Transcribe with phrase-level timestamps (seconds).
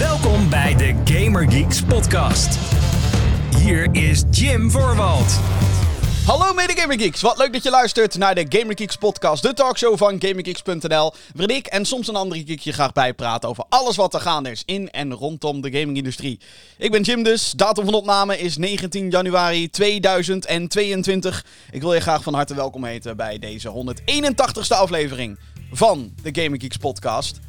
[0.00, 2.58] Welkom bij de Gamer Geeks podcast.
[3.56, 5.38] Hier is Jim Voorwald.
[6.26, 9.52] Hallo mede Gamer Geeks, wat leuk dat je luistert naar de Gamer Geeks podcast, de
[9.52, 13.96] talkshow van GamerGeeks.nl, waarin ik en soms een andere geek je graag bijpraten over alles
[13.96, 16.40] wat er gaande is in en rondom de gamingindustrie.
[16.78, 21.44] Ik ben Jim dus, datum van opname is 19 januari 2022.
[21.70, 25.38] Ik wil je graag van harte welkom heten bij deze 181ste aflevering
[25.72, 27.40] van de Gamer Geeks podcast.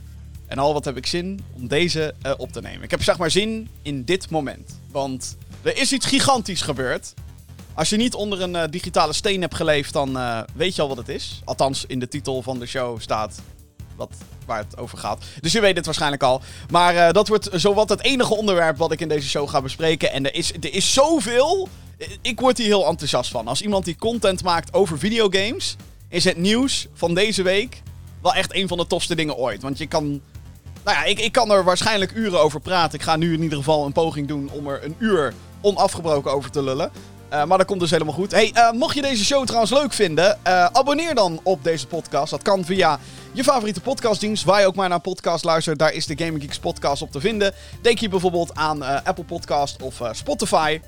[0.52, 2.84] En al wat heb ik zin om deze eh, op te nemen.
[2.84, 7.14] Ik heb zeg maar zin in dit moment, want er is iets gigantisch gebeurd.
[7.74, 10.88] Als je niet onder een eh, digitale steen hebt geleefd, dan eh, weet je al
[10.88, 11.42] wat het is.
[11.46, 13.42] Althans, in de titel van de show staat
[13.96, 14.10] wat,
[14.46, 15.24] waar het over gaat.
[15.42, 16.42] Dus je weet het waarschijnlijk al.
[16.70, 20.12] Maar dat wordt zowat het enige onderwerp wat ik in deze show ga bespreken.
[20.12, 21.70] En er is, er is zoveel.
[22.22, 23.48] Ik word hier heel enthousiast van.
[23.48, 25.76] Als iemand die content maakt over videogames,
[26.10, 27.82] is het nieuws van deze week
[28.22, 29.62] wel echt een van de tofste dingen ooit.
[29.62, 30.22] Want je kan.
[30.84, 33.00] Nou ja, ik, ik kan er waarschijnlijk uren over praten.
[33.00, 36.52] Ik ga nu in ieder geval een poging doen om er een uur onafgebroken over
[36.52, 36.92] te lullen.
[37.34, 38.32] Uh, maar dat komt dus helemaal goed.
[38.32, 42.32] Hey, uh, mocht je deze show trouwens leuk vinden, uh, abonneer dan op deze podcast.
[42.32, 43.00] Dat kan via
[43.32, 45.80] je favoriete podcastdienst, waar je ook maar naar podcast luistert.
[45.80, 47.54] Daar is de Gaming Geeks podcast op te vinden.
[47.82, 50.80] Denk je bijvoorbeeld aan Apple Podcast of Spotify.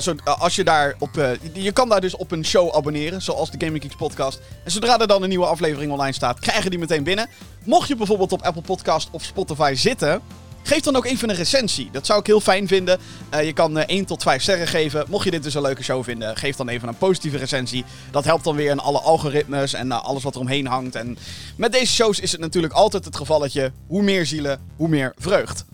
[0.00, 3.64] Zo, als je, daar op, je kan daar dus op een show abonneren, zoals de
[3.64, 4.40] Gaming Geeks podcast.
[4.64, 7.28] En zodra er dan een nieuwe aflevering online staat, krijgen die meteen binnen.
[7.64, 10.22] Mocht je bijvoorbeeld op Apple Podcast of Spotify zitten...
[10.62, 11.88] Geef dan ook even een recensie.
[11.92, 12.98] Dat zou ik heel fijn vinden.
[13.42, 15.04] Je kan uh, 1 tot 5 sterren geven.
[15.08, 17.84] Mocht je dit dus een leuke show vinden, geef dan even een positieve recensie.
[18.10, 20.94] Dat helpt dan weer in alle algoritmes en alles wat er omheen hangt.
[20.94, 21.18] En
[21.56, 25.64] met deze shows is het natuurlijk altijd het gevalletje: hoe meer zielen, hoe meer vreugd.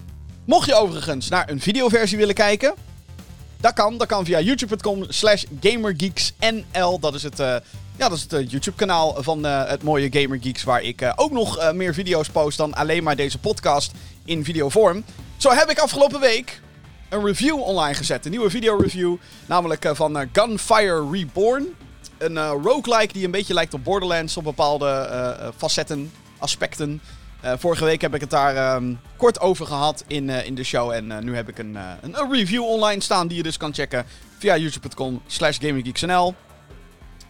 [0.44, 2.74] Mocht je overigens naar een videoversie willen kijken,
[3.60, 3.98] dat kan.
[3.98, 6.98] Dat kan via youtube.com slash gamergeeksnl.
[7.00, 7.46] Dat is het, uh,
[7.96, 10.64] ja, dat is het uh, YouTube-kanaal van uh, het mooie Gamer Geeks.
[10.64, 13.92] Waar ik ook nog meer video's post dan alleen maar deze podcast
[14.24, 15.04] in videovorm.
[15.36, 16.60] Zo heb ik afgelopen week
[17.08, 18.24] een review online gezet.
[18.24, 19.16] Een nieuwe video-review.
[19.46, 21.66] Namelijk van Gunfire Reborn.
[22.18, 27.00] Een roguelike die een beetje lijkt op Borderlands op bepaalde facetten, aspecten.
[27.44, 30.64] Uh, vorige week heb ik het daar um, kort over gehad in, uh, in de
[30.64, 30.90] show.
[30.90, 33.74] En uh, nu heb ik een, een, een, review online staan die je dus kan
[33.74, 34.06] checken
[34.38, 36.34] via youtube.com slash gaminggeeksnl.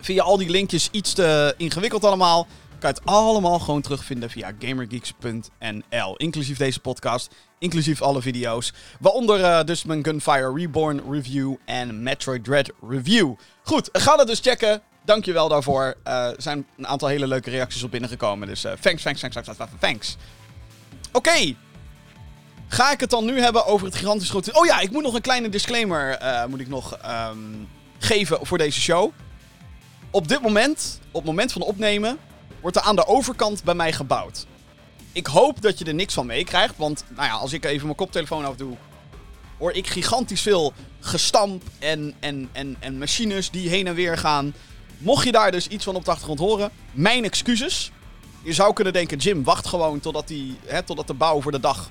[0.01, 2.47] Via al die linkjes iets te ingewikkeld allemaal.
[2.79, 6.17] Kan je het allemaal gewoon terugvinden via gamergeeks.nl.
[6.17, 8.73] Inclusief deze podcast, inclusief alle video's.
[9.01, 13.35] Waaronder dus mijn Gunfire Reborn review en Metroid Dread review.
[13.63, 14.83] Goed, ga dat dus checken.
[15.09, 15.95] Dankjewel daarvoor.
[16.03, 18.49] Er zijn een aantal hele leuke reacties op binnengekomen.
[18.49, 20.17] Dus uh, thanks, thanks, thanks, thanks, thanks.
[21.13, 21.55] Oké.
[22.69, 24.53] Ga ik het dan nu hebben over het gigantisch grote...
[24.55, 26.99] Oh ja, ik moet nog een kleine disclaimer uh, moet ik nog
[27.31, 27.69] um,
[27.99, 29.13] geven voor deze show.
[30.11, 32.19] Op dit moment, op het moment van opnemen,
[32.61, 34.47] wordt er aan de overkant bij mij gebouwd.
[35.13, 37.97] Ik hoop dat je er niks van meekrijgt, want nou ja, als ik even mijn
[37.97, 38.77] koptelefoon afdoe,
[39.59, 44.55] hoor ik gigantisch veel gestamp en, en, en, en machines die heen en weer gaan.
[44.99, 47.91] Mocht je daar dus iets van op de achtergrond horen, mijn excuses.
[48.43, 51.61] Je zou kunnen denken, Jim, wacht gewoon totdat, die, hè, totdat de bouw voor de
[51.61, 51.91] dag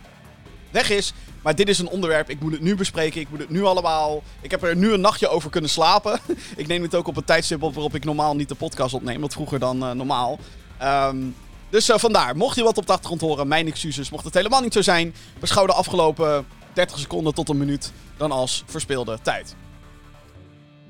[0.72, 1.14] weg is.
[1.42, 4.24] Maar dit is een onderwerp, ik moet het nu bespreken, ik moet het nu allemaal...
[4.42, 6.20] Ik heb er nu een nachtje over kunnen slapen.
[6.56, 9.22] ik neem het ook op een tijdstip op waarop ik normaal niet de podcast opneem,
[9.22, 10.40] wat vroeger dan uh, normaal.
[10.84, 11.36] Um,
[11.70, 14.10] dus uh, vandaar, mocht je wat op de achtergrond horen, mijn excuses.
[14.10, 18.32] Mocht het helemaal niet zo zijn, beschouw de afgelopen 30 seconden tot een minuut dan
[18.32, 19.56] als verspeelde tijd.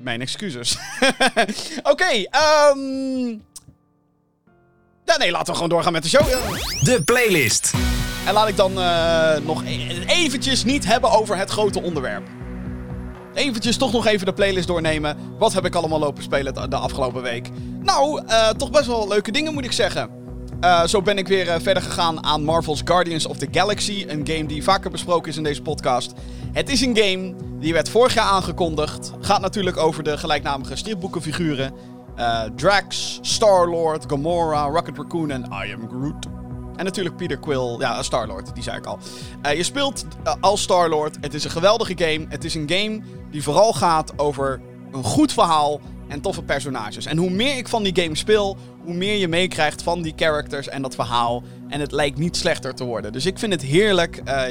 [0.00, 0.76] Mijn excuses.
[1.78, 2.28] Oké, okay,
[2.70, 3.42] um...
[5.04, 6.26] Ja, nee, laten we gewoon doorgaan met de show.
[6.80, 7.72] De playlist.
[8.26, 12.26] En laat ik dan uh, nog e eventjes niet hebben over het grote onderwerp.
[13.34, 15.16] Eventjes toch nog even de playlist doornemen.
[15.38, 17.48] Wat heb ik allemaal lopen spelen de afgelopen week?
[17.82, 20.17] Nou, uh, toch best wel leuke dingen moet ik zeggen.
[20.60, 24.04] Uh, zo ben ik weer uh, verder gegaan aan Marvel's Guardians of the Galaxy.
[24.08, 26.12] Een game die vaker besproken is in deze podcast.
[26.52, 29.12] Het is een game die werd vorig jaar aangekondigd.
[29.20, 31.72] Gaat natuurlijk over de gelijknamige stripboekenfiguren.
[32.16, 36.26] Uh, Drax, Star-Lord, Gamora, Rocket Raccoon en I Am Groot.
[36.76, 38.98] En natuurlijk Peter Quill, ja, Star-Lord, die zei ik al.
[39.56, 40.04] je speelt
[40.40, 41.16] als Star-Lord.
[41.20, 42.26] Het is een geweldige game.
[42.28, 43.00] Het is een game
[43.30, 44.60] die vooral gaat over
[44.92, 47.06] een goed verhaal en toffe personages.
[47.06, 48.56] En hoe meer ik van die game speel,
[48.88, 51.42] hoe meer je meekrijgt van die characters en dat verhaal.
[51.68, 53.12] En het lijkt niet slechter te worden.
[53.12, 54.22] Dus ik vind het heerlijk.
[54.24, 54.42] Uh,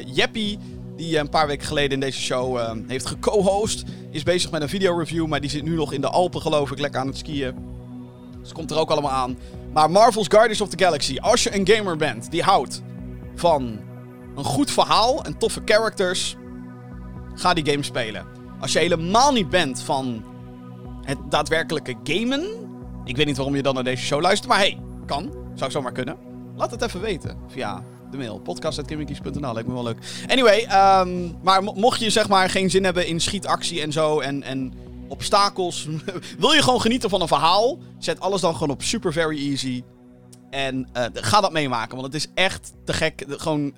[0.95, 4.69] die een paar weken geleden in deze show uh, heeft geco-host, is bezig met een
[4.69, 5.27] video-review.
[5.27, 7.55] Maar die zit nu nog in de Alpen, geloof ik, lekker aan het skiën.
[8.41, 9.37] Dus komt er ook allemaal aan.
[9.73, 11.17] Maar Marvel's Guardians of the Galaxy.
[11.19, 12.81] Als je een gamer bent die houdt
[13.35, 13.79] van
[14.35, 16.35] een goed verhaal en toffe characters,
[17.33, 18.25] ga die game spelen.
[18.59, 20.23] Als je helemaal niet bent van
[21.01, 22.66] het daadwerkelijke gamen.
[23.07, 25.33] Ik weet niet waarom je dan naar deze show luistert, maar hey, kan.
[25.55, 26.17] Zou zomaar kunnen.
[26.55, 28.39] Laat het even weten via de mail.
[28.39, 29.97] Podcast.gaminggeeks.nl, lijkt me wel leuk.
[30.27, 34.43] Anyway, ehm, maar mocht je zeg maar geen zin hebben in schietactie en zo en,
[34.43, 34.73] en
[35.07, 35.87] obstakels.
[36.39, 37.77] wil je gewoon genieten van een verhaal?
[37.99, 39.83] Zet alles dan gewoon op super very easy.
[40.49, 43.25] En uh, ga dat meemaken, want het is echt te gek.
[43.27, 43.73] Gewoon,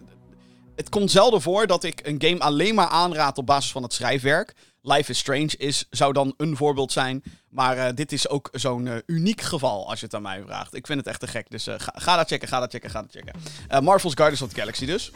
[0.75, 3.93] het komt zelden voor dat ik een game alleen maar aanraad op basis van het
[3.93, 4.55] schrijfwerk.
[4.81, 7.23] Life is Strange is, zou dan een voorbeeld zijn.
[7.49, 10.75] Maar uh, dit is ook zo'n uh, uniek geval, als je het aan mij vraagt.
[10.75, 11.49] Ik vind het echt te gek.
[11.49, 13.83] Dus uh, ga, ga, dat checken, ga dat checken, ga dat checken.
[13.83, 15.11] Marvel's Guardians of the Galaxy dus.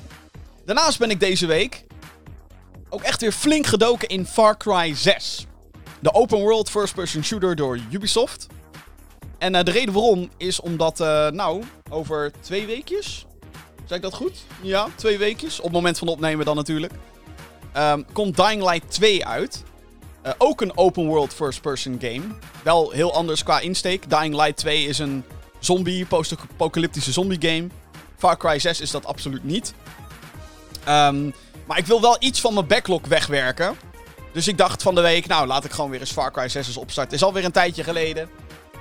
[0.65, 1.85] Daarnaast ben ik deze week
[2.89, 5.45] ook echt weer flink gedoken in Far Cry 6.
[5.99, 8.47] De open world first-person shooter door Ubisoft.
[9.37, 10.97] En de reden waarom is omdat,
[11.33, 13.25] nou, over twee weekjes...
[13.85, 14.45] Zeg ik dat goed?
[14.61, 15.57] Ja, twee weekjes.
[15.57, 16.93] Op het moment van opnemen dan natuurlijk.
[17.77, 19.63] Um, komt Dying Light 2 uit.
[20.25, 22.23] Uh, ook een open world first person game.
[22.63, 24.09] Wel heel anders qua insteek.
[24.09, 25.23] Dying Light 2 is een
[25.59, 27.67] zombie, post-apocalyptische zombie game.
[28.17, 29.73] Far Cry 6 is dat absoluut niet.
[30.87, 31.33] Um,
[31.65, 33.75] maar ik wil wel iets van mijn backlog wegwerken.
[34.31, 36.67] Dus ik dacht van de week, nou laat ik gewoon weer eens Far Cry 6
[36.67, 37.13] eens opstarten.
[37.13, 38.29] Is alweer een tijdje geleden.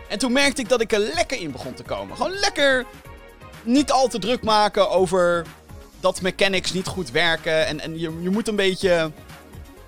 [0.08, 2.16] En toen merkte ik dat ik er lekker in begon te komen.
[2.16, 2.86] Gewoon lekker
[3.62, 5.46] niet al te druk maken over
[6.02, 7.66] dat mechanics niet goed werken.
[7.66, 9.10] En, en je, je moet een beetje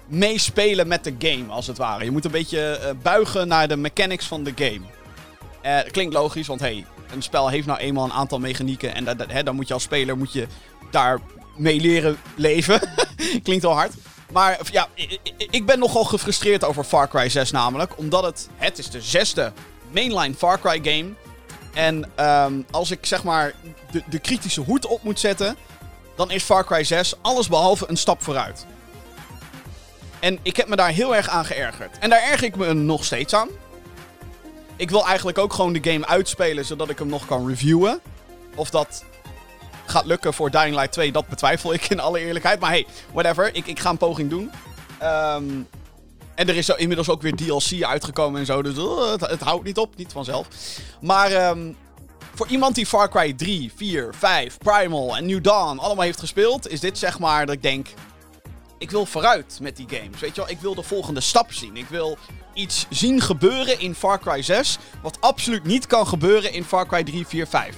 [0.07, 2.05] meespelen met de game, als het ware.
[2.05, 4.81] Je moet een beetje uh, buigen naar de mechanics van de game.
[5.65, 8.95] Uh, klinkt logisch, want hey, een spel heeft nou eenmaal een aantal mechanieken.
[8.95, 10.47] En dat, hè, dan moet je als speler moet je
[10.91, 11.21] daar
[11.57, 12.81] mee leren leven.
[13.43, 13.93] klinkt al hard.
[14.33, 14.89] Maar ja,
[15.51, 17.99] ik, ben nogal gefrustreerd over Far Cry 6 namelijk.
[17.99, 19.53] Omdat het, het is de zesde
[19.91, 21.13] mainline Far Cry game.
[21.75, 23.55] En um, als ik zeg maar
[23.91, 25.57] de, de kritische hoed op moet zetten
[26.17, 28.67] dan is Far Cry 6 alles behalve een stap vooruit.
[30.21, 31.99] En ik heb me daar heel erg aan geërgerd.
[31.99, 33.49] En daar erger ik me nog steeds aan.
[34.77, 38.01] Ik wil eigenlijk ook gewoon de game uitspelen zodat ik hem nog kan reviewen.
[38.55, 39.05] Of dat
[39.87, 42.61] gaat lukken voor Dying Light 2, dat betwijfel ik in alle eerlijkheid.
[42.61, 43.55] Maar hey, whatever.
[43.55, 44.51] Ik, ik ga een poging doen.
[45.03, 45.69] Um,
[46.35, 48.63] en er is inmiddels ook weer DLC uitgekomen en zo.
[48.63, 50.49] Dus uh, het, het, houdt niet op, niet vanzelf.
[51.01, 51.77] Maar um,
[52.35, 56.69] voor iemand die Far Cry 3, 4, 5, Primal en New Dawn allemaal heeft gespeeld,
[56.69, 57.89] is dit zeg maar dat ik denk.
[58.79, 60.21] Ik wil vooruit met die games.
[60.21, 61.77] Weet je wel, ik wil de volgende stap zien.
[61.77, 62.19] Ik wil
[62.55, 64.79] iets zien gebeuren in Far Cry 6.
[65.03, 67.77] Wat absoluut niet kan gebeuren in Far Cry 3, 4, 5.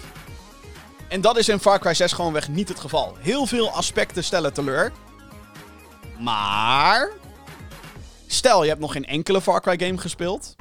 [1.08, 3.16] En dat is in Far Cry 6 gewoonweg niet het geval.
[3.18, 4.92] Heel veel aspecten stellen teleur.
[6.18, 7.10] Maar.
[8.26, 10.56] Stel, je hebt nog geen enkele Far Cry game gespeeld.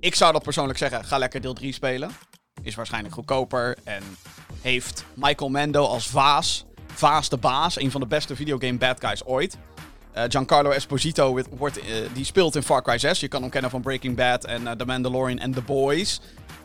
[0.00, 2.10] Ik zou dat persoonlijk zeggen: ga lekker deel 3 spelen
[2.62, 3.76] is waarschijnlijk goedkoper.
[3.84, 4.02] En
[4.60, 6.64] heeft Michael Mando als Vaas.
[6.94, 9.56] Vaas de baas, een van de beste videogame bad guys ooit.
[10.16, 13.20] Uh, Giancarlo Esposito wordt, uh, die speelt in Far Cry 6.
[13.20, 16.20] Je kan hem kennen van Breaking Bad en uh, The Mandalorian en The Boys.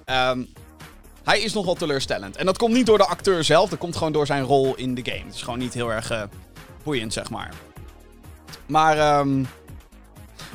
[0.05, 0.47] Um,
[1.23, 2.35] hij is nogal teleurstellend.
[2.35, 4.95] En dat komt niet door de acteur zelf, dat komt gewoon door zijn rol in
[4.95, 5.25] de game.
[5.25, 6.27] Het is gewoon niet heel erg
[6.83, 7.53] boeiend, zeg maar.
[8.65, 9.47] Maar um,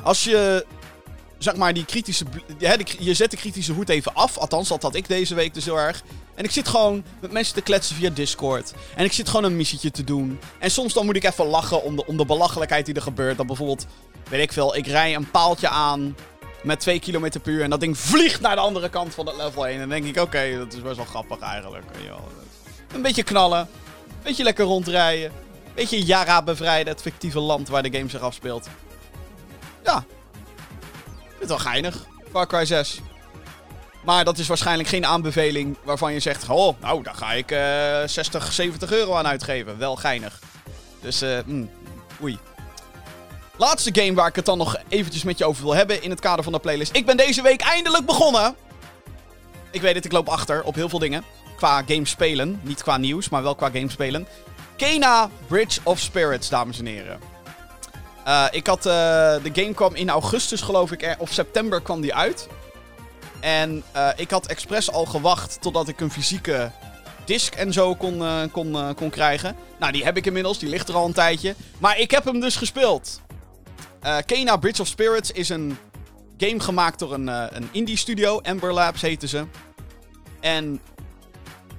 [0.03, 0.65] als je
[1.43, 2.25] zeg maar, die kritische.
[2.99, 4.37] Je zet de kritische hoed even af.
[4.37, 6.03] Althans, dat had ik deze week dus heel erg.
[6.35, 8.73] En ik zit gewoon met mensen te kletsen via Discord.
[8.95, 10.39] En ik zit gewoon een missietje te doen.
[10.59, 13.37] En soms dan moet ik even lachen om de, om de belachelijkheid die er gebeurt.
[13.37, 13.85] Dan bijvoorbeeld,
[14.29, 16.15] weet ik veel, ik rij een paaltje aan
[16.63, 17.63] met 2 km per uur.
[17.63, 19.73] En dat ding vliegt naar de andere kant van het level heen.
[19.73, 21.83] En dan denk ik, oké, dat is best wel grappig eigenlijk.
[22.93, 23.59] Een beetje knallen.
[23.59, 25.31] Een beetje lekker rondrijden.
[25.65, 28.67] Een beetje Yara bevrijden, het fictieve land waar de game zich afspeelt.
[29.83, 30.05] Ja,
[31.43, 32.05] het wel geinig.
[32.31, 32.99] Far Cry 6.
[34.03, 38.07] Maar dat is waarschijnlijk geen aanbeveling waarvan je zegt: Oh, nou, daar ga ik uh,
[38.07, 39.77] 60, 70 euro aan uitgeven.
[39.77, 40.39] Wel geinig.
[41.01, 41.69] Dus, eh, mm,
[42.21, 42.37] oei.
[43.57, 46.19] Laatste game waar ik het dan nog eventjes met je over wil hebben in het
[46.19, 46.95] kader van de playlist.
[46.95, 48.55] Ik ben deze week eindelijk begonnen.
[49.71, 51.23] Ik weet het, ik loop achter op heel veel dingen.
[51.55, 52.59] Qua game spelen.
[52.63, 54.27] Niet qua nieuws, maar wel qua game spelen.
[54.77, 57.32] Kena Bridge of Spirits, dames en heren.
[58.27, 58.93] Uh, ik had, uh,
[59.43, 62.47] de game kwam in augustus, geloof ik, of september kwam die uit.
[63.39, 66.71] En uh, ik had expres al gewacht totdat ik een fysieke
[67.25, 69.55] disc en zo kon, kon, kon krijgen.
[69.79, 71.55] Nou, die heb ik inmiddels, die ligt er al een tijdje.
[71.77, 73.21] Maar ik heb hem dus gespeeld.
[74.25, 75.77] Kena Bridge of Spirits is een
[76.37, 78.39] game gemaakt door een, een indie studio.
[78.39, 79.45] Ember Labs heten ze.
[80.39, 80.81] En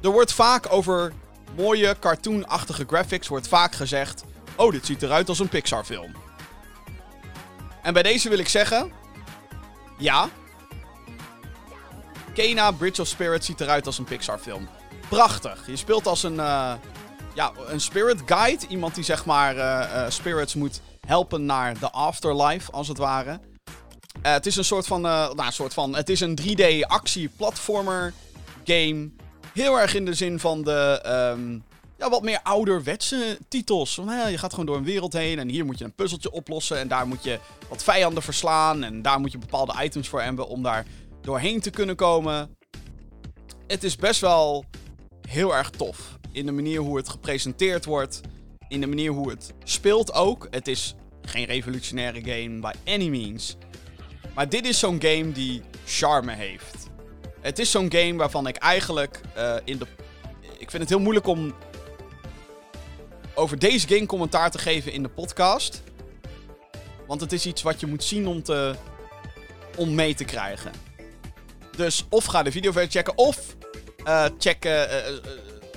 [0.03, 1.13] er wordt vaak over
[1.57, 4.25] mooie cartoonachtige graphics wordt vaak gezegd...
[4.57, 6.13] Oh, dit ziet eruit als een Pixar film.
[7.85, 8.93] En bij deze wil ik zeggen...
[9.99, 10.29] Ja.
[12.35, 14.69] Kena Bridge of Spirit ziet eruit als een Pixar film.
[15.09, 15.67] Prachtig.
[15.67, 16.35] Je speelt als een...
[16.35, 16.73] Uh,
[17.35, 18.67] ja, een spirit guide.
[18.69, 23.41] Iemand die zeg maar uh, uh, spirits moet helpen naar de afterlife, als het ware.
[24.23, 25.00] het is een soort van...
[25.00, 25.97] nou, soort van...
[25.97, 28.12] Het is een 3D actie-platformer
[28.64, 29.11] game.
[29.53, 31.03] Heel erg in de zin van de...
[31.37, 31.64] Um,
[31.99, 33.95] ja, wat meer ouderwetse titels.
[34.31, 36.79] Je gaat gewoon door een wereld heen en hier moet je een puzzeltje oplossen.
[36.79, 38.85] En daar moet je wat vijanden verslaan.
[38.85, 40.87] En daar moet je bepaalde items voor hebben om daar
[41.21, 42.57] doorheen te kunnen komen.
[43.67, 44.65] Het is best wel
[45.29, 46.19] heel erg tof.
[46.33, 48.21] In de manier hoe het gepresenteerd wordt.
[48.69, 50.49] In de manier hoe het speelt ook.
[50.51, 53.57] Het is geen revolutionaire game by any means.
[54.35, 56.89] Maar dit is zo'n game die charme heeft.
[57.41, 59.87] Het is zo'n game waarvan ik eigenlijk uh, in de.
[60.59, 61.55] Ik vind het heel moeilijk om
[63.35, 65.83] over deze game commentaar te geven in de podcast.
[67.07, 68.75] Want het is iets wat je moet zien om, te,
[69.76, 70.73] om mee te krijgen.
[71.76, 73.57] Dus of ga de video verder checken, of
[74.05, 74.83] uh, check, uh,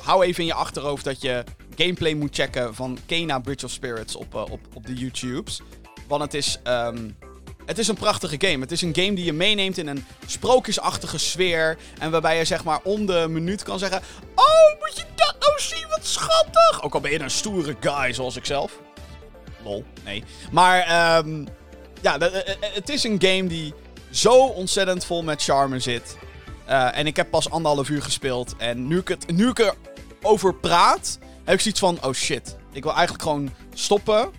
[0.02, 1.44] hou even in je achterhoofd dat je
[1.76, 5.62] gameplay moet checken van Kena Bridge of Spirits op, op, op de YouTubes.
[6.08, 7.18] Want het is, um,
[7.68, 8.60] het is een prachtige game.
[8.60, 11.78] Het is een game die je meeneemt in een sprookjesachtige sfeer.
[12.00, 14.02] En waarbij je zeg maar om de minuut kan zeggen...
[14.36, 15.86] Oh, moet je dat nou zien?
[15.90, 16.82] Wat schattig!
[16.82, 18.80] Ook al ben je een stoere guy zoals ik zelf.
[19.64, 20.24] Lol, nee.
[20.52, 21.48] Maar um,
[22.02, 22.18] ja,
[22.60, 23.74] het is een game die
[24.12, 26.18] zo ontzettend vol met charme zit.
[26.70, 28.56] Uh, en ik heb pas anderhalf uur gespeeld.
[28.58, 29.74] En nu ik, het, nu ik
[30.22, 31.98] erover praat, heb ik zoiets van...
[32.04, 34.32] Oh shit, ik wil eigenlijk gewoon stoppen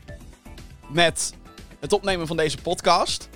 [0.89, 1.33] met
[1.81, 3.29] het opnemen van deze podcast.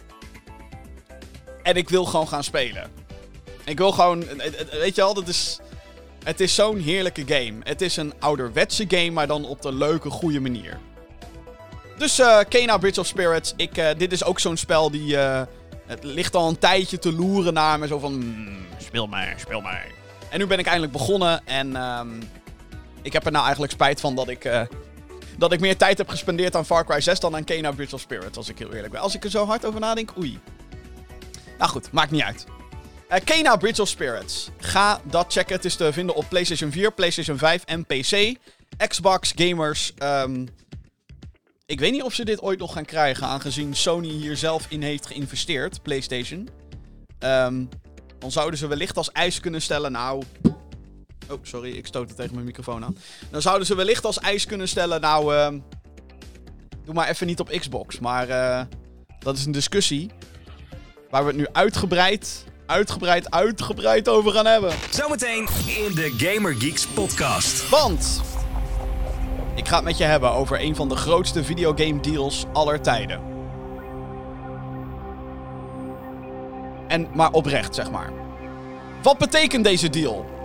[1.62, 2.90] En ik wil gewoon gaan spelen.
[3.64, 4.24] Ik wil gewoon,
[4.70, 5.58] weet je al, dat is,
[6.24, 7.54] het is zo'n heerlijke game.
[7.62, 10.78] Het is een ouderwetse game, maar dan op de leuke, goede manier.
[11.98, 15.16] Dus uh, Kena Bridge of Spirits, ik, dit is ook zo'n spel die,
[15.86, 17.86] het ligt al een tijdje te loeren naar me.
[17.86, 19.86] Zo van, mm, speel maar, speel maar.
[20.30, 22.22] En nu ben ik eindelijk begonnen en um,
[23.02, 24.44] ik heb er nou eigenlijk spijt van dat ik
[25.42, 28.00] dat ik meer tijd heb gespendeerd aan Far Cry 6 dan aan Kena Bridge of
[28.00, 29.00] Spirits, als ik heel eerlijk ben.
[29.00, 30.40] Als ik er zo hard over nadenk, oei.
[31.58, 32.46] Nou goed, maakt niet uit.
[33.10, 34.50] Uh, Kena Bridge of Spirits.
[34.58, 35.54] Ga dat checken.
[35.56, 38.36] Het is te vinden op PlayStation 4, PlayStation 5 en PC.
[38.88, 39.92] Xbox gamers.
[40.02, 40.48] Um,
[41.66, 44.82] ik weet niet of ze dit ooit nog gaan krijgen, aangezien Sony hier zelf in
[44.82, 46.48] heeft geïnvesteerd, PlayStation.
[47.18, 47.68] Um,
[48.18, 50.22] dan zouden ze wellicht als eis kunnen stellen, nou,
[51.30, 52.96] Oh, sorry, ik stoot het tegen mijn microfoon aan.
[53.30, 55.48] Dan zouden ze wellicht als eis kunnen stellen, nou, uh,
[56.84, 57.98] doe maar even niet op Xbox.
[57.98, 58.60] Maar uh,
[59.18, 60.10] dat is een discussie
[61.10, 64.72] waar we het nu uitgebreid, uitgebreid, uitgebreid over gaan hebben.
[64.90, 67.68] Zometeen in de Gamer Geeks podcast.
[67.68, 68.22] Want
[69.54, 73.20] ik ga het met je hebben over een van de grootste videogame deals aller tijden.
[76.88, 78.12] En maar oprecht, zeg maar.
[79.02, 80.41] Wat betekent deze deal?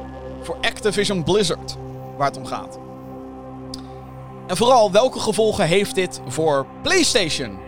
[0.47, 1.75] Voor Activision Blizzard,
[2.17, 2.79] waar het om gaat.
[4.47, 7.59] En vooral, welke gevolgen heeft dit voor PlayStation?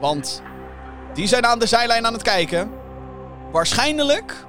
[0.00, 0.42] Want
[1.14, 2.70] die zijn aan de zijlijn aan het kijken.
[3.52, 4.46] Waarschijnlijk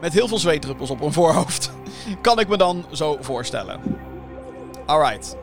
[0.00, 1.70] met heel veel zweetdruppels op hun voorhoofd.
[2.20, 3.80] kan ik me dan zo voorstellen.
[4.86, 5.36] Alright.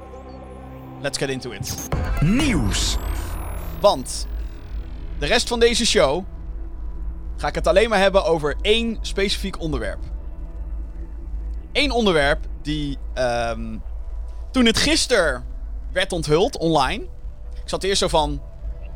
[1.02, 1.90] Let's get into it.
[2.20, 2.98] Nieuws.
[3.80, 4.28] Want
[5.20, 6.24] de rest van deze show
[7.38, 10.00] ga ik het alleen maar hebben over één specifiek onderwerp.
[11.74, 13.82] Eén onderwerp die um,
[14.52, 15.46] toen het gisteren
[15.92, 17.04] werd onthuld online.
[17.54, 18.42] Ik zat eerst zo van,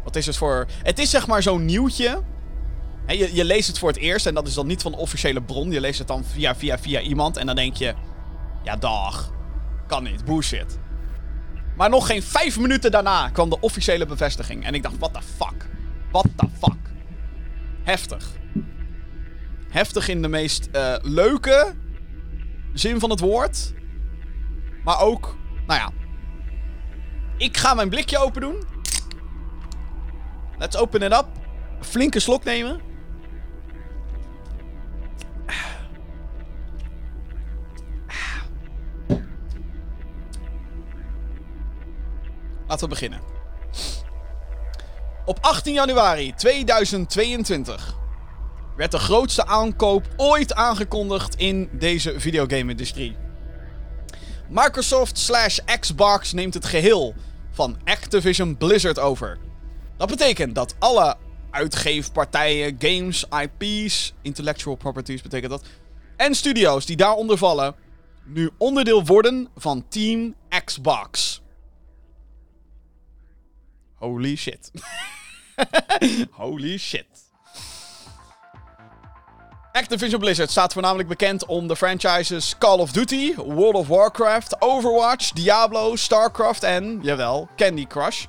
[0.03, 0.65] wat is het voor...
[0.83, 2.21] Het is zeg maar zo'n nieuwtje.
[3.07, 5.41] je, je leest het voor het eerst en dat is dan niet van de officiële
[5.41, 5.71] bron.
[5.71, 7.93] Je leest het dan via, via, via iemand en dan denk je...
[8.63, 9.33] Ja, dag.
[9.88, 10.25] Kan niet.
[10.25, 10.79] Bullshit.
[11.75, 14.65] Maar nog geen vijf minuten daarna kwam de officiële bevestiging.
[14.65, 15.69] En ik dacht, what the fuck?
[16.12, 16.90] What the fuck?
[17.83, 18.39] Heftig.
[19.69, 21.75] Heftig in de meest uh, leuke
[22.73, 23.73] zin van het woord.
[24.83, 25.91] Maar ook, nou ja.
[27.38, 28.63] Ik ga mijn blikje open doen.
[30.57, 31.27] Let's open it up.
[31.79, 32.81] Flinke slok nemen.
[42.67, 43.30] Laten we beginnen.
[45.31, 47.95] Op 18 januari 2022
[48.75, 53.15] werd de grootste aankoop ooit aangekondigd in deze videogame-industrie.
[54.50, 57.15] Microsoft slash Xbox neemt het geheel
[57.51, 59.38] van Activision Blizzard over.
[59.97, 61.17] Dat betekent dat alle
[61.51, 65.65] uitgeefpartijen, games, IP's, intellectual properties betekent dat,
[66.15, 67.75] en studio's die daaronder vallen,
[68.23, 70.35] nu onderdeel worden van Team
[70.65, 71.41] Xbox.
[73.95, 74.71] Holy shit.
[76.31, 77.05] Holy shit.
[79.71, 85.31] Activision Blizzard staat voornamelijk bekend om de franchises Call of Duty, World of Warcraft, Overwatch,
[85.31, 88.25] Diablo, StarCraft en, jawel, Candy Crush.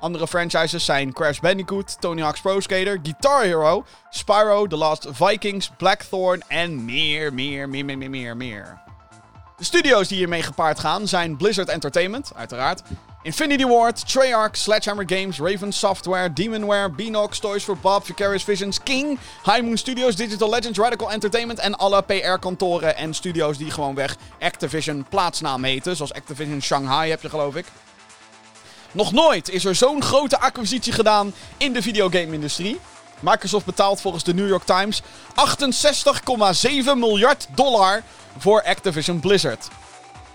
[0.00, 5.70] Andere franchises zijn Crash Bandicoot, Tony Hawk's Pro Skater, Guitar Hero, Spyro, The Last Vikings,
[5.76, 8.82] Blackthorn en meer, meer, meer, meer, meer, meer.
[9.56, 12.82] De studio's die hiermee gepaard gaan zijn Blizzard Entertainment, uiteraard.
[13.24, 19.18] Infinity Ward, Treyarch, Sledgehammer Games, Raven Software, Demonware, Beanox, Toys for Bob, Vicarious Visions, King,
[19.44, 25.06] High Moon Studios, Digital Legends, Radical Entertainment en alle PR-kantoren en studio's die gewoonweg Activision
[25.08, 25.96] plaatsnaam heten.
[25.96, 27.66] Zoals Activision Shanghai heb je geloof ik.
[28.92, 32.80] Nog nooit is er zo'n grote acquisitie gedaan in de videogame-industrie.
[33.20, 38.02] Microsoft betaalt volgens de New York Times 68,7 miljard dollar
[38.38, 39.68] voor Activision Blizzard.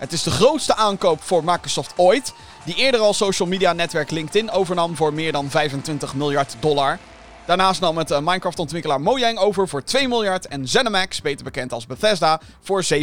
[0.00, 4.50] Het is de grootste aankoop voor Microsoft ooit, die eerder al social media netwerk LinkedIn
[4.50, 6.98] overnam voor meer dan 25 miljard dollar.
[7.46, 11.86] Daarnaast nam het uh, Minecraft-ontwikkelaar Mojang over voor 2 miljard en ZeniMax, beter bekend als
[11.86, 12.98] Bethesda, voor 7,5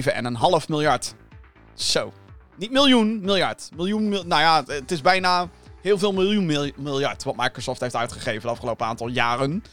[0.68, 1.14] miljard.
[1.74, 2.14] Zo.
[2.56, 3.70] Niet miljoen, miljard.
[3.76, 5.50] Miljoen, mil nou ja, het is bijna
[5.82, 9.64] heel veel miljoen miljard wat Microsoft heeft uitgegeven de afgelopen aantal jaren.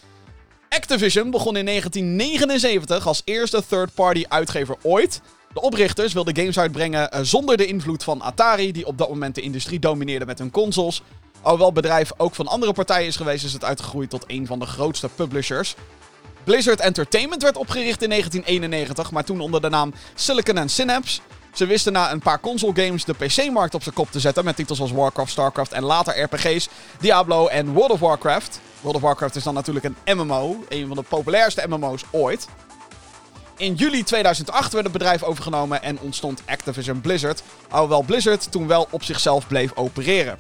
[0.69, 5.21] Activision begon in 1979 als eerste third-party uitgever ooit.
[5.55, 9.35] De oprichters wilden games uitbrengen uh, zonder de invloed van Atari, die op dat moment
[9.35, 11.03] de industrie domineerde met hun consoles.
[11.41, 14.59] Alhoewel het bedrijf ook van andere partijen is geweest, is het uitgegroeid tot een van
[14.59, 15.75] de grootste publishers.
[16.45, 21.21] Blizzard Entertainment werd opgericht in 1991, maar toen onder de naam Silicon and Synapse.
[21.53, 24.57] Ze wisten na een paar console games de PC-markt op zijn kop te zetten met
[24.57, 26.69] titels als Warcraft, Starcraft en later RPG's,
[27.01, 28.61] Diablo en World of Warcraft.
[28.81, 32.49] World of Warcraft is dan natuurlijk een MMO, een van de populairste MMO's ooit.
[33.57, 38.89] In juli 2008 werd het bedrijf overgenomen en ontstond Activision Blizzard, alhoewel Blizzard toen wel
[38.91, 40.39] op zichzelf bleef opereren.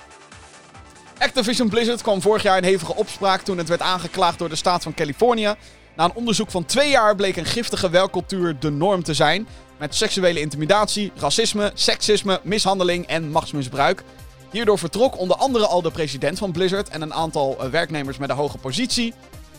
[1.18, 4.83] Activision Blizzard kwam vorig jaar in hevige opspraak toen het werd aangeklaagd door de staat
[4.83, 5.54] van Californië.
[5.97, 9.47] Na een onderzoek van twee jaar bleek een giftige welcultuur de norm te zijn,
[9.78, 14.02] met seksuele intimidatie, racisme, seksisme, mishandeling en machtsmisbruik.
[14.50, 18.30] Hierdoor vertrok onder andere al de president van Blizzard en een aantal eh, werknemers met
[18.30, 19.14] een hoge positie.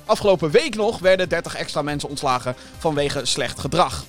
[0.06, 4.06] Afgelopen week nog werden 30 extra mensen ontslagen vanwege slecht gedrag.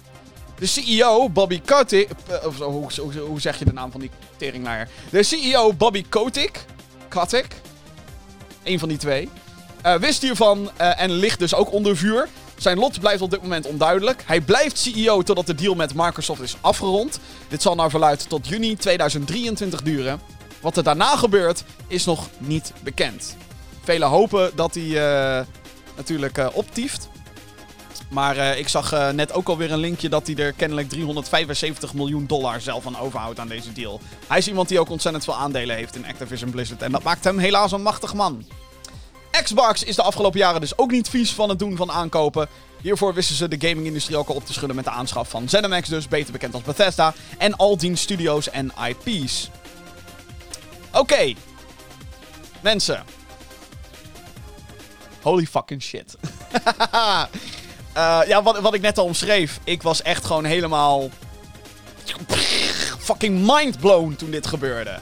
[0.59, 2.09] De CEO, Bobby Kotick...
[2.29, 4.89] Eh, of, hoe, zeg je de naam van die teringlaaier?
[5.11, 6.65] De CEO, Bobby Kotick...
[7.09, 7.47] Kotick?
[8.63, 9.29] Een van die twee.
[9.87, 12.29] Uh, wist hiervan uh, en ligt dus ook onder vuur.
[12.57, 14.23] Zijn lot blijft op dit moment onduidelijk.
[14.27, 17.21] Hij blijft CEO totdat de deal met Microsoft is afgerond.
[17.49, 20.21] Dit zal naar verluid tot juni 2023 duren.
[20.61, 23.37] Wat er daarna gebeurt, is nog niet bekend.
[23.83, 25.47] Velen hopen dat hij
[25.97, 27.09] natuurlijk uh, optieft.
[28.11, 32.27] Maar uh, ik zag net ook alweer een linkje dat hij er kennelijk 375 miljoen
[32.27, 34.01] dollar zelf aan overhoudt aan deze deal.
[34.27, 36.83] Hij is iemand die ook ontzettend veel aandelen heeft in Activision Blizzard.
[36.83, 38.45] En dat maakt hem helaas een machtig man.
[39.43, 42.49] Xbox is de afgelopen jaren dus ook niet vies van het doen van aankopen.
[42.81, 45.89] Hiervoor wisten ze de gaming-industrie ook al op te schudden met de aanschaf van ZeniMax,
[45.89, 49.51] dus beter bekend als Bethesda, en al die studios en IP's.
[50.93, 51.35] Oké.
[52.61, 53.16] Mensen.
[55.27, 56.17] Holy fucking shit.
[56.95, 57.25] uh,
[58.33, 59.61] ja, wat, wat ik net al omschreef.
[59.65, 61.11] Ik was echt gewoon helemaal...
[62.99, 64.99] Fucking mindblown toen dit gebeurde.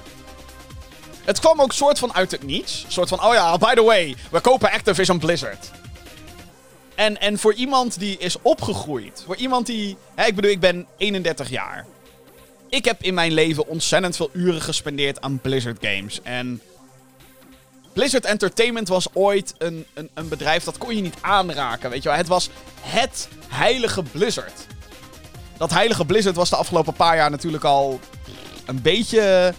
[1.25, 2.85] Het kwam ook soort van uit het niets.
[2.89, 5.71] Soort van, oh ja, by the way, we kopen Activision Blizzard.
[6.95, 9.23] En, en voor iemand die is opgegroeid.
[9.27, 9.97] Voor iemand die...
[10.15, 11.87] Hè, ik bedoel, ik ben 31 jaar.
[12.69, 16.23] Ik heb in mijn leven ontzettend veel uren gespendeerd aan Blizzard games.
[16.23, 16.61] En...
[17.95, 22.09] Blizzard Entertainment was ooit een, een, een bedrijf dat kon je niet aanraken, weet je
[22.09, 22.19] wel.
[22.19, 22.49] Het was
[22.81, 24.67] het heilige Blizzard.
[25.57, 28.01] Dat heilige Blizzard was de afgelopen paar jaar natuurlijk al
[28.67, 29.55] een beetje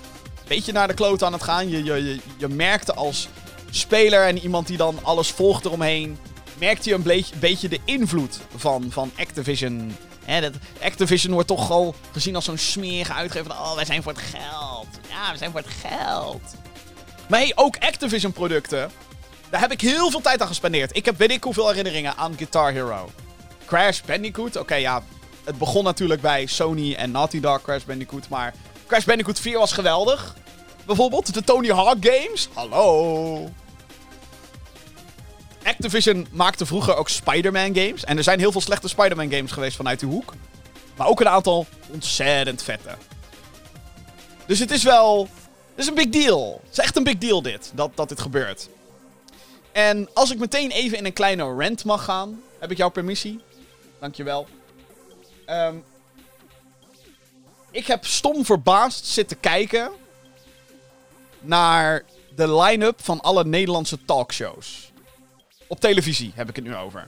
[0.48, 1.69] beetje naar de kloot aan het gaan.
[1.69, 3.28] Je, je, je, merkte als
[3.69, 6.17] speler en iemand die dan alles volgt eromheen.
[6.58, 9.98] Merkte je een beetje, de invloed van, van Activision.
[10.26, 13.52] Hè, dat, Activision wordt toch al gezien als zo'n smerige uitgever.
[13.52, 14.88] Oh, wij zijn voor het geld.
[15.10, 16.41] Ja, we zijn voor het geld.
[17.29, 18.91] Maar hey, ook Activision producten.
[19.49, 20.95] Daar heb ik heel veel tijd aan gespendeerd.
[20.95, 23.09] Ik heb weet ik hoeveel herinneringen aan Guitar Hero.
[23.65, 24.55] Crash Bandicoot.
[24.55, 25.03] Oké, ja.
[25.43, 28.29] Het begon natuurlijk bij Sony en Naughty Dog Crash Bandicoot.
[28.29, 28.53] Maar
[28.88, 30.35] Crash Bandicoot 4 was geweldig.
[30.85, 32.49] Bijvoorbeeld de Tony Hawk games.
[32.53, 33.49] Hallo.
[35.63, 38.03] Activision maakte vroeger ook Spider-Man games.
[38.03, 40.33] En er zijn heel veel slechte Spider-Man games geweest vanuit die hoek.
[40.97, 42.95] Maar ook een aantal ontzettend vette.
[44.45, 45.29] Dus het is wel...
[45.75, 46.61] Is een big deal.
[46.63, 47.71] Het is echt een big deal dit.
[47.73, 48.69] Dat, dat dit gebeurt.
[49.71, 52.41] En als ik meteen even in een kleine rant mag gaan.
[52.59, 53.39] Heb ik jouw permissie?
[53.99, 54.47] Dankjewel.
[55.49, 55.83] Um,
[57.71, 59.91] ik heb stom verbaasd zitten kijken
[61.39, 62.03] naar
[62.35, 64.91] de line-up van alle Nederlandse talkshows.
[65.67, 67.07] Op televisie heb ik het nu over.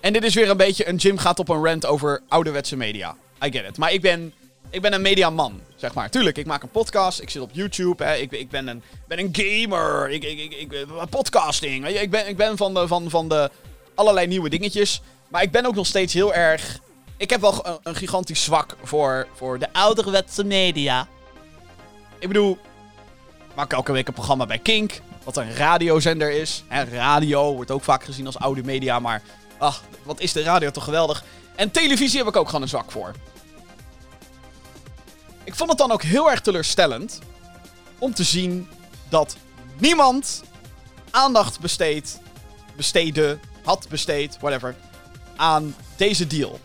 [0.00, 3.16] En dit is weer een beetje een Jim gaat op een rant over ouderwetse media.
[3.44, 3.78] I get it.
[3.78, 4.34] Maar ik ben,
[4.70, 6.10] ik ben een mediaman, zeg maar.
[6.10, 7.20] Tuurlijk, ik maak een podcast.
[7.20, 8.04] Ik zit op YouTube.
[8.04, 8.14] Hè.
[8.14, 10.10] Ik, ik ben, een, ben een gamer.
[10.10, 11.86] Ik, ik, ik, ik, podcasting.
[11.86, 13.50] Ik ben, ik ben van, de, van, van de
[13.94, 15.02] allerlei nieuwe dingetjes.
[15.28, 16.80] Maar ik ben ook nog steeds heel erg
[17.20, 21.08] ik heb wel een, gigantisch zwak voor, voor de ouderwetse media.
[22.18, 22.58] Ik bedoel,
[23.48, 26.64] ik maak elke week een programma bij Kink, wat een radiozender is.
[26.90, 29.22] Radio wordt ook vaak gezien als oude media, maar
[29.58, 31.24] ach, wat is de radio toch geweldig.
[31.54, 33.14] En televisie heb ik ook gewoon een zwak voor.
[35.50, 37.18] Ik vond het dan ook heel erg teleurstellend
[37.98, 38.68] om te zien
[39.08, 39.36] dat
[39.78, 40.42] niemand
[41.10, 42.18] aandacht besteedt,
[42.76, 44.76] besteedde, had besteed, whatever,
[45.36, 46.60] aan deze deal.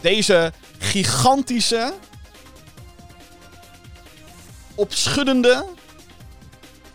[0.00, 1.94] Deze gigantische,
[4.74, 5.66] opschuddende,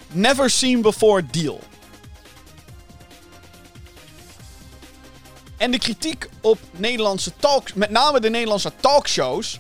[0.08, 1.60] never seen before deal.
[5.58, 9.60] En de kritiek op Nederlandse talks, met name de Nederlandse talkshows,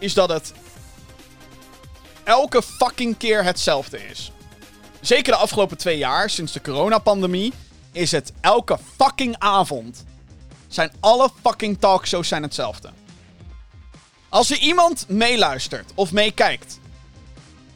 [0.00, 0.52] is dat het
[2.24, 4.32] elke fucking keer hetzelfde is.
[5.00, 7.52] Zeker de afgelopen twee jaar, sinds de coronapandemie,
[7.92, 10.04] is het elke fucking avond.
[10.68, 12.90] Zijn alle fucking talkshows zijn hetzelfde.
[14.28, 16.78] Als er iemand meeluistert of meekijkt,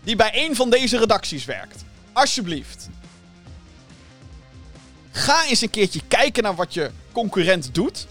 [0.03, 2.89] die bij een van deze redacties werkt, alsjeblieft.
[5.11, 8.07] Ga eens een keertje kijken naar wat je concurrent doet.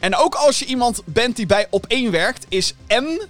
[0.00, 3.20] En ook als je iemand bent die bij op één werkt, is M.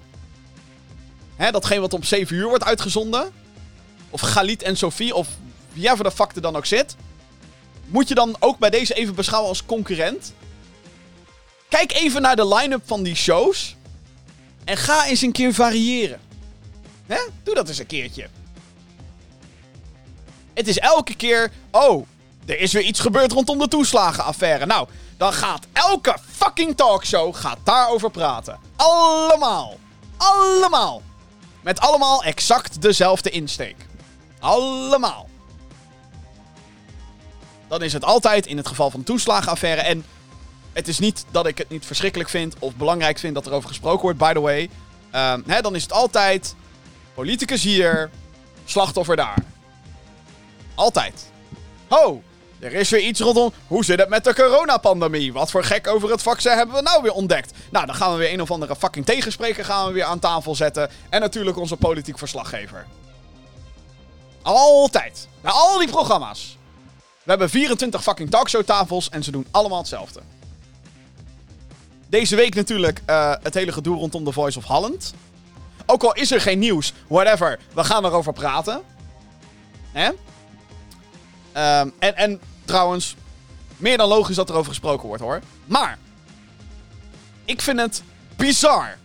[1.37, 3.33] Hè, datgene wat om 7 uur wordt uitgezonden.
[4.11, 5.29] Of Galit en Sophie, of
[5.73, 6.97] wie voor de fuck er dan ook zit.
[7.87, 10.33] Moet je dan ook bij deze even beschouwen als concurrent?
[11.69, 13.77] Kijk even naar de line-up van die shows.
[14.65, 16.21] En ga eens een keer variëren.
[17.43, 18.29] Doe dat eens een keertje.
[20.55, 21.51] Het is elke keer.
[21.71, 22.07] Oh,
[22.47, 24.67] er is weer iets gebeurd rondom de toeslagenaffaire.
[24.67, 28.59] Nou, dan gaat elke fucking talkshow gaat daarover praten.
[28.77, 29.79] Allemaal.
[30.17, 31.03] Allemaal.
[31.65, 33.77] Met allemaal exact dezelfde insteek.
[34.39, 35.29] Allemaal.
[37.69, 39.81] Dan is het altijd in het geval van toeslagenaffaire.
[39.81, 40.05] En
[40.73, 43.69] het is niet dat ik het niet verschrikkelijk vind of belangrijk vind dat er over
[43.69, 44.71] gesproken wordt, by the way.
[45.11, 46.55] Ehm, hè, dan is het altijd
[47.15, 48.11] politicus hier,
[48.65, 49.39] slachtoffer daar.
[50.75, 51.31] Altijd.
[51.89, 52.23] Ho,
[52.65, 53.53] er is weer iets rondom.
[53.67, 55.33] Hoe zit het met de coronapandemie?
[55.33, 57.53] Wat voor gek over het vaccin hebben we nou weer ontdekt?
[57.71, 60.55] Nou, dan gaan we weer een of andere fucking tegenspreker gaan we weer aan tafel
[60.55, 60.91] zetten.
[61.09, 62.87] En natuurlijk onze politiek verslaggever.
[64.43, 65.29] Altijd.
[65.41, 66.57] Bij al die programma's.
[67.23, 70.21] We hebben 24 fucking talkshowtafels en ze doen allemaal hetzelfde.
[72.09, 75.15] Deze week natuurlijk uh, het hele gedoe rondom The Voice of Holland.
[75.87, 78.83] Ook al is er geen nieuws, whatever, we gaan erover praten.
[79.93, 80.11] Hè?
[81.81, 83.17] Um, en, en trouwens,
[83.77, 85.41] meer dan logisch dat er over gesproken wordt hoor.
[85.65, 85.99] Maar,
[87.45, 88.03] ik vind het
[88.37, 88.97] bizar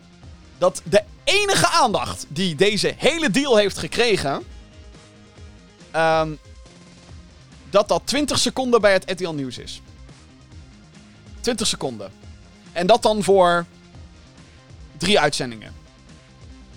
[0.57, 4.43] dat de enige aandacht die deze hele deal heeft gekregen.
[5.95, 6.39] Um,
[7.69, 9.81] dat dat 20 seconden bij het RTL Nieuws is.
[11.39, 12.11] 20 seconden.
[12.71, 13.65] En dat dan voor
[14.97, 15.73] drie uitzendingen.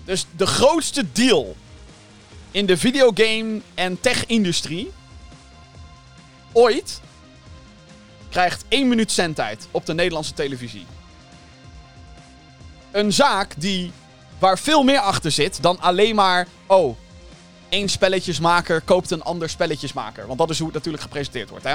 [0.05, 1.57] Dus de grootste deal
[2.51, 4.93] in de videogame- en tech-industrie
[6.53, 7.01] ooit
[8.31, 10.87] krijgt 1 minuut zendtijd op de Nederlandse televisie.
[12.91, 13.93] Een zaak die,
[14.39, 16.47] waar veel meer achter zit dan alleen maar...
[16.67, 16.97] Oh,
[17.69, 20.27] één spelletjesmaker koopt een ander spelletjesmaker.
[20.27, 21.75] Want dat is hoe het natuurlijk gepresenteerd wordt, hè.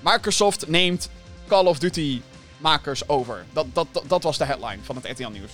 [0.00, 1.08] Microsoft neemt
[1.48, 2.20] Call of Duty
[2.58, 3.44] makers over.
[3.52, 5.50] Dat, dat, dat, was de headline van het RTL Nieuws.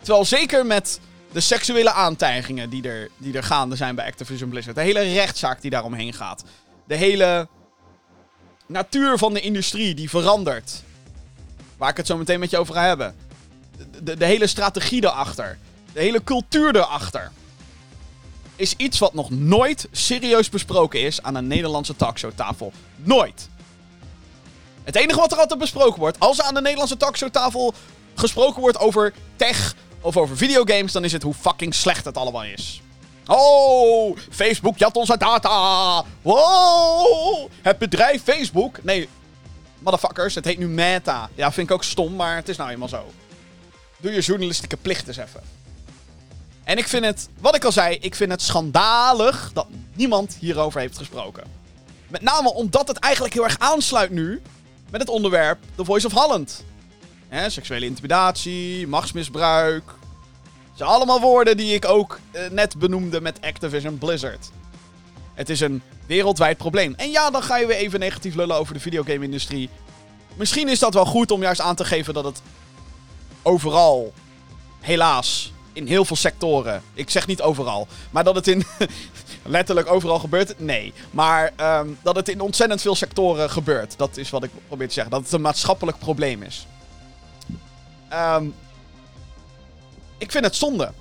[0.00, 1.00] Terwijl zeker met
[1.32, 4.76] de seksuele aantijgingen die er, die er gaande zijn bij Activision Blizzard.
[4.76, 6.44] De hele rechtszaak die daaromheen gaat.
[6.90, 7.48] De hele
[8.66, 10.82] natuur van de industrie die verandert.
[11.76, 13.14] Waar ik het zo meteen met je over ga hebben.
[14.02, 15.58] De, de, hele strategie erachter.
[15.92, 17.30] De hele cultuur erachter.
[18.56, 22.72] Is iets wat nog nooit serieus besproken is aan een Nederlandse talkshowtafel.
[22.96, 23.48] Nooit.
[24.84, 27.74] Het enige wat er altijd besproken wordt, als er aan de Nederlandse talkshowtafel
[28.14, 32.44] gesproken wordt over tech of over videogames, dan is het hoe fucking slecht het allemaal
[32.44, 32.82] is.
[33.32, 36.04] Oh, Facebook jat onze data.
[36.22, 38.82] Wow, het bedrijf Facebook.
[38.82, 39.08] Nee,
[39.78, 41.30] motherfuckers, het heet nu Meta.
[41.34, 43.10] Ja, vind ik ook stom, maar het is nou eenmaal zo.
[43.96, 45.42] Doe je journalistieke plicht eens even.
[46.64, 50.80] En ik vind het, wat ik al zei, ik vind het schandalig dat niemand hierover
[50.80, 51.44] heeft gesproken.
[52.08, 54.42] Met name omdat het eigenlijk heel erg aansluit nu
[54.90, 56.64] met het onderwerp The Voice of Holland.
[57.46, 59.98] seksuele intimidatie, machtsmisbruik.
[60.80, 64.50] Zijn allemaal woorden die ik ook eh, net benoemde met Activision Blizzard.
[65.34, 66.94] Het is een wereldwijd probleem.
[66.96, 69.70] En ja, dan ga je weer even negatief lullen over de videogame-industrie.
[70.34, 72.42] Misschien is dat wel goed om juist aan te geven dat het
[73.42, 74.12] overal,
[74.80, 76.82] helaas, In heel veel sectoren.
[76.94, 77.88] Ik zeg niet overal.
[78.10, 78.64] Maar dat het in
[79.42, 80.92] letterlijk overal gebeurt, nee.
[81.10, 83.94] Maar ehm, dat het in ontzettend veel sectoren gebeurt.
[83.98, 85.12] Dat is wat ik probeer te zeggen.
[85.12, 86.66] Dat het een maatschappelijk probleem is.
[88.08, 88.44] Ehm,
[90.20, 90.92] ik vind het zonde.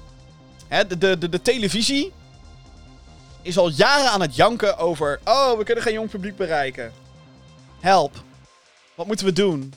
[0.68, 2.12] Hè, de, de, de, televisie
[3.42, 5.20] is al jaren aan het janken over...
[5.26, 6.92] Oh, we kunnen geen jong publiek bereiken.
[7.80, 8.24] Help.
[8.96, 9.74] Wat moeten we doen?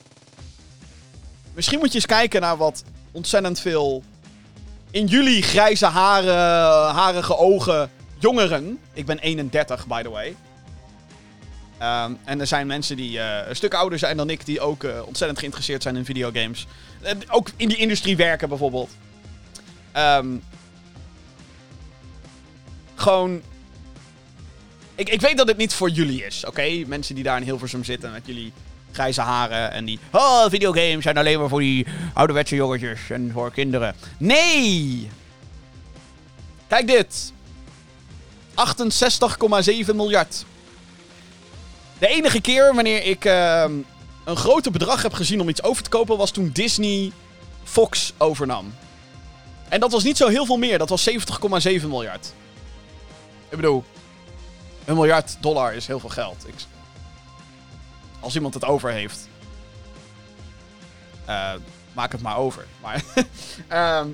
[1.54, 4.02] Misschien moet je eens kijken naar wat ontzettend veel...
[4.90, 8.78] In jullie grijze haren, harige ogen jongeren.
[8.92, 10.36] Ik ben 31, by the way.
[11.78, 14.84] Ehm, en er zijn mensen die eh, een stuk ouder zijn dan ik, die ook
[14.84, 16.66] eh, ontzettend geïnteresseerd zijn in videogames.
[17.02, 18.90] Uh, ook in die industrie werken bijvoorbeeld.
[19.96, 20.42] Um,
[22.94, 23.42] gewoon.
[24.94, 26.84] Ik, ik weet dat het niet voor jullie is, oké?
[26.86, 28.52] Mensen die daar in Hilversum zitten met jullie
[28.92, 29.98] grijze haren en die.
[30.10, 33.94] Oh, videogames zijn alleen maar voor die ouderwetse jongetjes en voor kinderen.
[34.18, 35.10] Nee!
[36.66, 37.32] Kijk dit.
[38.54, 40.44] 68,7 miljard.
[41.98, 43.64] De enige keer wanneer ik uh,
[44.24, 47.12] een groter bedrag heb gezien om iets over te kopen was toen Disney
[47.64, 48.74] Fox overnam.
[49.72, 51.16] En dat was niet zo heel veel meer, dat was 70,7
[51.86, 52.32] miljard.
[53.48, 53.84] Ik bedoel,
[54.84, 56.46] een miljard dollar is heel veel geld.
[58.20, 59.28] Als iemand het over heeft,
[61.28, 61.52] uh,
[61.92, 62.66] maak het maar over.
[62.80, 63.02] Maar
[63.70, 64.04] uh,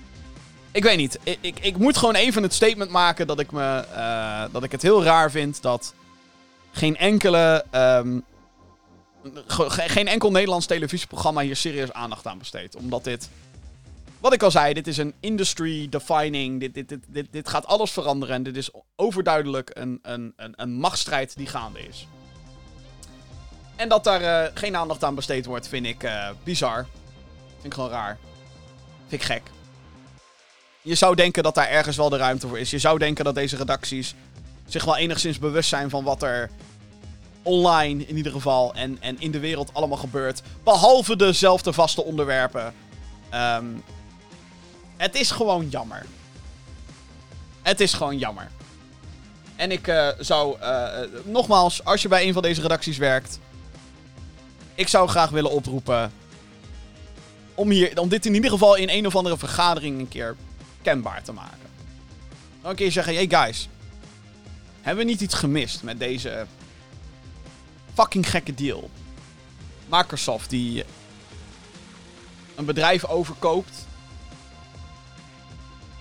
[0.78, 1.18] ik weet niet.
[1.22, 4.72] Ik, ik, ik, moet gewoon even het statement maken dat ik, me, uh, dat ik
[4.72, 5.94] het heel raar vind dat
[6.72, 7.64] geen enkele.
[7.72, 8.24] Um,
[9.68, 12.76] geen enkel Nederlands televisieprogramma hier serieus aandacht aan besteedt.
[12.76, 13.28] Omdat dit.
[14.20, 16.60] Wat ik al zei, dit is een industry defining.
[16.60, 18.34] Dit, dit, dit, dit, dit gaat alles veranderen.
[18.34, 22.06] En dit is overduidelijk een, een, een, een machtsstrijd die gaande is.
[23.76, 26.86] En dat daar uh, geen aandacht aan besteed wordt, vind ik uh, bizar.
[27.52, 28.18] Vind ik gewoon raar.
[29.06, 29.42] Vind ik gek.
[30.82, 32.70] Je zou denken dat daar ergens wel de ruimte voor is.
[32.70, 34.14] Je zou denken dat deze redacties
[34.66, 36.50] zich wel enigszins bewust zijn van wat er
[37.42, 40.42] online in ieder geval en, en in de wereld allemaal gebeurt.
[40.64, 42.74] Behalve dezelfde vaste onderwerpen.
[43.34, 43.82] Um,
[44.98, 46.06] het is gewoon jammer.
[47.62, 48.50] Het is gewoon jammer.
[49.56, 50.88] En ik uh, zou, uh,
[51.24, 53.38] nogmaals, als je bij een van deze redacties werkt,
[54.74, 56.12] ik zou graag willen oproepen
[57.54, 60.36] om, hier, om dit in ieder geval in een of andere vergadering een keer
[60.82, 61.68] kenbaar te maken.
[62.62, 63.68] Dan kun je zeggen, hey guys,
[64.80, 66.46] hebben we niet iets gemist met deze
[67.94, 68.90] fucking gekke deal?
[69.88, 70.84] Microsoft die
[72.54, 73.86] een bedrijf overkoopt.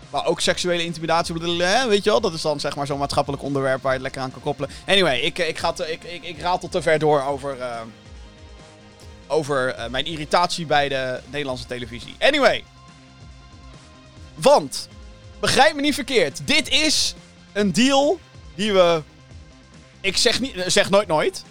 [0.09, 1.35] Maar ook seksuele intimidatie.
[1.87, 4.21] Weet je wel, dat is dan zeg maar zo'n maatschappelijk onderwerp waar je het lekker
[4.21, 4.69] aan kan koppelen.
[4.85, 7.81] Anyway, ik, ik, ga te, ik, ik, ik ratel te ver door over, uh,
[9.27, 12.15] over uh, mijn irritatie bij de Nederlandse televisie.
[12.19, 12.63] Anyway.
[14.35, 14.87] Want,
[15.39, 16.47] begrijp me niet verkeerd.
[16.47, 17.15] Dit is
[17.53, 18.19] een deal
[18.55, 19.01] die we.
[20.01, 21.43] Ik zeg, niet, zeg nooit nooit.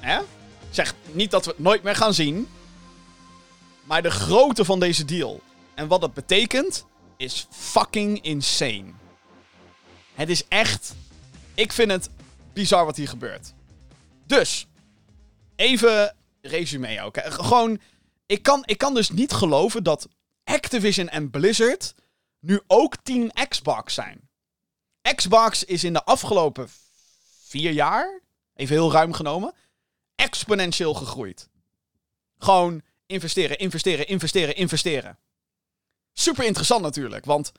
[0.00, 0.18] Hè?
[0.70, 2.48] Zeg niet dat we het nooit meer gaan zien.
[3.84, 5.40] Maar de grootte van deze deal
[5.74, 6.84] en wat dat betekent,
[7.16, 8.92] is fucking insane.
[10.14, 10.94] Het is echt.
[11.54, 12.10] Ik vind het
[12.52, 13.52] bizar wat hier gebeurt.
[14.26, 14.66] Dus,
[15.56, 17.16] even resume ook.
[17.22, 17.80] Gewoon,
[18.26, 20.08] ik kan, ik kan dus niet geloven dat
[20.44, 21.94] Activision en Blizzard
[22.40, 24.28] nu ook team Xbox zijn.
[25.14, 26.68] Xbox is in de afgelopen
[27.46, 28.20] vier jaar,
[28.54, 29.54] even heel ruim genomen,
[30.14, 31.48] exponentieel gegroeid.
[32.38, 35.18] Gewoon investeren, investeren, investeren, investeren.
[36.18, 37.52] Super interessant natuurlijk, want.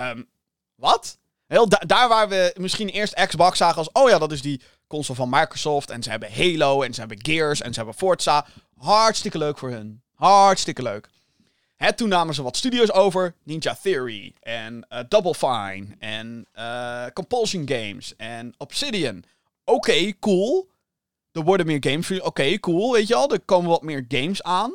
[0.00, 0.28] Um,
[0.74, 1.18] wat?
[1.46, 3.92] Heel daar waar we misschien eerst Xbox zagen als.
[3.92, 5.90] Oh ja, dat is die console van Microsoft.
[5.90, 6.82] En ze hebben Halo.
[6.82, 7.60] En ze hebben Gears.
[7.60, 8.46] En ze hebben Forza.
[8.78, 10.02] Hartstikke leuk voor hun.
[10.14, 11.08] Hartstikke leuk.
[11.76, 13.34] Hè, toen namen ze wat studios over.
[13.42, 14.34] Ninja Theory.
[14.40, 15.86] En uh, Double Fine.
[15.98, 18.16] En uh, Compulsion Games.
[18.16, 19.24] En Obsidian.
[19.64, 20.68] Oké, cool.
[21.32, 22.20] Er worden meer games.
[22.20, 22.92] Oké, cool.
[22.92, 24.72] Weet je al, er komen wat meer games aan.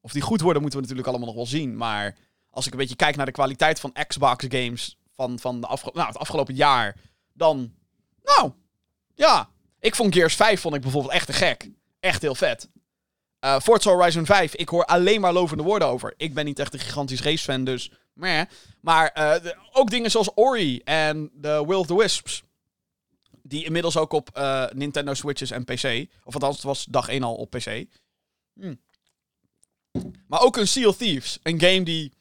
[0.00, 1.76] Of die goed worden, moeten we natuurlijk allemaal nog wel zien.
[1.76, 2.16] Maar
[2.50, 5.90] als ik een beetje kijk naar de kwaliteit van Xbox games van, van de afge
[5.94, 6.96] nou, het afgelopen jaar.
[7.32, 7.74] Dan,
[8.22, 8.52] nou,
[9.14, 9.48] ja.
[9.80, 11.70] Ik vond Gears 5 vond ik bijvoorbeeld echt te gek.
[12.00, 12.68] Echt heel vet.
[13.44, 16.14] Uh, Forza Horizon 5, ik hoor alleen maar lovende woorden over.
[16.16, 18.42] Ik ben niet echt een gigantisch racefan, dus meh.
[18.80, 22.42] Maar de, ook dingen zoals Ori en The Will of the Wisps.
[23.42, 26.06] Die inmiddels ook op uh, Nintendo Switches en PC.
[26.24, 27.84] Of althans, het was dag 1 al op PC.
[28.54, 28.80] Hmm.
[30.26, 31.38] Maar ook een Sea of Thieves.
[31.42, 32.12] Een game die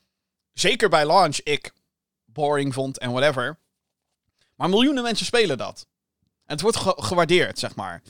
[0.54, 1.72] zeker bij launch ik
[2.26, 3.58] boring vond en whatever.
[4.56, 5.88] Maar miljoenen mensen spelen dat.
[6.20, 8.02] En het wordt ge gewaardeerd, zeg maar.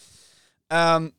[0.67, 1.15] Um,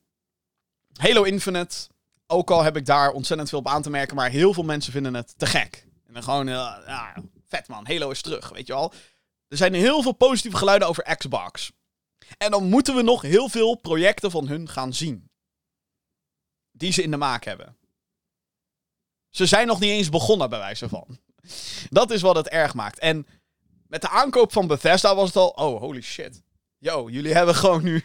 [0.92, 1.88] Halo Infinite.
[2.26, 4.16] Ook al heb ik daar ontzettend veel op aan te merken.
[4.16, 5.86] Maar heel veel mensen vinden het te gek.
[6.06, 8.92] En En gewoon, uh, vet man, Halo is terug, weet je wel.
[9.48, 11.72] Er zijn heel veel positieve geluiden over Xbox.
[12.38, 15.30] En dan moeten we nog heel veel projecten van hun gaan zien.
[16.72, 17.76] Die ze in de maak hebben.
[19.30, 21.18] Ze zijn nog niet eens begonnen, bij wijze van.
[21.88, 22.98] Dat is wat het erg maakt.
[22.98, 23.26] En
[23.86, 25.48] met de aankoop van Bethesda was het al...
[25.48, 26.42] Oh, holy shit.
[26.78, 28.04] Yo, jullie hebben gewoon nu...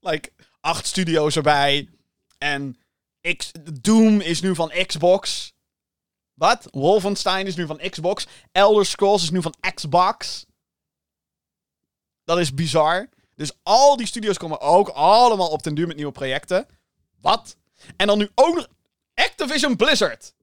[0.00, 1.88] Like, acht studio's erbij.
[2.38, 2.78] En
[3.36, 5.52] X, Doom is nu van Xbox.
[6.34, 6.68] Wat?
[6.70, 8.26] Wolfenstein is nu van Xbox.
[8.52, 10.46] Elder Scrolls is nu van Xbox.
[12.24, 13.08] Dat is bizar.
[13.34, 16.66] Dus al die studios komen ook allemaal op den duur met nieuwe projecten.
[17.20, 17.56] Wat?
[17.96, 18.68] En dan nu ook nog
[19.16, 20.34] Activision Blizzard.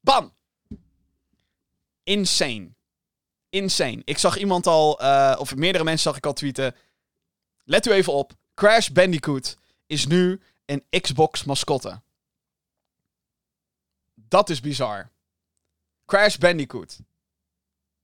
[0.00, 0.32] Bam.
[2.02, 2.74] Insane.
[3.48, 4.02] Insane.
[4.04, 6.74] Ik zag iemand al, uh, of meerdere mensen zag ik al tweeten.
[7.64, 8.32] Let u even op.
[8.54, 12.00] Crash Bandicoot is nu een Xbox mascotte.
[14.14, 15.10] Dat is bizar.
[16.04, 16.98] Crash Bandicoot.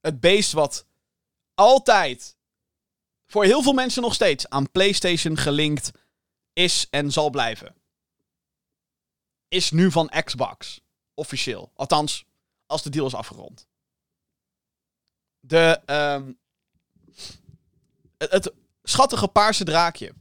[0.00, 0.86] Het beest wat
[1.54, 2.36] altijd,
[3.26, 5.90] voor heel veel mensen nog steeds, aan PlayStation gelinkt
[6.52, 7.81] is en zal blijven.
[9.52, 10.80] Is nu van Xbox.
[11.14, 11.72] Officieel.
[11.74, 12.24] Althans,
[12.66, 13.66] als de deal is afgerond.
[15.40, 16.38] De, um,
[18.18, 20.12] het, schattige paarse draakje.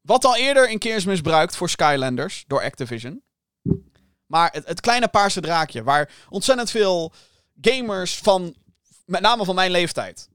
[0.00, 3.22] Wat al eerder een keer is misbruikt voor Skylanders door Activision.
[4.26, 7.12] Maar het, het kleine paarse draakje, waar ontzettend veel
[7.60, 8.54] gamers van,
[9.04, 10.28] met name van mijn leeftijd,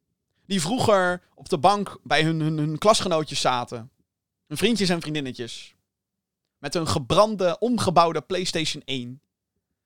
[0.45, 3.91] die vroeger op de bank bij hun, hun, hun klasgenootjes zaten,
[4.47, 5.75] hun vriendjes en vriendinnetjes,
[6.63, 9.21] met hun gebrande, omgebouwde PlayStation 1,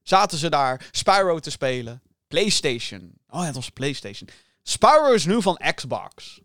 [0.01, 2.01] zaten ze daar Spyro te spelen.
[2.27, 3.13] PlayStation.
[3.29, 4.29] Oh het was PlayStation.
[4.63, 6.41] Spyro is nu van Xbox.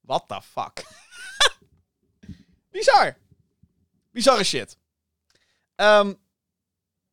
[0.00, 0.84] What the fuck?
[2.72, 3.16] Bizar.
[4.10, 4.76] Bizarre shit.
[5.76, 6.18] Um,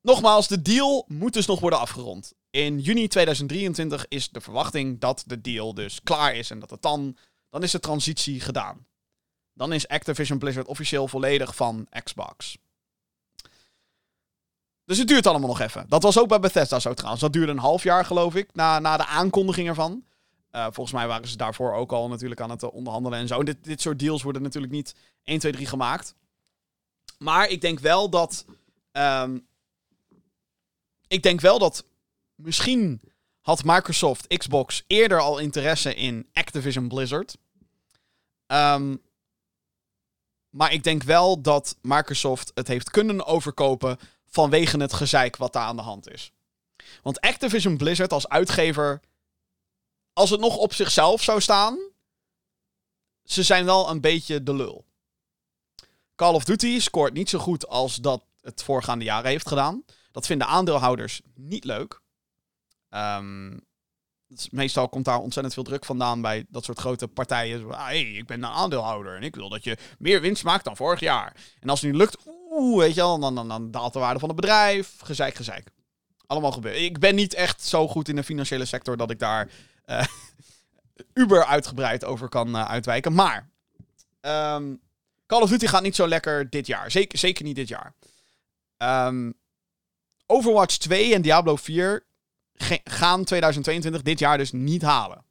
[0.01, 2.34] nogmaals, de deal moet dus nog worden afgerond.
[2.49, 6.82] In juni 2023 is de verwachting dat de deal dus klaar is en dat het
[6.82, 7.17] dan,
[7.49, 8.86] dan is de transitie gedaan.
[9.62, 12.58] Dan is Activision Blizzard officieel volledig van Xbox.
[14.86, 15.86] Dus het duurt allemaal nog even.
[15.89, 17.21] Dat was ook bij Bethesda zo trouwens.
[17.21, 20.04] Dat duurde een half jaar, geloof ik, na, na de aankondiging ervan.
[20.52, 23.43] Uh, volgens mij waren ze daarvoor ook al natuurlijk aan het onderhandelen en zo.
[23.43, 26.15] dit, dit soort deals worden natuurlijk niet 1, 2, 3 gemaakt.
[27.17, 28.45] Maar ik denk wel dat.
[28.91, 29.47] Um,
[31.08, 31.86] ik denk wel dat.
[32.36, 33.02] Misschien
[33.41, 37.38] had Microsoft Xbox eerder al interesse in Activision Blizzard.
[38.47, 39.02] Um,
[40.52, 45.66] maar ik denk wel dat Microsoft het heeft kunnen overkopen vanwege het gezeik wat daar
[45.66, 46.32] aan de hand is.
[47.02, 49.02] Want Activision Blizzard als uitgever,
[50.14, 51.80] als het nog op zichzelf zou staan,
[53.24, 54.86] ze zijn wel een beetje de lul.
[56.16, 59.84] Call of Duty scoort niet zo goed als dat het voorgaande jaren heeft gedaan.
[60.12, 62.02] Dat vinden aandeelhouders niet leuk.
[62.90, 63.66] Um,
[64.52, 67.72] meestal komt daar ontzettend veel druk vandaan bij dat soort grote partijen.
[67.72, 70.76] Ah, hey, ik ben een aandeelhouder en ik wil dat je meer winst maakt dan
[70.76, 71.36] vorig jaar.
[71.60, 72.17] En als het nu lukt,
[72.50, 74.96] oeh, weet je wel, dan, dan, dan daalt de waarde van het bedrijf.
[75.04, 75.72] Gezeik, gezeik.
[76.28, 76.78] Allemaal gebeurt.
[76.78, 79.50] Ik ben niet echt zo goed in de financiële sector dat ik daar
[79.86, 80.04] uh,
[81.24, 83.13] uber uitgebreid over kan uh, uitwijken.
[83.13, 83.50] Maar
[84.22, 84.82] um,
[85.26, 86.91] Call of Duty gaat niet zo lekker dit jaar.
[86.91, 87.94] Zeker, zeker niet dit jaar.
[89.08, 89.34] Um,
[90.26, 92.06] Overwatch 2 en Diablo 4
[92.84, 95.26] gaan 2022 dit jaar dus niet halen.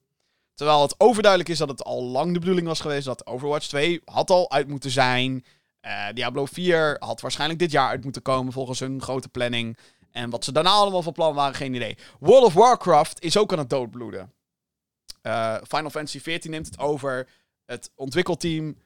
[0.55, 4.01] Terwijl het overduidelijk is dat het al lang de bedoeling was geweest dat Overwatch 2
[4.05, 5.45] had al uit moeten zijn.
[5.83, 9.79] Uh, Diablo 4 had waarschijnlijk dit jaar uit moeten komen volgens hun grote planning.
[10.11, 11.99] En wat ze daarna allemaal van plan waren, geen idee.
[12.19, 14.33] World of Warcraft is ook aan het doodbloeden.
[15.23, 17.29] Uh, Final Fantasy XIV neemt het over.
[17.67, 18.77] Het ontwikkelteam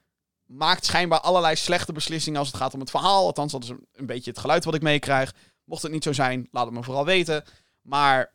[0.46, 3.26] maakt schijnbaar allerlei slechte beslissingen als het gaat om het verhaal.
[3.26, 5.34] Althans, dat is een beetje het geluid wat ik meekrijg.
[5.64, 7.44] Mocht het niet zo zijn, laat het me vooral weten.
[7.82, 8.32] Maar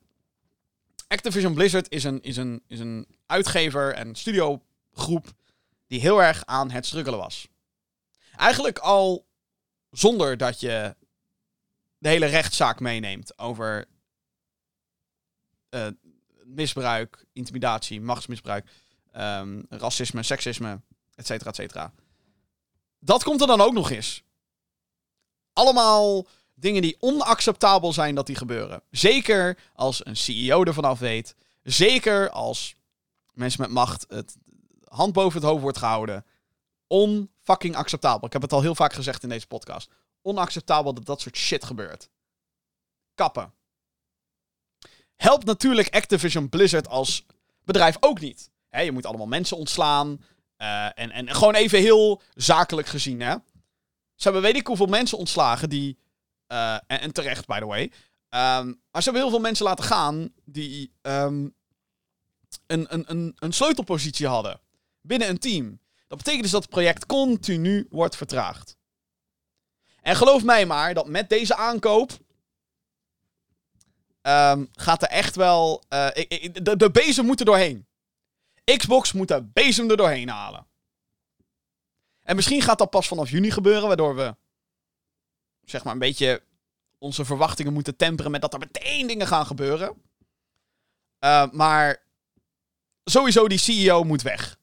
[1.11, 5.33] Activision Blizzard is een, is een, is een uitgever en studiogroep
[5.87, 7.47] die heel erg aan het struggelen was.
[8.37, 9.25] Eigenlijk al
[9.91, 10.95] zonder dat je
[11.97, 13.87] de hele rechtszaak meeneemt over
[15.69, 15.87] uh,
[16.43, 18.69] misbruik, intimidatie, machtsmisbruik,
[19.15, 20.81] um, racisme, seksisme,
[21.15, 21.93] et cetera, et cetera.
[22.99, 24.23] Dat komt er dan ook nog eens.
[25.53, 26.27] Allemaal
[26.59, 28.81] dingen die onacceptabel zijn dat die gebeuren.
[28.91, 31.35] Zeker als een CEO ervan af weet.
[31.63, 32.75] Zeker als
[33.33, 34.35] mensen met macht het
[34.83, 36.25] hand boven het hoofd wordt gehouden.
[36.87, 38.27] Onfucking acceptabel.
[38.27, 39.89] Ik heb het al heel vaak gezegd in deze podcast.
[40.21, 42.09] Onacceptabel dat dat soort shit gebeurt.
[43.15, 43.53] Kappen.
[45.15, 47.25] Helpt natuurlijk Activision Blizzard als
[47.63, 48.49] bedrijf ook niet.
[48.69, 50.23] je moet allemaal mensen ontslaan.
[50.57, 53.35] Uh, en, en gewoon even heel zakelijk gezien, hè.
[54.15, 55.97] Ze hebben weet ik hoeveel mensen ontslagen die
[56.51, 57.91] uh, en, terecht, by the way.
[58.29, 61.47] Ehm, maar ze hebben heel veel mensen laten gaan die ehm,
[62.67, 64.59] een, een, een, een sleutelpositie hadden
[65.01, 65.79] binnen een team.
[66.07, 68.77] Dat betekent dus dat het project continu wordt vertraagd.
[70.01, 72.11] En geloof mij maar dat met deze aankoop.
[74.21, 75.83] ehm, gaat er echt wel.
[75.87, 76.07] eh,
[76.53, 77.87] de, de bezem er doorheen.
[78.77, 80.67] Xbox moet de bezem er doorheen halen.
[82.21, 84.35] En misschien gaat dat pas vanaf juni gebeuren, waardoor we.
[85.69, 86.41] Zeg maar een beetje.
[86.97, 89.93] onze verwachtingen moeten temperen met dat er meteen dingen gaan gebeuren.
[91.19, 92.03] Eh, maar.
[93.03, 94.59] sowieso, die CEO moet weg.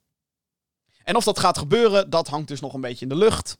[1.04, 3.58] En of dat gaat gebeuren, dat hangt dus nog een beetje in de lucht.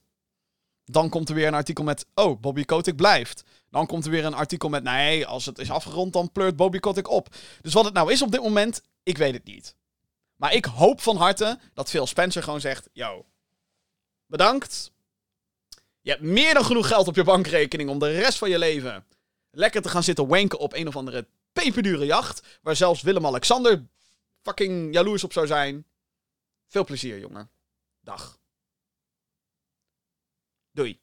[0.84, 3.42] Dan komt er weer een artikel met, oh, Bobby Kotick blijft.
[3.70, 6.78] Dan komt er weer een artikel met, nee, als het is afgerond, dan pleurt Bobby
[6.78, 7.34] Kotick op.
[7.60, 9.76] Dus wat het nou is op dit moment, ik weet het niet.
[10.36, 13.26] Maar ik hoop van harte dat Phil Spencer gewoon zegt, yo,
[14.26, 14.92] bedankt.
[16.06, 19.06] Je hebt meer dan genoeg geld op je bankrekening om de rest van je leven
[19.50, 22.58] lekker te gaan zitten wanken op een of andere peperdure jacht.
[22.62, 23.86] Waar zelfs Willem-Alexander
[24.42, 25.86] fucking jaloers op zou zijn.
[26.66, 27.50] Veel plezier, jongen.
[28.00, 28.38] Dag.
[30.70, 31.00] Doei.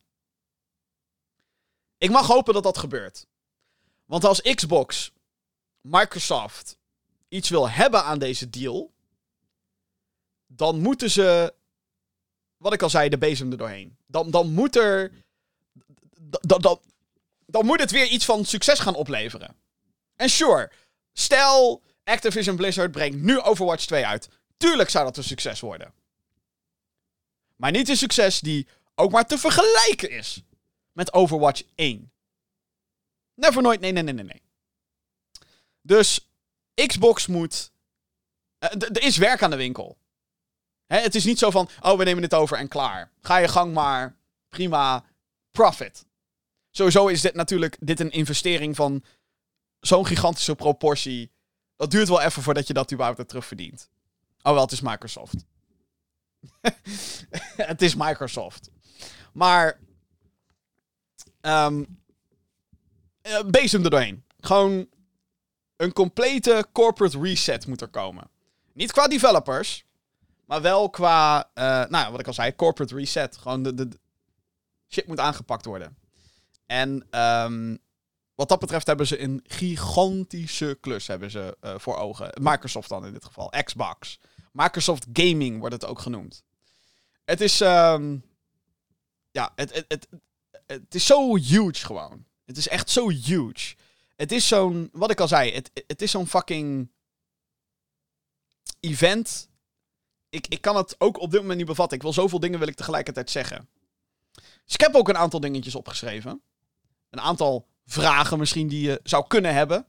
[1.98, 3.28] Ik mag hopen dat dat gebeurt.
[4.06, 5.12] Want als Xbox,
[5.82, 6.78] Microsoft
[7.28, 8.94] iets wil hebben aan deze deal,
[10.48, 11.54] dan moeten ze,
[12.64, 13.98] wat ik al zei, de bezem er doorheen.
[14.06, 15.12] Dan, dan moet er,
[16.42, 16.80] dan, dan,
[17.46, 19.56] dan moet het weer iets van succes gaan opleveren.
[20.16, 20.72] En sure,
[21.14, 24.30] stel Activision Blizzard brengt nu Overwatch 2 uit.
[24.58, 25.94] Tuurlijk zou dat een succes worden.
[27.56, 30.42] Maar niet een succes die ook maar te vergelijken is
[30.92, 32.12] met Overwatch 1.
[33.36, 34.42] Never nooit, nee, nee, nee, nee, nee.
[35.82, 36.28] Dus
[36.86, 37.72] Xbox moet.
[38.60, 39.98] eh, Er is werk aan de winkel.
[40.94, 43.12] Hè, het is niet zo van, oh, we nemen het over en klaar.
[43.22, 44.16] Ga je gang maar,
[44.50, 45.06] prima,
[45.52, 46.06] profit.
[46.72, 49.04] Sowieso is dit natuurlijk dit een investering van
[49.80, 51.32] zo'n gigantische proportie.
[51.76, 53.90] Dat duurt wel even voordat je dat überhaupt terugverdient.
[54.42, 55.46] Oh wel, het is Microsoft.
[57.72, 58.70] het is Microsoft.
[59.34, 59.80] Maar.
[63.22, 64.24] eh, bezem er doorheen.
[64.40, 64.88] Gewoon
[65.76, 68.30] een complete corporate reset moet er komen.
[68.74, 69.86] Niet qua developers,
[70.54, 73.38] maar wel qua, eh, nou wat ik al zei, corporate reset.
[73.38, 74.00] Gewoon de, de, de
[74.90, 75.98] shit moet aangepakt worden.
[76.66, 77.76] En ehm,
[78.36, 82.32] wat dat betreft hebben ze een gigantische klus hebben ze, eh, voor ogen.
[82.42, 84.20] Microsoft dan in dit geval, Xbox.
[84.52, 86.44] Microsoft Gaming wordt het ook genoemd.
[87.26, 88.18] Het is, ehm,
[89.32, 90.08] ja, het, het, het,
[90.66, 92.26] het is zo huge gewoon.
[92.46, 93.76] Het is echt zo huge.
[94.16, 96.92] Het is zo'n, wat ik al zei, het, het is zo'n fucking
[98.80, 99.52] event.
[100.34, 101.98] Ik, ik kan het ook op dit moment niet bevatten.
[101.98, 103.70] Ik wil zoveel dingen wil ik tegelijkertijd zeggen.
[104.34, 106.42] Dus ik heb ook een aantal dingetjes opgeschreven.
[107.10, 109.86] Een aantal vragen misschien die je zou kunnen hebben.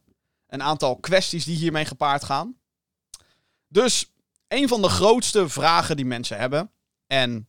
[0.46, 2.58] Een aantal kwesties die hiermee gepaard gaan.
[3.68, 4.12] Dus
[4.48, 6.70] een van de grootste vragen die mensen hebben.
[7.06, 7.48] En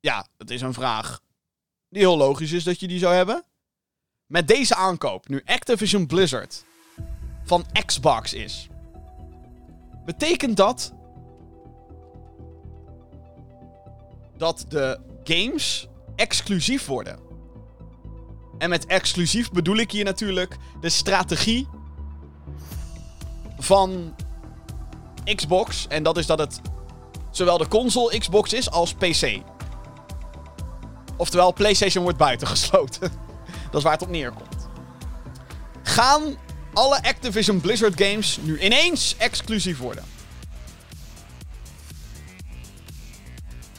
[0.00, 1.22] ja, het is een vraag
[1.88, 3.44] die heel logisch is dat je die zou hebben.
[4.26, 6.64] Met deze aankoop, nu Activision Blizzard
[7.44, 8.68] van Xbox is.
[10.04, 10.92] Betekent dat
[14.36, 17.18] dat de games exclusief worden?
[18.58, 21.68] En met exclusief bedoel ik hier natuurlijk de strategie
[23.58, 24.14] van
[25.34, 25.86] Xbox.
[25.88, 26.60] En dat is dat het
[27.30, 29.40] zowel de console Xbox is als PC.
[31.16, 33.00] Oftewel, PlayStation wordt buitengesloten.
[33.70, 34.68] dat is waar het op neerkomt.
[35.82, 36.36] Gaan
[36.72, 40.04] alle Activision Blizzard games nu ineens exclusief worden?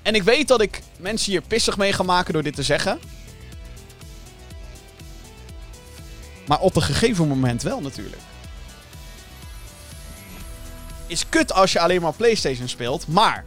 [0.05, 2.99] En ik weet dat ik mensen hier pissig mee ga maken door dit te zeggen.
[6.47, 8.21] Maar op een gegeven moment wel natuurlijk.
[11.07, 13.45] Is kut als je alleen maar PlayStation speelt, maar.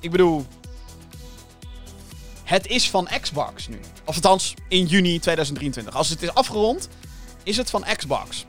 [0.00, 0.46] Ik bedoel.
[2.44, 3.80] Het is van Xbox nu.
[4.04, 5.94] Of althans, in juni 2023.
[5.94, 6.88] Als het is afgerond,
[7.42, 8.46] is het van Xbox.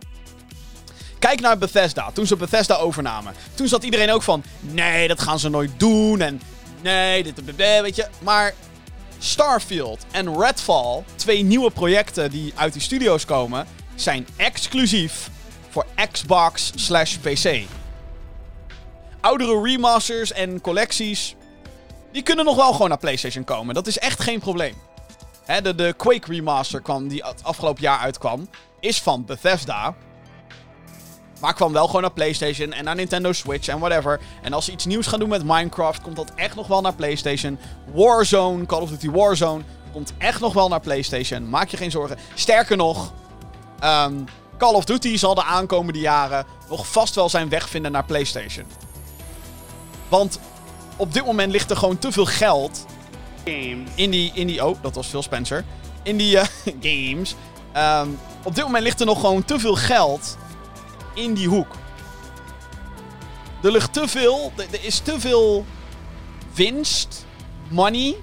[1.29, 2.11] Kijk naar Bethesda.
[2.11, 3.33] Toen ze Bethesda overnamen.
[3.53, 4.43] Toen zat iedereen ook van.
[4.59, 6.21] Nee, dat gaan ze nooit doen.
[6.21, 6.41] En
[6.81, 8.07] nee, dit, dit, weet je.
[8.19, 8.53] Maar
[9.19, 15.29] Starfield en Redfall, twee nieuwe projecten die uit die studio's komen, zijn exclusief
[15.69, 17.61] voor Xbox slash PC.
[19.21, 21.35] Oudere remasters en collecties,
[22.11, 23.73] die kunnen nog wel gewoon naar PlayStation komen.
[23.75, 24.73] Dat is echt geen probleem.
[25.61, 28.49] De, de Quake remaster kwam, die het afgelopen jaar uitkwam,
[28.79, 29.95] is van Bethesda.
[31.41, 34.19] Maar kwam wel gewoon naar PlayStation en naar Nintendo Switch en whatever.
[34.41, 36.93] En als ze iets nieuws gaan doen met Minecraft, komt dat echt nog wel naar
[36.93, 37.59] PlayStation.
[37.93, 41.49] Warzone, Call of Duty Warzone, Komt echt nog wel naar PlayStation.
[41.49, 42.17] Maak je geen zorgen.
[42.33, 43.13] Sterker nog,
[43.79, 44.13] ehm,
[44.57, 48.65] Call of Duty zal de aankomende jaren nog vast wel zijn weg vinden naar PlayStation.
[50.07, 50.39] Want
[50.95, 52.85] op dit moment ligt er gewoon te veel geld
[53.95, 54.65] in die, in die...
[54.65, 55.65] Oh, dat was Phil Spencer.
[56.03, 56.47] In die eh,
[56.89, 57.35] games.
[57.71, 58.07] Ehm,
[58.43, 60.37] op dit moment ligt er nog gewoon te veel geld
[61.19, 61.75] in die hoek.
[63.63, 64.53] Er ligt te veel...
[64.55, 65.65] Er, is te veel
[66.53, 67.25] winst,
[67.67, 68.15] money...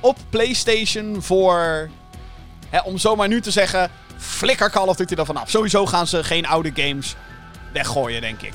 [0.00, 1.90] op PlayStation voor...
[2.68, 3.90] Hè, om zomaar nu te zeggen...
[4.16, 5.50] Flikker Call of Duty er vanaf.
[5.50, 7.14] Sowieso gaan ze geen oude games
[7.72, 8.52] weggooien, denk ik.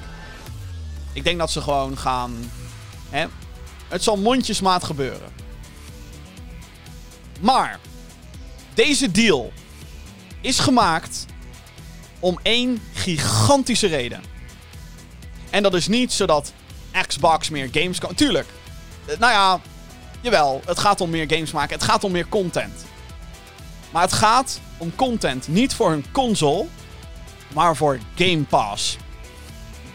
[1.14, 2.52] Ik denk dat ze gewoon gaan...
[3.10, 3.26] Hè,
[3.88, 5.30] het zal mondjesmaat gebeuren.
[7.40, 7.80] Maar
[8.74, 9.52] deze deal
[10.42, 11.26] is gemaakt
[12.20, 14.22] om één gigantische reden.
[15.50, 16.54] En dat is niet zodat
[17.08, 18.16] Xbox meer games kan.
[18.16, 18.48] Tuurlijk.
[19.06, 19.60] Eh, Nou ja,
[20.22, 20.62] jawel.
[20.66, 21.76] Het gaat om meer games maken.
[21.76, 22.86] Het gaat om meer content.
[23.92, 26.66] Maar het gaat om content niet voor hun console,
[27.54, 28.98] maar voor Game Pass.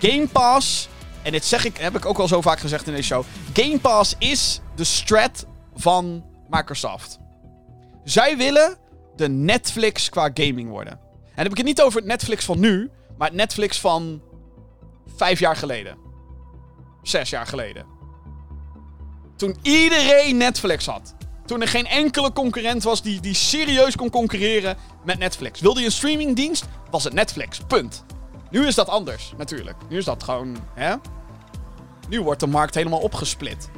[0.01, 0.89] Game Pass,
[1.23, 3.25] en dit zeg ik, heb ik ook al zo vaak gezegd in deze show.
[3.53, 5.47] Game Pass is de strat
[5.77, 7.19] van Microsoft.
[8.05, 8.77] Zij willen
[9.17, 11.01] de Netflix qua gaming worden.
[11.41, 14.23] En dan heb ik het niet over het Netflix van nu, maar het Netflix van
[15.17, 15.97] vijf jaar geleden.
[17.03, 17.87] Zes jaar geleden.
[19.37, 21.15] Toen iedereen Netflix had.
[21.47, 25.61] Toen er geen enkele concurrent was die, die serieus kon concurreren met Netflix.
[25.61, 26.65] Wilde je een streamingdienst?
[26.91, 27.61] Was het Netflix.
[27.67, 28.05] Punt.
[28.51, 29.77] Nu is dat anders, natuurlijk.
[29.89, 30.95] Nu is dat gewoon, hè?
[32.09, 33.71] Nu wordt de markt helemaal opgesplit.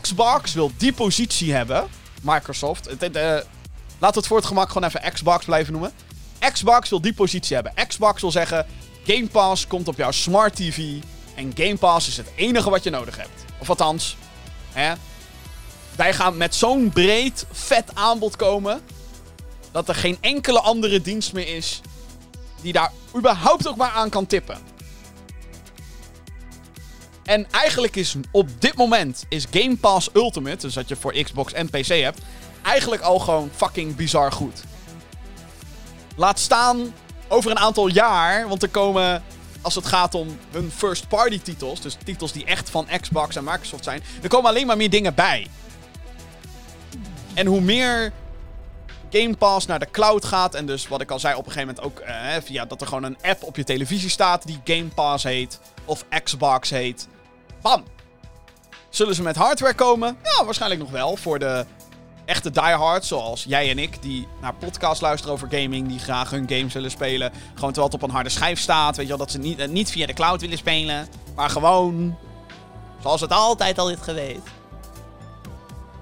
[0.00, 1.88] Xbox wil die positie hebben.
[2.22, 2.86] Microsoft.
[2.86, 3.44] Eh, laten
[3.98, 5.92] we het voor het gemak gewoon even Xbox blijven noemen.
[6.50, 7.86] Xbox wil die positie hebben.
[7.88, 8.66] Xbox wil zeggen:
[9.06, 10.78] Game Pass komt op jouw smart TV.
[11.34, 13.44] En Game Pass is het enige wat je nodig hebt.
[13.58, 14.16] Of althans,
[14.72, 14.92] hè?
[15.96, 18.80] Wij gaan met zo'n breed, vet aanbod komen.
[19.70, 21.80] Dat er geen enkele andere dienst meer is.
[22.60, 24.58] die daar überhaupt ook maar aan kan tippen.
[27.24, 31.52] En eigenlijk is op dit moment is Game Pass Ultimate, dus dat je voor Xbox
[31.52, 32.20] en PC hebt,
[32.62, 34.62] eigenlijk al gewoon fucking bizar goed.
[36.16, 36.94] Laat staan
[37.28, 39.22] over een aantal jaar, want er komen,
[39.60, 43.44] als het gaat om hun first party titels, dus titels die echt van Xbox en
[43.44, 45.46] Microsoft zijn, er komen alleen maar meer dingen bij.
[47.34, 48.12] En hoe meer
[49.12, 50.54] Game Pass naar de cloud gaat.
[50.54, 52.86] En dus wat ik al zei op een gegeven moment ook eh, via dat er
[52.86, 55.60] gewoon een app op je televisie staat die Game Pass heet.
[55.84, 57.08] Of Xbox heet.
[57.60, 57.84] Bam!
[58.88, 60.16] Zullen ze met hardware komen?
[60.22, 61.16] Ja, waarschijnlijk nog wel.
[61.16, 61.66] Voor de
[62.32, 64.02] echte diehards zoals jij en ik.
[64.02, 65.88] Die naar podcasts luisteren over gaming.
[65.88, 67.32] Die graag hun games willen spelen.
[67.54, 68.96] Gewoon terwijl het op een harde schijf staat.
[68.96, 71.08] Weet je wel, dat ze niet, eh, niet via de cloud willen spelen.
[71.34, 72.18] Maar gewoon
[73.02, 74.40] zoals het altijd al is geweest.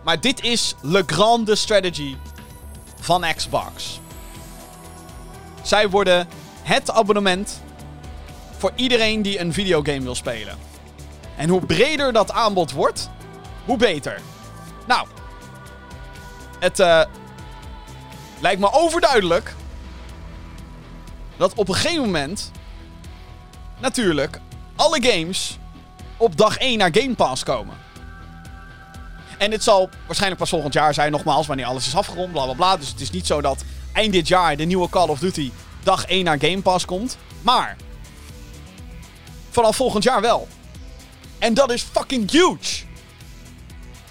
[0.04, 2.16] Maar dit is le grande strategy
[3.00, 4.00] van Xbox.
[5.62, 6.28] Zij worden
[6.62, 7.62] het abonnement
[8.58, 10.58] voor iedereen die een videogame wil spelen.
[11.36, 13.10] En hoe breder dat aanbod wordt,
[13.64, 14.20] hoe beter.
[14.86, 15.06] Nou,
[16.60, 17.02] het eh,
[18.40, 19.54] lijkt me overduidelijk
[21.36, 22.50] dat op een gegeven moment
[23.78, 24.40] natuurlijk
[24.76, 25.58] alle games
[26.16, 27.76] op dag 1 naar Game Pass komen.
[29.38, 32.54] En dit zal waarschijnlijk pas volgend jaar zijn, nogmaals, wanneer alles is afgerond, bla bla
[32.54, 32.76] bla.
[32.76, 35.50] Dus het is niet zo dat eind dit jaar de nieuwe Call of Duty
[35.82, 37.16] dag 1 naar Game Pass komt.
[37.42, 37.76] Maar
[39.50, 40.48] vanaf volgend jaar wel.
[41.38, 42.89] En dat is fucking huge.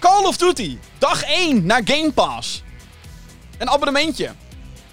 [0.00, 2.62] Call of Duty, dag 1 naar Game Pass.
[3.58, 4.30] Een abonnementje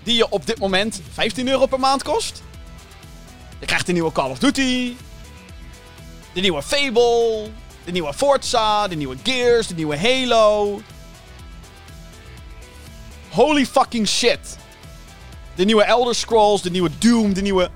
[0.04, 2.44] die je op dit moment 15 euro per maand kost.
[3.60, 4.96] Je krijgt de nieuwe Call of Duty,
[6.34, 7.50] de nieuwe Fable,
[7.86, 10.82] de nieuwe Forza, de nieuwe Gears, de nieuwe Halo.
[13.30, 14.58] Holy fucking shit.
[15.56, 17.70] De nieuwe Elder Scrolls, de nieuwe Doom, de nieuwe...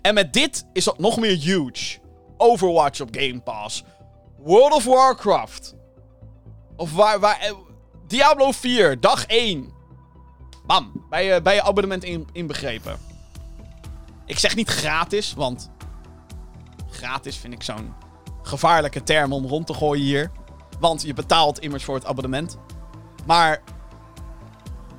[0.00, 1.98] En met dit is dat nog meer huge.
[2.36, 3.84] Overwatch op Game Pass.
[4.44, 5.74] World of Warcraft.
[6.76, 7.20] Of waar...
[7.20, 7.52] waar eh,
[8.06, 9.72] Diablo 4, dag 1.
[10.66, 12.98] Bam, bij je, bij je abonnement in, inbegrepen.
[14.26, 15.70] Ik zeg niet gratis, want
[16.90, 17.94] gratis vind ik zo'n
[18.42, 20.30] gevaarlijke term om rond te gooien hier.
[20.80, 22.56] Want je betaalt immers voor het abonnement.
[23.26, 23.62] Maar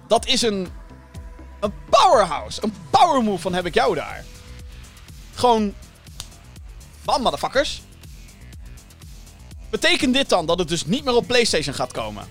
[0.07, 0.67] dat is een,
[1.59, 2.63] een powerhouse.
[2.63, 4.23] Een power move van heb ik jou daar.
[5.33, 5.73] Gewoon.
[7.05, 7.81] Bam, motherfuckers.
[9.74, 12.28] Betekent dit dan dat het dus niet meer op PlayStation gaat komen?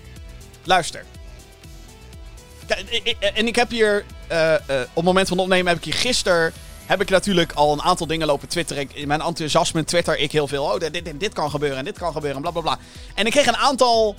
[0.63, 1.05] Luister.
[3.19, 4.05] En ik heb hier.
[4.27, 6.53] eh, eh, op het moment van opnemen heb ik hier gisteren
[6.85, 8.89] heb ik natuurlijk al een aantal dingen lopen twitteren.
[8.93, 10.63] In mijn enthousiasme twitter ik heel veel.
[10.63, 12.79] Oh, dit, dit, dit kan gebeuren en dit kan gebeuren, bla bla bla.
[13.15, 14.15] En ik kreeg een aantal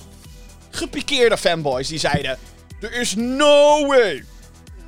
[0.69, 2.37] gepikeerde fanboys die zeiden:
[2.79, 4.23] Er is no way,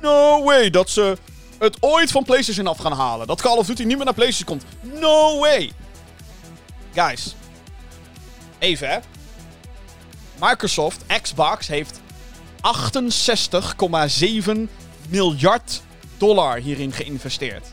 [0.00, 1.16] no way dat ze
[1.58, 3.26] het ooit van PlayStation af gaan halen.
[3.26, 5.00] Dat Call of Duty niet meer naar PlayStation komt.
[5.00, 5.72] No way.
[6.94, 7.34] Guys,
[8.58, 8.98] even hè.
[10.40, 12.00] Microsoft, Xbox, heeft
[12.60, 14.52] 68,7
[15.08, 15.82] miljard
[16.16, 17.66] dollar hierin geïnvesteerd.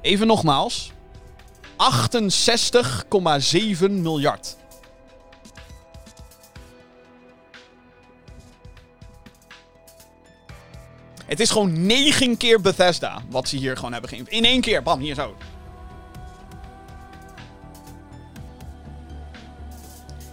[0.00, 0.92] Even nogmaals.
[1.76, 4.56] 68,7 miljard.
[11.26, 14.44] Het is gewoon 9 keer Bethesda wat ze hier gewoon hebben geïnvesteerd.
[14.44, 15.36] In één keer, bam, hier zo.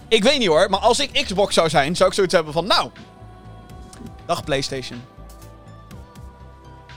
[0.08, 2.66] Ik weet niet hoor, maar als ik Xbox zou zijn, zou ik zoiets hebben van,
[2.66, 2.90] nou,
[4.26, 5.02] dag PlayStation.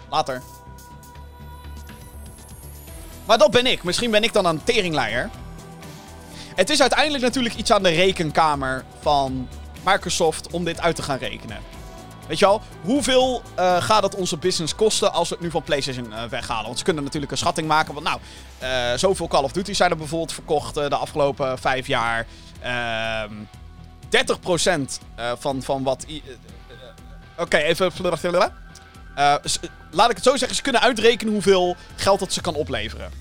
[0.10, 0.42] Later.
[3.26, 3.84] Maar dat ben ik.
[3.84, 5.30] Misschien ben ik dan een teringleier.
[6.56, 9.48] Het is uiteindelijk natuurlijk iets aan de rekenkamer van
[9.86, 11.60] Microsoft om dit uit te gaan rekenen.
[12.28, 15.64] Weet je al, hoeveel uh, gaat het onze business kosten als we het nu van
[15.64, 16.66] PlayStation uh, weghalen?
[16.66, 17.94] Want ze kunnen natuurlijk een schatting maken.
[17.94, 18.20] Want nou,
[18.64, 22.28] uh, zoveel Call of Duty zijn er bijvoorbeeld verkocht de afgelopen vijf jaar.
[22.62, 22.66] 30%
[25.16, 26.06] ehm, van, van wat.
[26.06, 26.22] Oké,
[27.38, 27.92] okay, even.
[29.92, 33.12] laat ik het zo zeggen, ze kunnen uitrekenen hoeveel geld dat ze kan opleveren.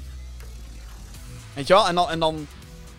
[1.54, 1.88] Weet je wel?
[1.88, 2.46] En dan, en dan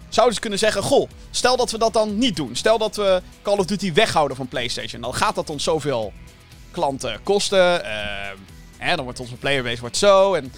[0.10, 2.56] zouden ze kunnen zeggen: Goh, stel dat we dat dan niet doen.
[2.56, 5.02] Stel dat we Call of Duty weghouden van PlayStation.
[5.02, 6.14] Dan gaat dat ons zoveel
[6.72, 7.82] klanten kosten.
[7.86, 7.92] Uh,
[8.78, 10.34] hè, dan wordt onze playerbase wordt zo.
[10.34, 10.54] En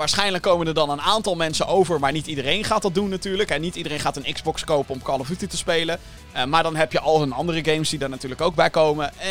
[0.00, 2.00] waarschijnlijk komen er dan een aantal mensen over.
[2.00, 3.50] Maar niet iedereen gaat dat doen natuurlijk.
[3.50, 5.98] En niet iedereen gaat een Xbox kopen om Call of Duty te spelen.
[6.36, 9.12] Uh, maar dan heb je al hun andere games die daar natuurlijk ook bij komen.
[9.18, 9.26] Uh,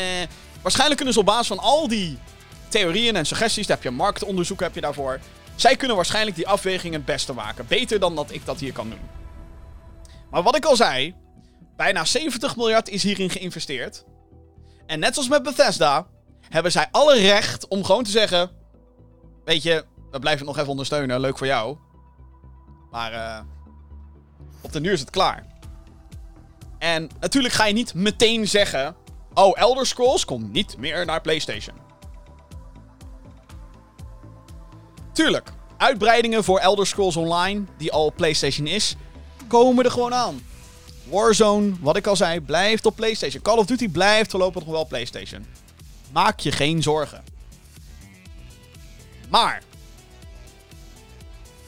[0.62, 2.18] waarschijnlijk kunnen ze op basis van al die
[2.68, 3.68] theorieën en suggesties.
[3.68, 5.20] Daar heb je marktonderzoek heb je daarvoor.
[5.56, 7.66] Zij kunnen waarschijnlijk die afweging het beste maken.
[7.68, 9.10] Beter dan dat ik dat hier kan doen.
[10.32, 11.16] Maar wat ik al zei,
[11.76, 14.06] bijna 70 miljard is hierin geïnvesteerd.
[14.86, 16.08] En net zoals met Bethesda,
[16.50, 18.52] hebben zij alle recht om gewoon te zeggen:
[19.50, 21.78] Weet je, we blijven het nog even ondersteunen, leuk voor jou.
[22.92, 23.40] Maar uh,
[24.62, 25.46] op de duur is het klaar.
[26.78, 28.96] En natuurlijk ga je niet meteen zeggen:
[29.34, 31.76] Oh, Elder Scrolls komt niet meer naar PlayStation.
[35.14, 38.96] Tuurlijk, uitbreidingen voor Elder Scrolls Online, die al PlayStation is,
[39.48, 40.42] komen er gewoon aan.
[41.04, 43.42] Warzone, wat ik al zei, blijft op PlayStation.
[43.42, 45.46] Call of Duty blijft voorlopig nog wel PlayStation.
[46.12, 47.24] Maak je geen zorgen.
[49.30, 49.62] Maar,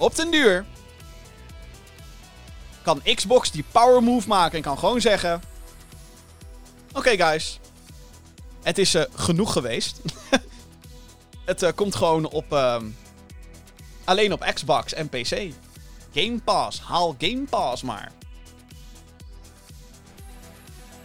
[0.01, 0.65] op den duur
[2.81, 5.41] kan Xbox die power move maken en kan gewoon zeggen:
[6.93, 7.59] Oké, guys,
[8.63, 10.01] het is uh, genoeg geweest.
[11.45, 12.53] het uh, komt gewoon op.
[12.53, 12.77] Uh,
[14.03, 15.51] alleen op Xbox en PC.
[16.13, 16.79] Game Pass.
[16.79, 18.11] Haal Game Pass maar.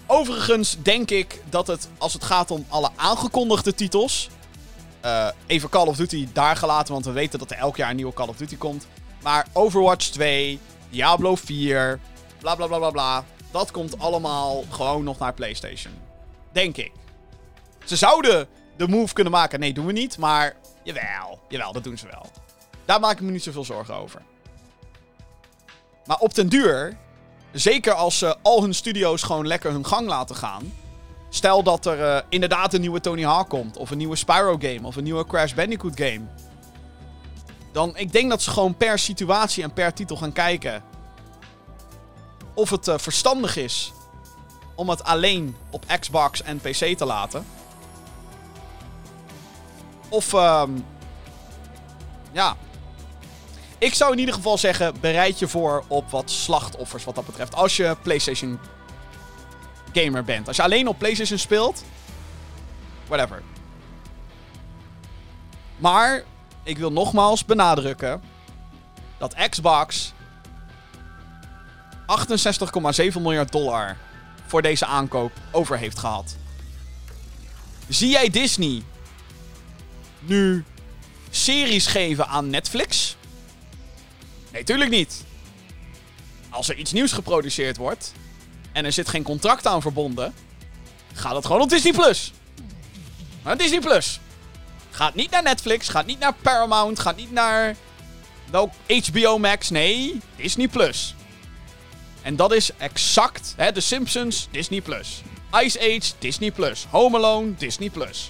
[0.06, 4.28] Overigens denk ik dat het, als het gaat om alle aangekondigde titels.
[5.06, 7.96] Uh, even Call of Duty daar gelaten, want we weten dat er elk jaar een
[7.96, 8.86] nieuwe Call of Duty komt.
[9.22, 10.58] Maar Overwatch 2,
[10.90, 12.00] Diablo 4,
[12.38, 13.24] bla bla bla bla bla.
[13.50, 15.92] Dat komt allemaal gewoon nog naar PlayStation.
[16.52, 16.92] Denk ik.
[17.84, 19.60] Ze zouden de move kunnen maken.
[19.60, 20.18] Nee, doen we niet.
[20.18, 22.26] Maar jawel, jawel, dat doen ze wel.
[22.84, 24.22] Daar maak ik me niet zoveel zorgen over.
[26.06, 26.96] Maar op den duur,
[27.52, 30.72] zeker als ze al hun studio's gewoon lekker hun gang laten gaan.
[31.28, 34.80] Stel dat er uh, inderdaad een nieuwe Tony Hawk komt, of een nieuwe Spyro game,
[34.82, 36.20] of een nieuwe Crash Bandicoot game.
[37.72, 40.82] Dan, ik denk dat ze gewoon per situatie en per titel gaan kijken.
[42.54, 43.92] Of het uh, verstandig is
[44.74, 47.46] om het alleen op Xbox en PC te laten.
[50.08, 50.84] Of, um,
[52.32, 52.56] ja,
[53.78, 57.54] ik zou in ieder geval zeggen, bereid je voor op wat slachtoffers wat dat betreft.
[57.54, 58.58] Als je PlayStation
[60.00, 60.48] gamer bent.
[60.48, 61.84] Als je alleen op PlayStation speelt,
[63.06, 63.42] whatever.
[65.76, 66.24] Maar
[66.62, 68.22] ik wil nogmaals benadrukken
[69.18, 70.12] dat Xbox
[72.06, 73.96] 68,7 miljard dollar
[74.46, 76.36] voor deze aankoop over heeft gehad.
[77.88, 78.82] Zie jij Disney
[80.20, 80.64] nu
[81.30, 83.16] series geven aan Netflix?
[84.52, 85.24] Nee, tuurlijk niet.
[86.48, 88.12] Als er iets nieuws geproduceerd wordt
[88.76, 90.34] en er zit geen contract aan verbonden,
[91.12, 92.32] gaat het gewoon op Disney Plus.
[93.44, 94.20] Naar Disney Plus.
[94.90, 97.76] Gaat niet naar Netflix, gaat niet naar Paramount, gaat niet naar
[98.52, 99.70] HBO Max.
[99.70, 101.14] Nee, Disney Plus.
[102.22, 105.22] En dat is exact, hè, The Simpsons, Disney Plus.
[105.62, 106.86] Ice Age, Disney Plus.
[106.90, 108.28] Home Alone, Disney Plus.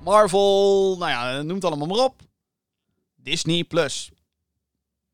[0.00, 2.22] Marvel, nou ja, noem het allemaal maar op.
[3.16, 4.10] Disney Plus.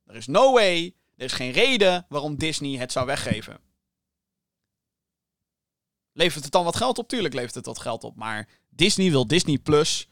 [0.06, 3.60] Er is no way, er is geen reden waarom Disney het zou weggeven.
[6.12, 7.08] Levert het dan wat geld op?
[7.08, 8.16] Tuurlijk levert het wat geld op.
[8.16, 10.08] Maar Disney wil Disney Plus.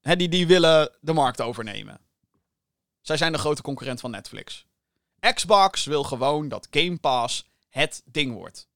[0.00, 2.00] Die, die willen de markt overnemen.
[3.00, 4.66] Zij zijn de grote concurrent van Netflix.
[5.34, 8.68] Xbox wil gewoon dat Game Pass het ding wordt.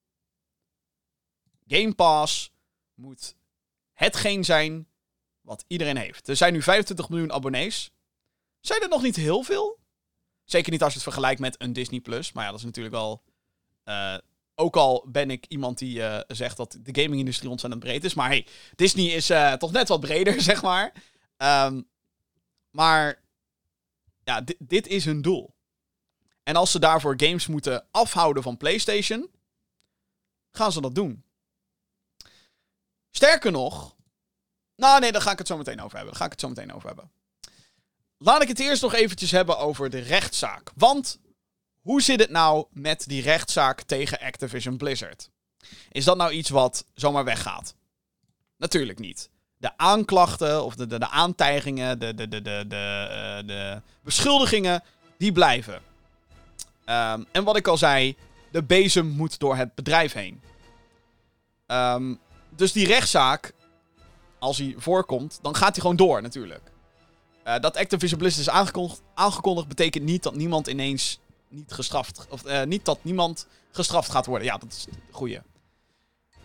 [1.66, 2.52] Game Pass
[2.94, 3.36] moet
[3.92, 4.88] hetgeen zijn
[5.40, 6.28] wat iedereen heeft.
[6.28, 7.90] Er zijn nu 25 miljoen abonnees.
[8.60, 9.78] Zijn er nog niet heel veel?
[10.46, 12.32] Zeker niet als je het vergelijkt met een Disney Plus.
[12.32, 13.22] Maar ja, dat is natuurlijk wel.
[13.84, 14.16] Uh,
[14.54, 18.14] ook al ben ik iemand die uh, zegt dat de gaming-industrie ontzettend breed is.
[18.14, 20.92] Maar hey, Disney is uh, toch net wat breder, zeg maar.
[21.36, 21.88] Um,
[22.70, 23.22] maar
[24.24, 25.54] ja, dit is hun doel.
[26.42, 29.30] En als ze daarvoor games moeten afhouden van PlayStation,
[30.50, 31.24] gaan ze dat doen.
[33.10, 33.96] Sterker nog.
[34.76, 36.10] Nou, nee, daar ga ik het zo meteen over hebben.
[36.10, 37.10] Daar ga ik het zo meteen over hebben.
[38.18, 40.70] Laat ik het eerst nog eventjes hebben over de rechtszaak.
[40.74, 41.18] Want
[41.80, 45.30] hoe zit het nou met die rechtszaak tegen Activision Blizzard?
[45.90, 47.74] Is dat nou iets wat zomaar weggaat?
[48.56, 49.30] Natuurlijk niet.
[49.56, 54.82] De aanklachten of de, de, aantijgingen, de, de, de, de, de, uh, de beschuldigingen,
[55.18, 55.74] die blijven.
[55.74, 58.16] Um, en wat ik al zei,
[58.50, 60.40] de bezem moet door het bedrijf heen.
[61.66, 63.52] Um, dus die rechtszaak,
[64.38, 66.74] als hij voorkomt, dan gaat hij gewoon door natuurlijk.
[67.46, 72.26] Uh, dat Activision Blizzard is aangekondigd, aangekondigd, betekent niet dat niemand ineens niet gestraft...
[72.30, 74.46] Of uh, niet dat niemand gestraft gaat worden.
[74.46, 75.42] Ja, dat is het goede.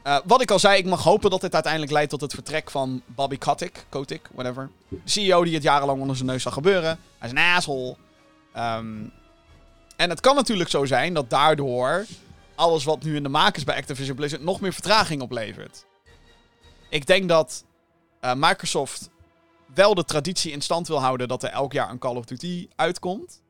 [0.03, 2.71] Uh, wat ik al zei, ik mag hopen dat dit uiteindelijk leidt tot het vertrek
[2.71, 3.85] van Bobby Kotick.
[3.89, 4.69] Kotick, whatever.
[4.87, 6.99] De CEO die het jarenlang onder zijn neus zag gebeuren.
[7.17, 7.95] Hij is een asshole.
[8.57, 9.11] Um,
[9.95, 12.05] en het kan natuurlijk zo zijn dat daardoor
[12.55, 15.85] alles wat nu in de maak is bij Activision Blizzard nog meer vertraging oplevert.
[16.89, 17.63] Ik denk dat
[18.35, 19.09] Microsoft
[19.73, 22.67] wel de traditie in stand wil houden dat er elk jaar een Call of Duty
[22.75, 23.41] uitkomt.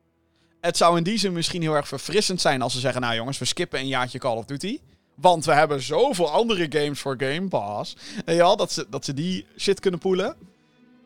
[0.60, 3.38] Het zou in die zin misschien heel erg verfrissend zijn als ze zeggen: Nou jongens,
[3.38, 4.78] we skippen een jaartje Call of Duty.
[5.14, 7.96] Want we hebben zoveel andere games voor Game Pass.
[8.24, 10.36] En ja, dat ze, dat ze die shit kunnen poelen.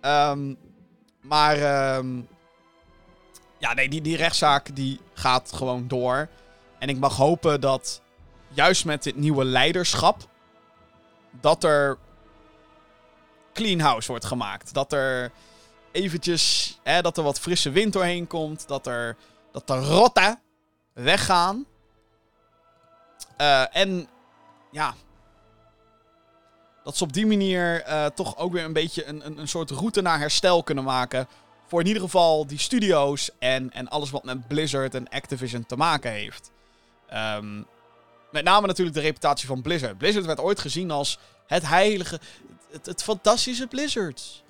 [0.01, 0.57] Um,
[1.21, 2.29] maar um,
[3.59, 6.29] ja, nee, die, die rechtszaak die gaat gewoon door.
[6.79, 8.01] En ik mag hopen dat
[8.49, 10.29] juist met dit nieuwe leiderschap.
[11.41, 11.99] dat er.
[13.57, 14.75] Clean house wordt gemaakt.
[14.75, 15.33] Dat er
[15.93, 16.79] eventjes.
[16.83, 18.69] Hè, dat er wat frisse wind doorheen komt.
[18.69, 19.17] Dat er.
[19.53, 20.41] dat de rotten
[20.93, 21.65] weggaan.
[23.41, 24.09] Uh, en.
[24.71, 24.95] ja.
[26.85, 29.71] Dat ze op die manier uh, toch ook weer een beetje een, een, een soort
[29.71, 31.29] route naar herstel kunnen maken
[31.67, 35.77] voor in ieder geval die studio's en, en alles wat met Blizzard en Activision te
[35.77, 36.51] maken heeft.
[37.15, 37.67] Um,
[38.31, 39.99] met name natuurlijk de reputatie van Blizzard.
[39.99, 42.21] Blizzard werd ooit gezien als het heilige,
[42.71, 44.45] het, fantastische Blizzard.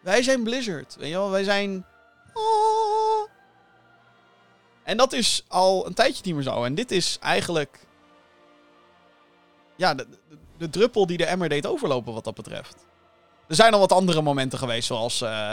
[0.00, 0.96] Wij zijn Blizzard.
[0.98, 1.86] Weet je wel, wij zijn.
[2.32, 3.28] Oh.
[4.82, 6.64] En dat is al een tijdje niet meer zo.
[6.64, 7.78] En dit is eigenlijk.
[9.76, 10.06] Ja, de,
[10.58, 12.86] de, druppel die de emmer deed overlopen wat dat betreft.
[13.46, 15.22] Er zijn al wat andere momenten geweest, zoals.
[15.22, 15.52] Uh,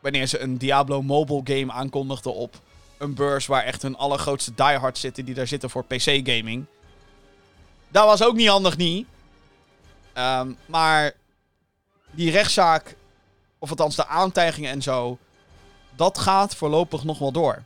[0.00, 2.60] wanneer ze een Diablo mobile game aankondigden op
[2.98, 6.64] een beurs waar echt hun allergrootste diehards zitten die daar zitten voor PC gaming.
[7.88, 9.06] Dat was ook niet handig niet.
[10.18, 11.12] Um, maar
[12.10, 12.96] die rechtszaak,
[13.58, 15.18] of althans de aantijgingen en zo,
[15.96, 17.62] dat gaat voorlopig nog wel door.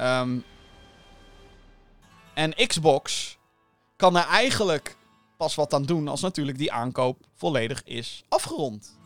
[0.00, 0.44] Um,
[2.34, 3.36] en Xbox
[3.96, 4.96] kan er eigenlijk
[5.36, 8.98] pas wat aan doen als natuurlijk die aankoop volledig is afgerond.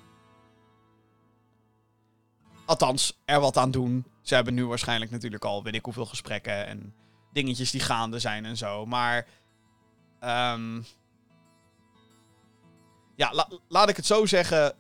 [2.65, 4.05] Althans, er wat aan doen.
[4.23, 6.95] Ze hebben nu waarschijnlijk natuurlijk al weet ik hoeveel gesprekken en
[7.33, 8.87] dingetjes die gaande zijn en zo.
[8.87, 9.27] Maar.
[10.25, 10.85] Um,
[13.21, 14.75] ja, la laat ik het zo zeggen.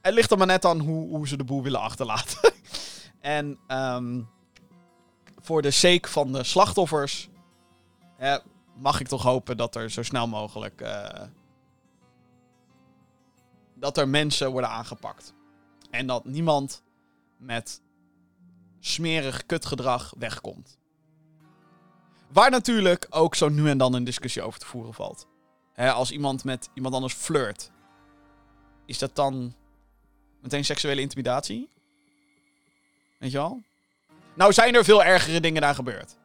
[0.00, 2.52] Het ligt er maar net aan hoe, hoe ze de boel willen achterlaten.
[3.20, 4.28] en um,
[5.42, 7.28] voor de sake van de slachtoffers.
[8.76, 10.80] mag ik toch hopen dat er zo snel mogelijk.
[10.80, 11.22] Uh,
[13.74, 15.34] dat er mensen worden aangepakt.
[15.90, 16.82] En dat niemand
[17.38, 17.82] met
[18.80, 20.78] smerig kutgedrag wegkomt.
[22.32, 25.26] Waar natuurlijk ook zo nu en dan een discussie over te voeren valt.
[25.76, 27.70] Als iemand met iemand anders flirt,
[28.86, 29.54] is dat dan
[30.40, 31.68] meteen seksuele intimidatie?
[33.18, 33.62] Weet je wel?
[34.34, 36.16] Nou zijn er veel ergere dingen daar gebeurd.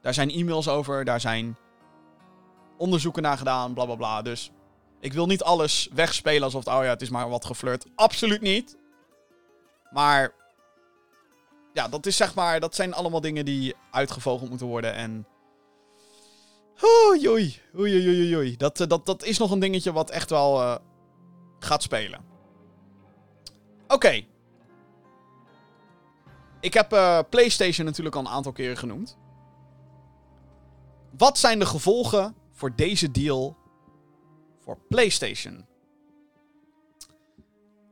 [0.00, 1.56] Daar zijn e-mails over, daar zijn
[2.76, 4.22] onderzoeken naar gedaan, bla bla bla.
[4.22, 4.50] Dus
[5.00, 7.86] ik wil niet alles wegspelen alsof oh ja, het is maar wat geflirt.
[7.94, 8.76] Absoluut niet.
[9.90, 10.32] Maar
[11.72, 14.94] ja, dat is zeg maar, dat zijn allemaal dingen die uitgevogeld moeten worden.
[14.94, 15.26] En
[16.82, 18.56] Oei, oei, oei, oei.
[18.56, 20.76] Dat, dat, dat is nog een dingetje wat echt wel uh,
[21.58, 22.24] gaat spelen.
[23.88, 24.24] Oké.
[26.60, 29.18] Ik heb uh, PlayStation natuurlijk al een aantal keren genoemd.
[31.16, 33.56] Wat zijn de gevolgen voor deze deal
[34.58, 35.66] voor PlayStation?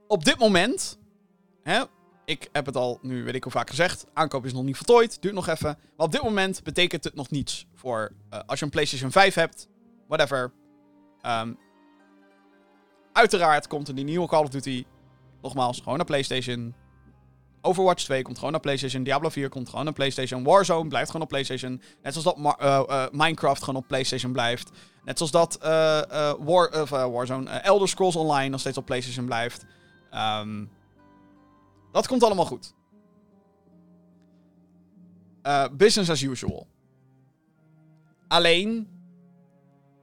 [0.06, 0.98] Op dit moment,
[1.62, 1.84] hè,
[2.26, 5.22] ik heb het al nu weet ik hoe vaak gezegd, aankoop is nog niet voltooid,
[5.22, 5.78] duurt nog even.
[5.96, 9.34] Maar op dit moment betekent het nog niets voor uh, als je een PlayStation 5
[9.34, 9.68] hebt,
[10.08, 10.52] whatever.
[11.22, 11.58] Um,
[13.12, 14.84] uiteraard komt er die nieuwe Call of Duty,
[15.42, 16.74] nogmaals, gewoon naar PlayStation.
[17.60, 19.02] Overwatch 2 komt gewoon naar PlayStation.
[19.02, 20.44] Diablo 4 komt gewoon naar PlayStation.
[20.44, 21.82] Warzone blijft gewoon op PlayStation.
[22.02, 24.70] Net zoals dat uh, uh, Minecraft gewoon op PlayStation blijft.
[25.04, 25.58] Net zoals dat
[26.40, 29.64] War, Warzone, Elder Scrolls Online nog steeds op PlayStation blijft.
[30.14, 30.70] Um,
[31.96, 32.74] dat komt allemaal goed.
[35.72, 36.66] business as usual.
[38.28, 38.88] Alleen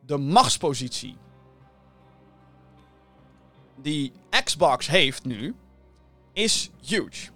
[0.06, 1.18] de machtspositie
[3.76, 4.12] die
[4.44, 5.56] Xbox heeft nu
[6.32, 7.32] is huge.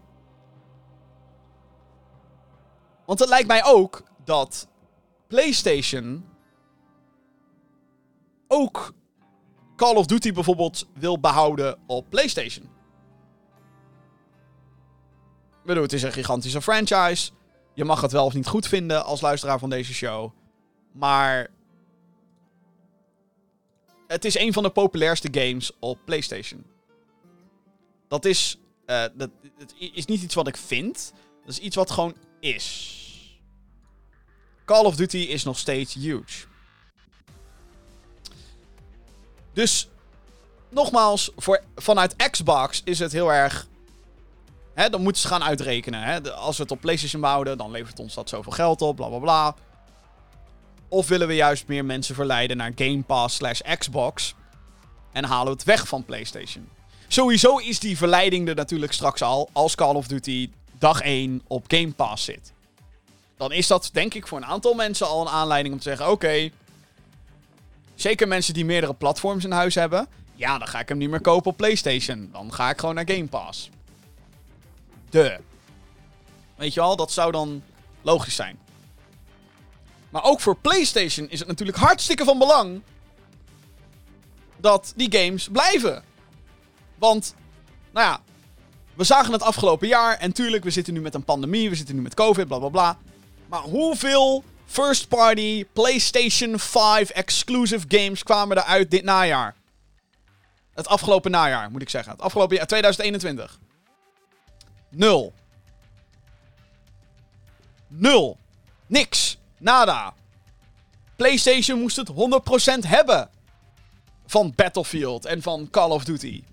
[3.05, 4.67] Want het lijkt mij ook dat
[5.27, 6.25] PlayStation
[8.47, 8.93] ook
[9.75, 12.76] Call of Duty bijvoorbeeld wil behouden op PlayStation.
[15.67, 17.31] Bedoel, het is een gigantische franchise.
[17.73, 20.31] Je mag het wel of niet goed vinden als luisteraar van deze show.
[20.91, 21.49] Maar.
[24.07, 26.65] Het is een van de populairste games op PlayStation.
[28.07, 28.57] Dat is.
[28.85, 31.13] Uh, dat, het is niet iets wat ik vind.
[31.41, 33.39] Dat is iets wat gewoon is.
[34.65, 36.45] Call of Duty is nog steeds huge.
[39.53, 39.89] Dus,
[40.69, 43.67] nogmaals, voor, vanuit Xbox is het heel erg.
[44.77, 46.03] Hè, dan moeten ze gaan uitrekenen.
[46.03, 46.33] Hè.
[46.33, 49.17] Als we het op PlayStation bouwen, dan levert ons dat zoveel geld op, bla bla
[49.19, 49.55] bla.
[50.89, 54.35] Of willen we juist meer mensen verleiden naar Game Pass slash Xbox.
[55.11, 56.69] En halen we het weg van PlayStation.
[57.07, 60.49] Sowieso is die verleiding er natuurlijk straks al als Call of Duty
[60.79, 62.55] dag 1 op Game Pass zit
[63.37, 66.11] dan is dat denk ik voor een aantal mensen al een aanleiding om te zeggen:
[66.11, 66.49] oké.
[67.95, 70.07] zeker mensen die meerdere platforms in huis hebben.
[70.35, 72.29] Ja, dan ga ik hem niet meer kopen op PlayStation.
[72.31, 73.69] Dan ga ik gewoon naar Game Pass.
[76.55, 77.63] Weet je wel, dat zou dan
[78.01, 78.59] logisch zijn.
[80.09, 82.81] Maar ook voor PlayStation is het natuurlijk hartstikke van belang
[84.57, 86.03] dat die games blijven.
[86.97, 87.35] Want,
[87.91, 88.21] nou ja,
[88.93, 90.17] we zagen het afgelopen jaar.
[90.17, 91.69] En tuurlijk, we zitten nu met een pandemie.
[91.69, 92.97] We zitten nu met COVID, bla bla bla.
[93.47, 99.55] Maar hoeveel first-party PlayStation 5 exclusive games kwamen er uit dit najaar?
[100.73, 102.11] Het afgelopen najaar, moet ik zeggen.
[102.11, 103.59] Het afgelopen jaar, 2021.
[104.89, 105.33] Nul.
[107.87, 108.37] Nul.
[108.87, 109.37] Niks.
[109.57, 110.13] Nada.
[111.15, 113.29] PlayStation moest het 100% hebben.
[114.25, 116.43] Van Battlefield en van Call of Duty.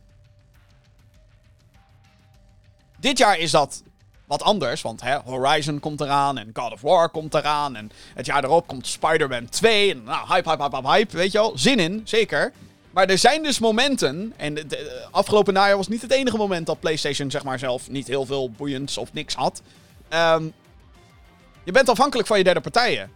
[2.97, 3.83] Dit jaar is dat
[4.27, 4.83] wat anders.
[4.83, 7.77] Want hè, Horizon komt eraan en God of War komt eraan.
[7.77, 9.91] En het jaar erop komt Spider-Man 2.
[9.91, 11.17] En nou, hype, hype, hype, hype.
[11.17, 12.53] Weet je wel, zin in, zeker.
[12.95, 16.81] Maar er zijn dus momenten, en de, afgelopen najaar was niet het enige moment dat
[16.81, 19.63] PlayStation zeg maar zelf niet heel veel boeiends of niks had.
[20.11, 20.53] Um,
[21.65, 23.11] je bent afhankelijk van je derde partijen.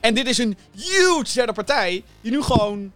[0.00, 2.92] En dit is een huge derde partij die nu gewoon...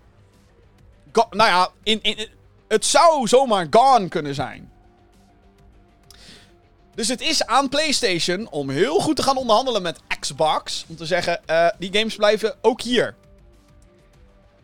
[1.12, 2.28] Nou ja, in, in,
[2.68, 4.72] het zou zomaar gone kunnen zijn.
[6.94, 10.84] Dus het is aan PlayStation om heel goed te gaan onderhandelen met Xbox.
[10.88, 13.14] Om te zeggen, uh, die games blijven ook hier.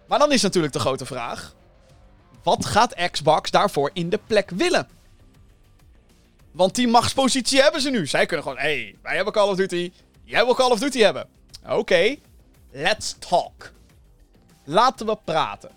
[0.06, 1.56] Maar dan is natuurlijk de grote vraag.
[2.42, 4.88] Wat gaat Xbox daarvoor in de plek willen?
[6.50, 8.06] Want die machtspositie hebben ze nu.
[8.06, 9.92] Zij kunnen gewoon, hey, wij hebben Call of Duty.
[10.24, 11.28] Jij wil Call of Duty hebben.
[11.66, 12.16] Oké,
[12.70, 13.72] let's talk.
[14.64, 15.70] Laten we praten.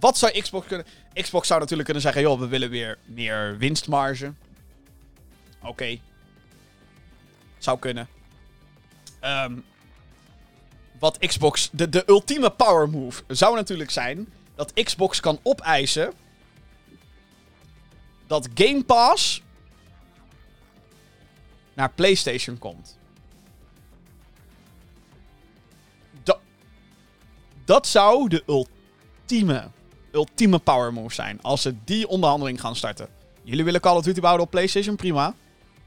[0.00, 0.86] Wat zou Xbox kunnen...
[1.12, 4.32] Xbox zou natuurlijk kunnen zeggen, joh, we willen weer meer winstmarge.
[5.62, 5.98] Oké.
[7.58, 8.08] Zou kunnen.
[9.24, 9.64] Um,
[10.98, 11.68] wat Xbox.
[11.72, 14.32] De, de ultieme power move zou natuurlijk zijn.
[14.60, 16.12] Dat Xbox kan opeisen.
[18.26, 19.42] Dat Game Pass.
[21.74, 22.98] naar PlayStation komt.
[26.22, 26.38] Dat,
[27.64, 29.70] dat zou de ultieme.
[30.12, 31.42] Ultieme power move zijn.
[31.42, 33.08] Als ze die onderhandeling gaan starten.
[33.42, 34.96] Jullie willen Call of Duty bouwen op PlayStation?
[34.96, 35.34] Prima.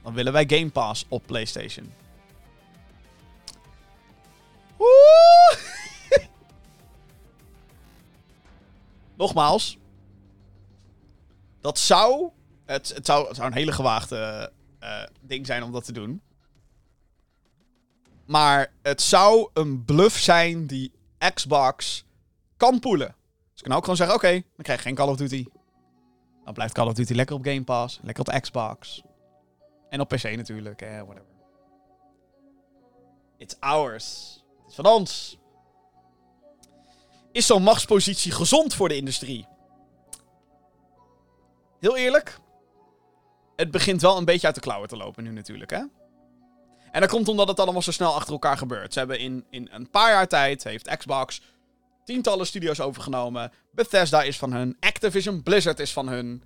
[0.03, 1.93] Dan willen wij Game Pass op PlayStation.
[9.23, 9.77] Nogmaals.
[11.61, 12.29] Dat zou
[12.65, 13.35] het, het, zou.
[13.37, 16.21] een hele gewaagde uh, ding zijn om dat te doen.
[18.25, 20.91] Maar het zou een bluff zijn die
[21.33, 22.05] Xbox
[22.57, 23.15] kan poelen.
[23.53, 25.45] Ze kunnen ook gewoon zeggen, oké, dan krijg je geen Call of Duty.
[26.43, 29.03] Dan blijft Call of Duty lekker op Game Pass, lekker op Xbox.
[29.89, 31.31] En op PC natuurlijk, eh, whatever.
[33.37, 34.37] It's ours.
[34.61, 35.37] Het is van ons.
[37.33, 39.47] Is zo'n machtspositie gezond voor de industrie?
[41.79, 42.39] Heel eerlijk,
[43.55, 45.83] het begint wel een beetje uit de klauwen te lopen nu natuurlijk, hè?
[46.91, 48.93] En dat komt omdat het allemaal zo snel achter elkaar gebeurt.
[48.93, 51.41] Ze hebben in, in een paar jaar tijd, heeft Xbox
[52.03, 53.51] tientallen studio's overgenomen.
[53.71, 54.77] Bethesda is van hun.
[54.79, 56.43] Activision Blizzard is van hun.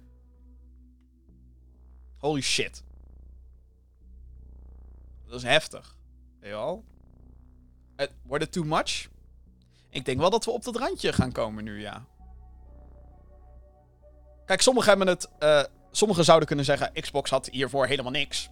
[2.17, 2.83] Holy shit.
[5.25, 5.95] Dat is heftig.
[6.39, 6.79] Weet je?
[7.95, 9.07] Het, wordt het too much?
[9.89, 12.05] Ik denk wel dat we op dat randje gaan komen nu, ja.
[14.45, 15.29] Kijk, sommigen hebben het.
[15.39, 18.49] Uh, sommigen zouden kunnen zeggen: Xbox had hiervoor helemaal niks.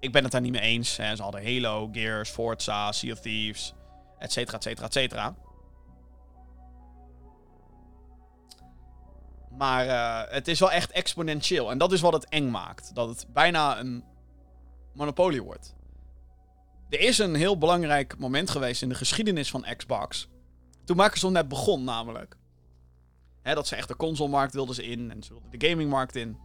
[0.00, 0.96] Ik ben het daar niet mee eens.
[0.96, 1.16] Hè.
[1.16, 3.74] Ze hadden Halo, Gears, Forza, Sea of Thieves,
[4.18, 5.34] et cetera, et cetera, et cetera.
[9.58, 11.70] Maar uh, het is wel echt exponentieel.
[11.70, 12.94] En dat is wat het eng maakt.
[12.94, 14.04] Dat het bijna een
[14.92, 15.74] monopolie wordt.
[16.92, 20.28] Er is een heel belangrijk moment geweest in de geschiedenis van Xbox.
[20.84, 22.36] Toen Microsoft net begon, namelijk.
[23.42, 26.38] Hè, dat ze echt de consolemarkt wilden in en ze wilden de gamingmarkt in.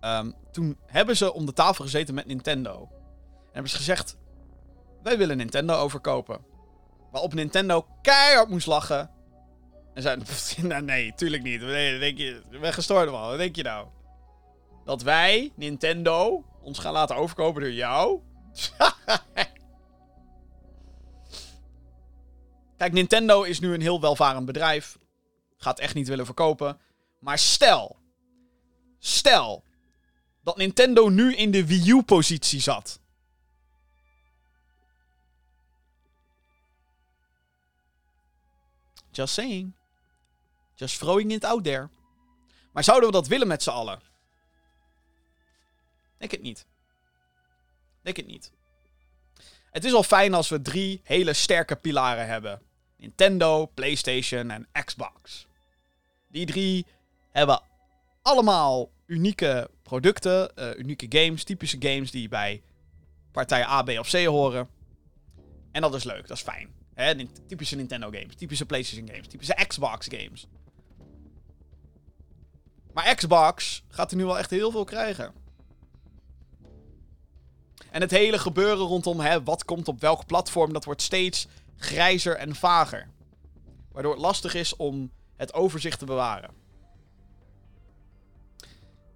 [0.00, 2.88] Um, toen hebben ze om de tafel gezeten met Nintendo.
[2.90, 4.16] En hebben ze gezegd:
[5.02, 6.44] Wij willen Nintendo overkopen.
[7.10, 9.10] Waarop Nintendo keihard moest lachen.
[9.94, 10.22] En zei:
[10.62, 11.60] nou, Nee, tuurlijk niet.
[11.60, 13.28] Nee, denk je, ik ben gestoord man.
[13.28, 13.88] Wat denk je nou?
[14.84, 18.20] Dat wij, Nintendo, ons gaan laten overkopen door jou?
[22.76, 24.98] Kijk, Nintendo is nu een heel welvarend bedrijf.
[25.56, 26.80] Gaat echt niet willen verkopen.
[27.18, 27.96] Maar stel.
[28.98, 29.64] Stel.
[30.42, 33.00] Dat Nintendo nu in de Wii U-positie zat.
[39.10, 39.74] Just saying.
[40.74, 41.88] Just throwing it out there.
[42.72, 44.00] Maar zouden we dat willen met z'n allen?
[46.18, 46.66] Denk het niet.
[48.04, 48.52] Denk het niet.
[49.70, 52.62] Het is al fijn als we drie hele sterke pilaren hebben:
[52.96, 55.46] Nintendo, PlayStation en Xbox.
[56.28, 56.86] Die drie
[57.30, 57.62] hebben
[58.22, 62.62] allemaal unieke producten, uh, unieke games, typische games die bij
[63.32, 64.68] partijen A, B of C horen.
[65.72, 66.72] En dat is leuk, dat is fijn.
[67.46, 70.46] Typische Nintendo games, typische PlayStation games, typische Xbox games.
[72.92, 75.43] Maar Xbox gaat er nu wel echt heel veel krijgen.
[77.94, 82.36] En het hele gebeuren rondom hè, wat komt op welk platform, dat wordt steeds grijzer
[82.36, 83.08] en vager.
[83.92, 86.50] Waardoor het lastig is om het overzicht te bewaren.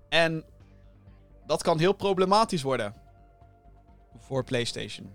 [0.08, 0.44] En
[1.46, 2.94] dat kan heel problematisch worden
[4.16, 5.12] voor PlayStation.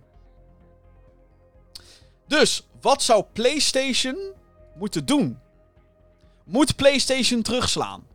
[2.27, 4.33] Dus, wat zou PlayStation
[4.75, 5.39] moeten doen?
[6.43, 8.07] Moet PlayStation terugslaan?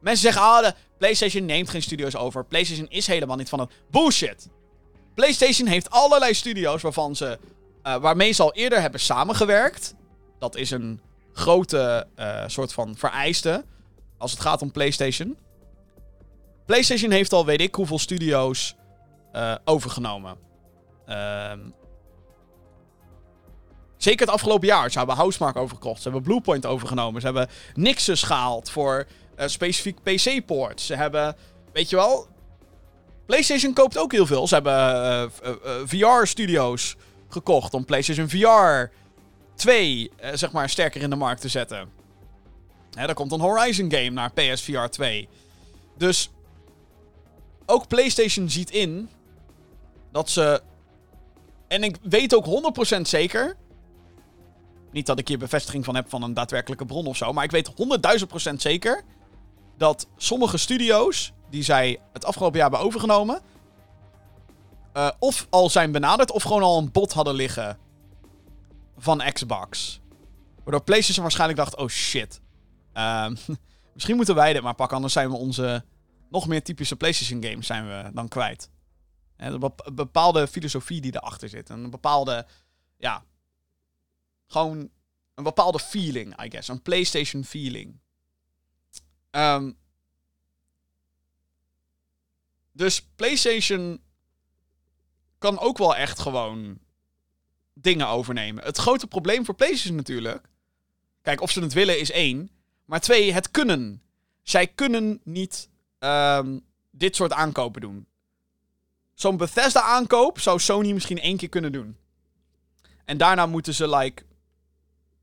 [0.00, 2.44] Mensen zeggen, ah, PlayStation neemt geen studio's over.
[2.44, 4.48] PlayStation is helemaal niet van het bullshit.
[5.14, 7.38] PlayStation heeft allerlei studio's waarvan ze,
[7.82, 9.94] uh, waarmee ze al eerder hebben samengewerkt.
[10.38, 11.00] Dat is een
[11.32, 13.64] grote uh, soort van vereiste
[14.18, 15.36] als het gaat om PlayStation.
[16.66, 18.74] PlayStation heeft al weet ik hoeveel studio's
[19.32, 20.36] uh, overgenomen.
[21.06, 21.60] Ehm
[23.98, 24.90] Zeker het afgelopen jaar.
[24.90, 26.02] Ze hebben Housemark overgekocht.
[26.02, 27.20] Ze hebben Bluepoint overgenomen.
[27.20, 29.06] Ze hebben Nixus gehaald voor
[29.46, 30.86] specifiek PC-ports.
[30.86, 31.36] Ze hebben,
[31.72, 32.26] weet je wel...
[33.26, 34.46] PlayStation koopt ook heel veel.
[34.46, 34.72] Ze hebben
[35.44, 36.96] uh, uh, VR-studio's
[37.28, 38.90] gekocht om PlayStation VR
[39.54, 41.88] 2, zeg maar, sterker in de markt te zetten.
[42.94, 45.28] Hè, er komt een Horizon game naar PSVR 2.
[45.96, 46.30] Dus
[47.66, 49.10] ook PlayStation ziet in
[50.12, 50.62] dat ze.
[51.68, 52.46] En ik weet ook
[52.96, 53.56] 100% zeker.
[54.90, 57.32] Niet dat ik hier bevestiging van heb van een daadwerkelijke bron of zo.
[57.32, 57.70] Maar ik weet
[58.50, 59.02] 100.000% zeker.
[59.78, 61.32] Dat sommige studio's.
[61.50, 63.40] die zij het afgelopen jaar hebben overgenomen.
[64.96, 66.30] Uh, of al zijn benaderd.
[66.30, 67.78] of gewoon al een bot hadden liggen.
[68.96, 70.00] van Xbox.
[70.64, 72.40] Waardoor PlayStation waarschijnlijk dacht: oh shit.
[72.94, 73.28] Uh,
[73.94, 74.96] misschien moeten wij dit maar pakken.
[74.96, 75.84] Anders zijn we onze
[76.30, 78.70] nog meer typische PlayStation games zijn we dan kwijt.
[79.36, 81.68] een bepaalde filosofie die erachter zit.
[81.68, 82.46] Een bepaalde,
[82.96, 83.24] ja,
[84.46, 84.90] gewoon
[85.34, 86.68] een bepaalde feeling, I guess.
[86.68, 88.00] Een PlayStation feeling.
[89.30, 89.76] Um,
[92.72, 94.00] dus PlayStation
[95.38, 96.78] kan ook wel echt gewoon
[97.74, 98.64] dingen overnemen.
[98.64, 100.48] Het grote probleem voor PlayStation natuurlijk.
[101.22, 102.50] Kijk, of ze het willen is één.
[102.84, 104.02] Maar twee, het kunnen.
[104.42, 105.68] Zij kunnen niet
[105.98, 108.06] um, dit soort aankopen doen.
[109.14, 111.96] zo'n Bethesda-aankoop zou Sony misschien één keer kunnen doen.
[113.04, 114.22] En daarna moeten ze, like,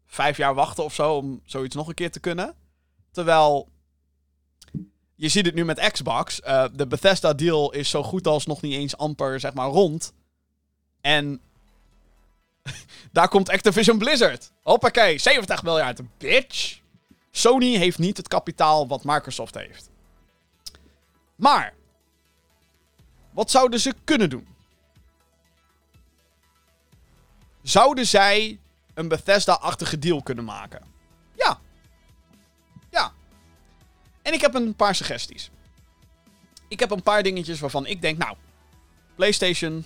[0.06, 2.56] vijf jaar wachten of zo om zoiets nog een keer te kunnen.
[3.12, 3.70] Terwijl,
[5.16, 6.42] je ziet het nu met Xbox.
[6.42, 10.14] eh, de Bethesda-deal is zo goed als nog niet eens amper, zeg maar, rond.
[11.02, 11.42] En
[13.12, 14.52] daar komt Activision Blizzard.
[14.64, 16.80] Hoppakee, 70 miljard, bitch.
[17.32, 19.90] Sony heeft niet het kapitaal wat Microsoft heeft.
[21.36, 21.74] Maar,
[23.32, 24.48] wat zouden ze kunnen doen?
[27.62, 28.60] Zouden zij
[28.94, 30.82] een Bethesda-achtige deal kunnen maken?
[31.34, 31.46] Ja.
[31.46, 31.60] Ja.
[34.26, 35.50] En ik heb een paar suggesties.
[36.68, 38.36] Ik heb een paar dingetjes waarvan ik denk, nou,
[39.16, 39.86] PlayStation,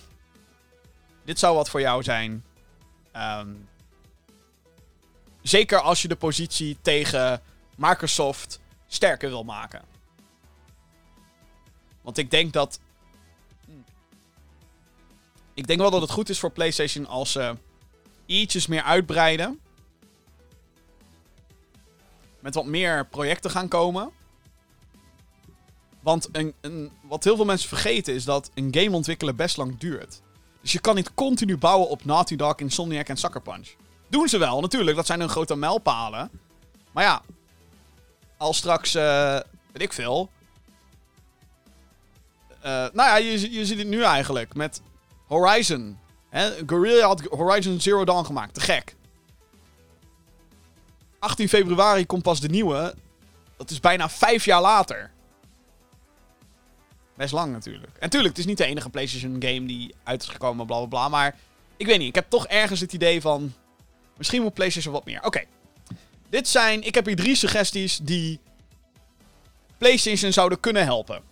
[1.24, 2.44] dit zou wat voor jou zijn.
[3.12, 3.48] Ehm,
[5.42, 7.42] zeker als je de positie tegen
[7.76, 9.82] Microsoft sterker wil maken.
[12.02, 12.80] Want ik denk dat.
[15.54, 17.56] Ik denk wel dat het goed is voor PlayStation als ze
[18.26, 19.60] ietsjes meer uitbreiden.
[22.40, 24.18] Met wat meer projecten gaan komen.
[26.00, 29.78] Want een, een, wat heel veel mensen vergeten is dat een game ontwikkelen best lang
[29.78, 30.20] duurt.
[30.60, 33.68] Dus je kan niet continu bouwen op Naughty Dog, Insomniac en Sucker Punch.
[34.08, 34.96] Doen ze wel, natuurlijk.
[34.96, 36.30] Dat zijn hun grote mijlpalen.
[36.92, 37.22] Maar ja,
[38.36, 39.40] als straks, eh,
[39.72, 40.30] weet ik veel.
[42.60, 44.82] Eh, nou ja, je, je ziet het nu eigenlijk met
[45.26, 45.98] Horizon.
[46.28, 46.50] Hè?
[46.66, 48.54] Guerrilla had Horizon Zero Dawn gemaakt.
[48.54, 48.94] Te gek.
[51.18, 52.94] 18 februari komt pas de nieuwe.
[53.56, 55.10] Dat is bijna vijf jaar later.
[57.20, 57.96] Best lang natuurlijk.
[57.98, 60.86] En tuurlijk, het is niet de enige PlayStation game die uit is gekomen, bla bla
[60.86, 61.08] bla.
[61.08, 61.36] Maar
[61.76, 63.52] ik weet niet, ik heb toch ergens het idee van.
[64.16, 65.24] Misschien moet PlayStation wat meer.
[65.24, 65.44] Oké.
[66.28, 66.82] Dit zijn.
[66.82, 68.40] Ik heb hier drie suggesties die.
[69.78, 71.22] PlayStation zouden kunnen helpen.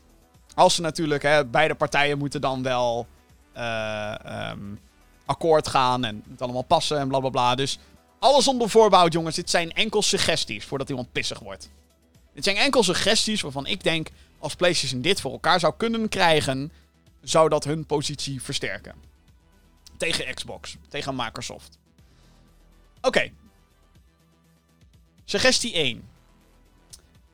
[0.55, 3.07] Als ze natuurlijk, hè, beide partijen moeten dan wel.
[3.53, 4.75] eh, ehm,
[5.27, 7.55] akkoord gaan en het allemaal passen en bla bla bla.
[7.55, 7.79] Dus
[8.19, 9.37] alles onder voorbouw, jongens.
[9.37, 11.71] Dit zijn enkel suggesties voordat iemand pissig wordt.
[12.35, 14.09] Dit zijn enkel suggesties waarvan ik denk.
[14.39, 16.73] Als PlayStation dit voor elkaar zou kunnen krijgen.
[17.21, 18.95] zou dat hun positie versterken.
[19.97, 21.79] Tegen Xbox, tegen Microsoft.
[23.01, 23.31] Oké.
[25.25, 26.09] Suggestie 1.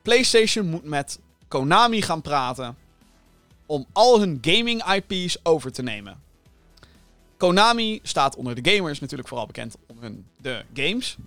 [0.01, 2.77] PlayStation moet met Konami gaan praten
[3.65, 6.23] om al hun gaming IP's over te nemen.
[7.37, 11.17] Konami staat onder de gamers natuurlijk vooral bekend om hun de games.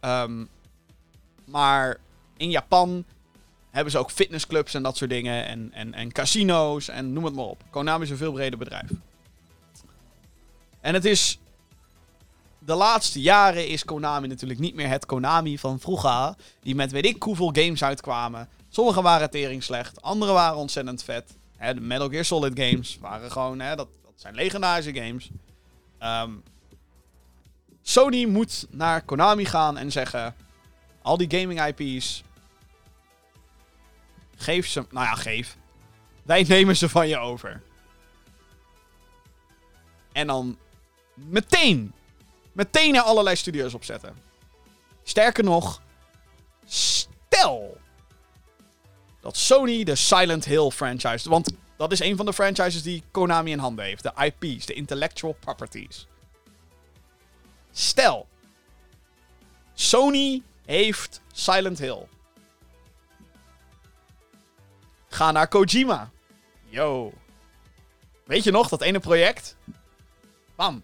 [0.00, 0.44] Ehm,
[1.44, 1.96] maar
[2.36, 3.04] in Japan
[3.70, 5.46] hebben ze ook fitnessclubs en dat soort dingen.
[5.46, 7.62] En, en, en casino's en noem het maar op.
[7.70, 8.90] Konami is een veel breder bedrijf.
[10.80, 11.38] En het is...
[12.58, 16.34] De laatste jaren is Konami natuurlijk niet meer het Konami van vroeger.
[16.62, 18.48] Die met weet ik hoeveel games uitkwamen.
[18.68, 20.02] Sommige waren tering slecht.
[20.02, 21.36] Andere waren ontzettend vet.
[21.58, 23.60] De Metal Gear Solid games waren gewoon...
[23.60, 25.30] Hè, dat, dat zijn legendarische games.
[25.98, 26.30] Ehm,
[27.82, 30.34] Sony moet naar Konami gaan en zeggen...
[31.02, 32.22] Al die gaming IP's...
[34.40, 34.86] Geef ze...
[34.90, 35.56] Nou ja, geef.
[36.22, 37.62] Wij nemen ze van je over.
[40.12, 40.58] En dan
[41.14, 41.92] meteen,
[42.52, 44.16] meteen er allerlei studio's opzetten.
[45.02, 45.82] Sterker nog,
[46.66, 47.78] stel
[49.20, 51.28] dat Sony de Silent Hill franchise...
[51.28, 54.02] Want dat is een van de franchises die Konami in handen heeft.
[54.02, 56.06] De IP's, de intellectual properties.
[57.72, 58.28] Stel,
[59.74, 62.06] Sony heeft Silent Hill.
[65.10, 66.10] Ga naar Kojima.
[66.68, 67.12] Yo.
[68.24, 69.56] Weet je nog, dat ene project?
[70.54, 70.82] Bam.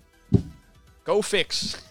[1.02, 1.76] Go fix.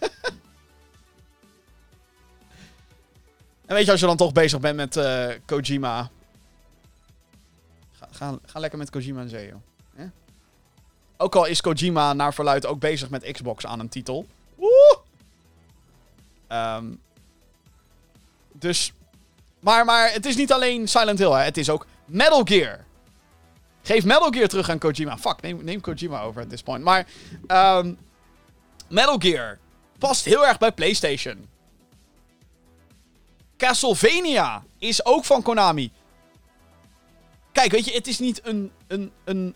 [3.66, 6.10] en weet je, als je dan toch bezig bent met eh, Kojima.
[8.10, 9.60] Ga, ga, lekker met Kojima aan zee, joh.
[11.16, 14.26] Ook al is Kojima naar verluid ook bezig met Xbox aan een titel.
[14.54, 14.98] Woe!
[16.46, 16.84] Ehm,
[18.52, 18.92] dus.
[19.60, 21.42] Maar, maar het is niet alleen Silent Hill, hè.
[21.42, 22.84] Het is ook Metal Gear.
[23.82, 25.18] Geef Metal Gear terug aan Kojima.
[25.18, 26.84] Fuck, neem, neem Kojima over at this point.
[26.84, 27.06] Maar
[27.46, 27.94] ehm,
[28.88, 29.58] Metal Gear
[29.98, 31.48] past heel erg bij PlayStation.
[33.56, 35.90] Castlevania is ook van Konami.
[37.52, 39.54] Kijk, weet je, het is niet een, een, een,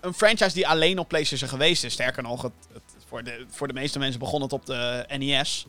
[0.00, 1.92] een franchise die alleen op PlayStation geweest is.
[1.92, 5.66] Sterker nog, het, het, voor, de, voor de meeste mensen begon het op de NES.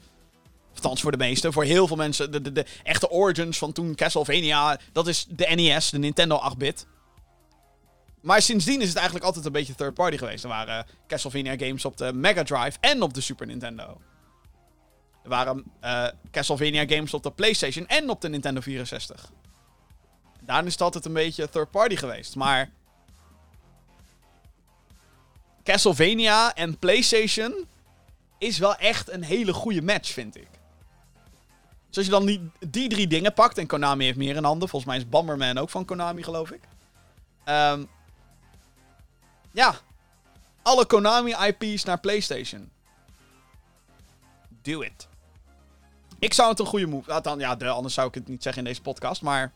[0.74, 1.52] Althans, voor de meeste.
[1.52, 2.32] Voor heel veel mensen.
[2.32, 4.80] De, de, de echte origins van toen Castlevania.
[4.92, 6.86] Dat is de NES, de Nintendo 8-bit.
[8.22, 10.44] Maar sindsdien is het eigenlijk altijd een beetje third party geweest.
[10.44, 14.02] Er waren Castlevania games op de Mega Drive en op de Super Nintendo.
[15.24, 19.32] Er waren eh, Castlevania games op de PlayStation en op de Nintendo 64.
[20.42, 22.36] Daarin is het altijd een beetje third party geweest.
[22.36, 22.72] Maar
[25.64, 27.68] Castlevania en PlayStation
[28.38, 30.48] is wel echt een hele goede match, vind ik.
[31.94, 34.70] Dus als je dan die, die drie dingen pakt, en Konami heeft meer in handen.
[34.70, 36.62] Volgens mij is Bomberman ook van Konami, geloof ik.
[37.44, 37.84] Ehm,
[39.52, 39.76] ja,
[40.62, 42.72] alle Konami IP's naar PlayStation.
[44.62, 45.08] Do it.
[46.20, 47.22] Ik zou het een goede move.
[47.22, 49.54] Dan, ja, de, anders zou ik het niet zeggen in deze podcast, maar.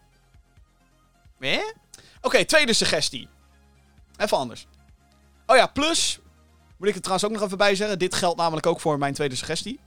[1.40, 1.60] Eh?
[2.22, 3.30] Oké, tweede suggestie.
[4.18, 4.68] Even anders.
[5.46, 6.20] Oh ja, plus.
[6.78, 8.00] Moet ik het trouwens ook nog even bij zeggen.
[8.00, 9.80] Dit geldt namelijk ook voor mijn tweede suggestie.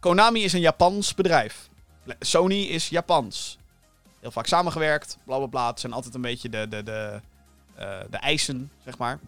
[0.00, 1.68] Konami is een Japans bedrijf.
[2.20, 3.58] Sony is Japans.
[4.20, 5.66] Heel vaak samengewerkt, bla bla bla.
[5.66, 7.20] Het zijn altijd een beetje de, de, de,
[7.78, 9.18] uh, de eisen, zeg maar.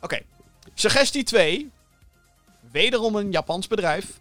[0.00, 0.20] Oké.
[0.74, 1.70] Suggestie 2.
[2.70, 4.20] Wederom een Japans bedrijf.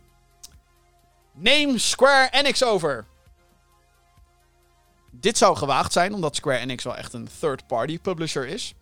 [1.32, 3.06] Neem Square Enix over.
[5.12, 8.74] Dit zou gewaagd zijn, omdat Square Enix wel echt een third-party publisher is.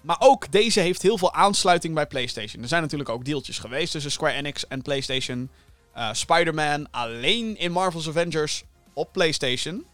[0.00, 2.62] Maar ook deze heeft heel veel aansluiting bij PlayStation.
[2.62, 5.50] Er zijn natuurlijk ook deeltjes geweest tussen Square Enix en PlayStation.
[5.96, 9.86] Uh, Spider-Man alleen in Marvel's Avengers op PlayStation.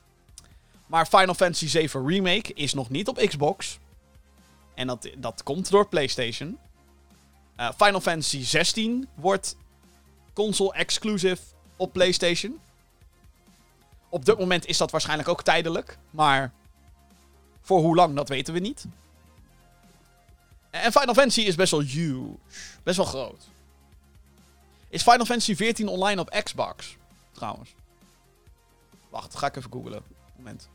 [0.86, 3.78] Maar Final Fantasy VII Remake is nog niet op Xbox.
[4.74, 6.58] En dat, dat komt door PlayStation.
[7.56, 9.56] Uh, Final Fantasy 16 wordt
[10.32, 11.42] console exclusive
[11.76, 12.60] op PlayStation.
[14.08, 15.98] Op dit moment is dat waarschijnlijk ook tijdelijk.
[16.10, 16.52] Maar
[17.60, 18.86] voor hoe lang, dat weten we niet.
[20.82, 22.36] En Final Fantasy is best wel huge.
[22.82, 23.48] Best wel groot.
[24.88, 26.96] Is Final Fantasy 14 online op Xbox?
[27.32, 27.74] Trouwens.
[29.08, 30.02] Wacht, ga ik even googlen.
[30.36, 30.68] Moment.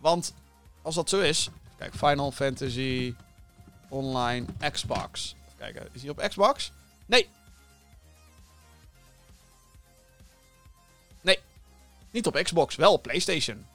[0.00, 0.34] Want
[0.82, 1.48] als dat zo is.
[1.78, 3.14] Kijk, Final Fantasy
[3.88, 5.34] Online Xbox.
[5.44, 6.72] Even kijken, is hij op Xbox?
[7.06, 7.28] Nee.
[11.20, 11.38] Nee.
[12.10, 13.66] Niet op Xbox, wel op PlayStation.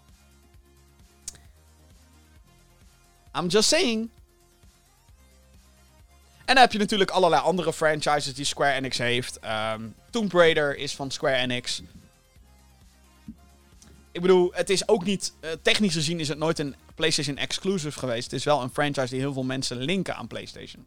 [3.33, 4.09] I'm just saying.
[6.45, 9.39] En dan heb je natuurlijk allerlei andere franchises die Square Enix heeft.
[9.73, 11.81] Um, Tomb Raider is van Square Enix.
[14.11, 15.34] Ik bedoel, het is ook niet.
[15.41, 18.23] Uh, technisch gezien is het nooit een PlayStation exclusive geweest.
[18.23, 20.85] Het is wel een franchise die heel veel mensen linken aan PlayStation.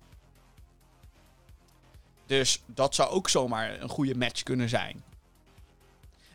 [2.26, 5.02] Dus dat zou ook zomaar een goede match kunnen zijn.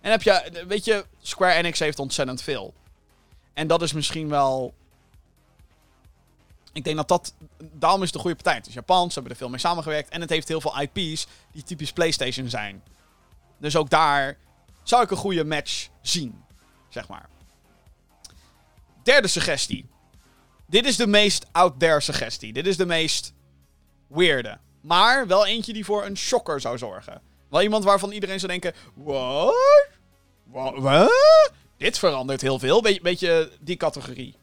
[0.02, 2.74] En heb je, weet je, Square Enix heeft ontzettend veel.
[3.54, 4.74] En dat is misschien wel
[6.74, 7.34] ik denk dat dat.
[7.72, 8.56] Daarom is het een goede partij.
[8.56, 10.10] Het is Japans, ze hebben er veel mee samengewerkt.
[10.10, 12.84] En het heeft heel veel IP's die typisch PlayStation zijn.
[13.58, 14.38] Dus ook daar
[14.84, 16.44] zou ik een goede match zien.
[16.90, 17.30] Zeg maar.
[19.04, 19.90] Derde suggestie.
[20.68, 22.54] Dit is de meest out there suggestie.
[22.54, 23.34] Dit is de meest
[24.08, 24.58] weirde.
[24.82, 27.22] Maar wel eentje die voor een shocker zou zorgen.
[27.50, 29.54] Wel iemand waarvan iedereen zou denken: What?
[30.76, 31.12] Wat?
[31.78, 32.82] Dit verandert heel veel.
[32.82, 34.36] Beetje die categorie.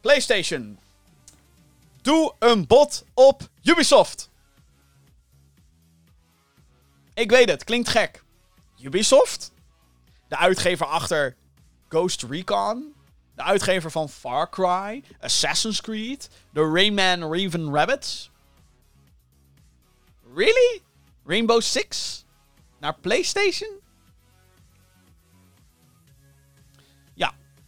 [0.00, 0.78] PlayStation.
[2.02, 4.30] Doe een bot op Ubisoft.
[7.14, 8.22] Ik weet het, klinkt gek.
[8.80, 9.52] Ubisoft?
[10.28, 11.36] De uitgever achter
[11.88, 12.94] Ghost Recon.
[13.34, 18.30] De uitgever van Far Cry, Assassin's Creed, de Rayman Raven Rabbits.
[20.34, 20.82] Really?
[21.24, 22.24] Rainbow Six?
[22.78, 23.70] Naar PlayStation?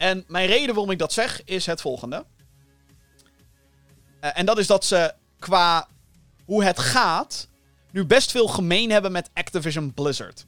[0.00, 2.24] En mijn reden waarom ik dat zeg is het volgende.
[4.20, 5.88] Uh, en dat is dat ze qua
[6.44, 7.48] hoe het gaat
[7.90, 10.46] nu best veel gemeen hebben met Activision Blizzard.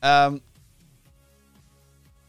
[0.00, 0.42] Um,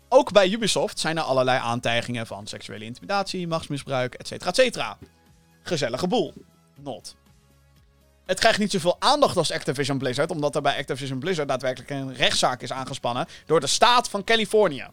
[0.09, 4.31] ook bij Ubisoft zijn er allerlei aantijgingen van seksuele intimidatie, machtsmisbruik, etc.
[4.31, 4.97] etcetera.
[5.61, 6.34] Gezellige boel.
[6.76, 7.15] Not.
[8.28, 12.16] Het krijgt niet zoveel aandacht als Activision Blizzard, omdat er bij Activision Blizzard daadwerkelijk een
[12.16, 14.88] rechtszaak is aangespannen door de staat van Californië.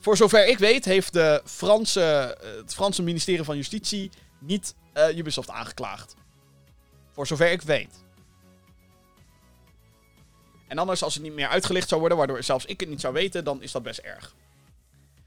[0.00, 5.16] Voor zover ik weet, heeft de Franse, eh, het Franse ministerie van Justitie niet uh,
[5.16, 6.14] Ubisoft aangeklaagd.
[7.12, 8.04] Voor zover ik weet.
[10.68, 13.14] En anders, als het niet meer uitgelicht zou worden, waardoor zelfs ik het niet zou
[13.14, 14.34] weten, dan is dat best erg.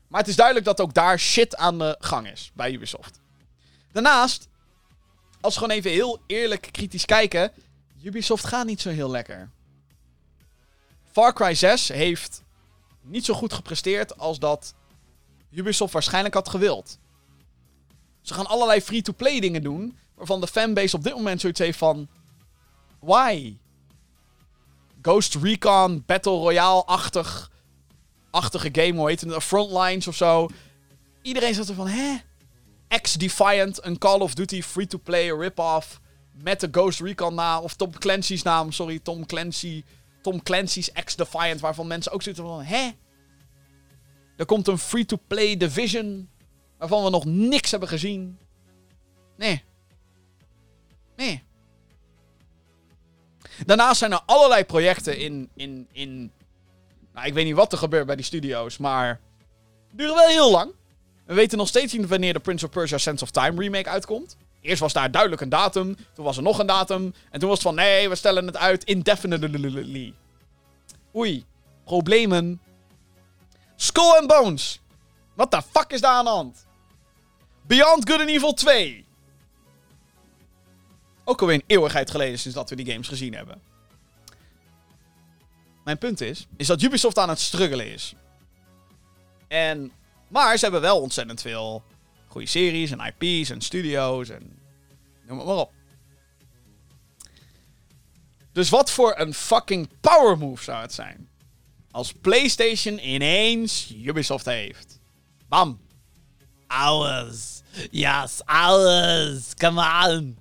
[0.08, 3.20] Maar het is duidelijk dat ook daar shit aan de gang is bij Ubisoft.
[3.92, 4.50] Daarnaast
[5.42, 7.52] als we gewoon even heel eerlijk kritisch kijken.
[8.04, 9.50] Ubisoft gaat niet zo heel lekker.
[11.12, 12.44] Far Cry 6 heeft
[13.02, 14.74] niet zo goed gepresteerd als dat
[15.52, 17.00] Ubisoft waarschijnlijk had gewild.
[18.22, 19.98] Ze gaan allerlei free-to-play dingen doen.
[20.16, 22.08] Waarvan de fanbase op dit moment zoiets heeft van.
[23.00, 23.58] Why?
[25.02, 27.52] Ghost Recon Battle Royale-achtig.
[28.32, 29.44] Achtige game, hoe heet het?
[29.44, 30.50] Frontlines of zo.
[31.22, 32.18] Iedereen zat er van, hè?
[33.02, 36.00] X-Defiant, een Call of Duty free-to-play rip-off
[36.32, 39.84] met de Ghost Recon naam, of Tom Clancy's naam, sorry, Tom Clancy,
[40.22, 42.90] Tom Clancy's X-Defiant, waarvan mensen ook zitten van, hè?
[44.42, 46.30] Er komt een free-to-play Division.
[46.78, 48.40] Waarvan we nog niks hebben gezien.
[49.38, 49.64] Nee.
[51.16, 51.44] Nee.
[53.66, 55.50] Daarnaast zijn er allerlei projecten in.
[55.56, 56.32] in, in
[57.14, 59.20] nou, ik weet niet wat er gebeurt bij die studio's, maar.
[59.92, 60.74] duren wel heel lang.
[61.32, 64.38] We weten nog steeds niet wanneer de Prince of Persia Sense of Time remake uitkomt.
[64.62, 65.96] Eerst was daar duidelijk een datum.
[66.14, 67.14] Toen was er nog een datum.
[67.30, 70.14] En toen was het van nee, we stellen het uit indefinitely.
[71.16, 71.46] Oei.
[71.84, 72.62] Problemen.
[73.76, 74.82] Skull and Bones.
[75.34, 76.66] Wat de fuck is daar aan de hand?
[77.68, 79.06] Beyond Good and Evil 2.
[81.24, 83.62] Ook alweer een eeuwigheid geleden sinds dat we die games gezien hebben.
[85.84, 88.14] Mijn punt is, is dat Ubisoft aan het struggelen is.
[89.48, 89.92] En,
[90.32, 91.84] maar ze hebben wel ontzettend veel
[92.28, 94.60] goede series en IP's en studio's en
[95.28, 95.72] noem het maar op.
[98.52, 101.30] Dus wat voor een fucking power move zou het zijn?
[101.92, 105.00] Als PlayStation ineens Ubisoft heeft.
[105.48, 105.80] Bam.
[106.68, 107.62] Ours.
[107.92, 109.54] Yes, ours.
[109.56, 110.38] Come on.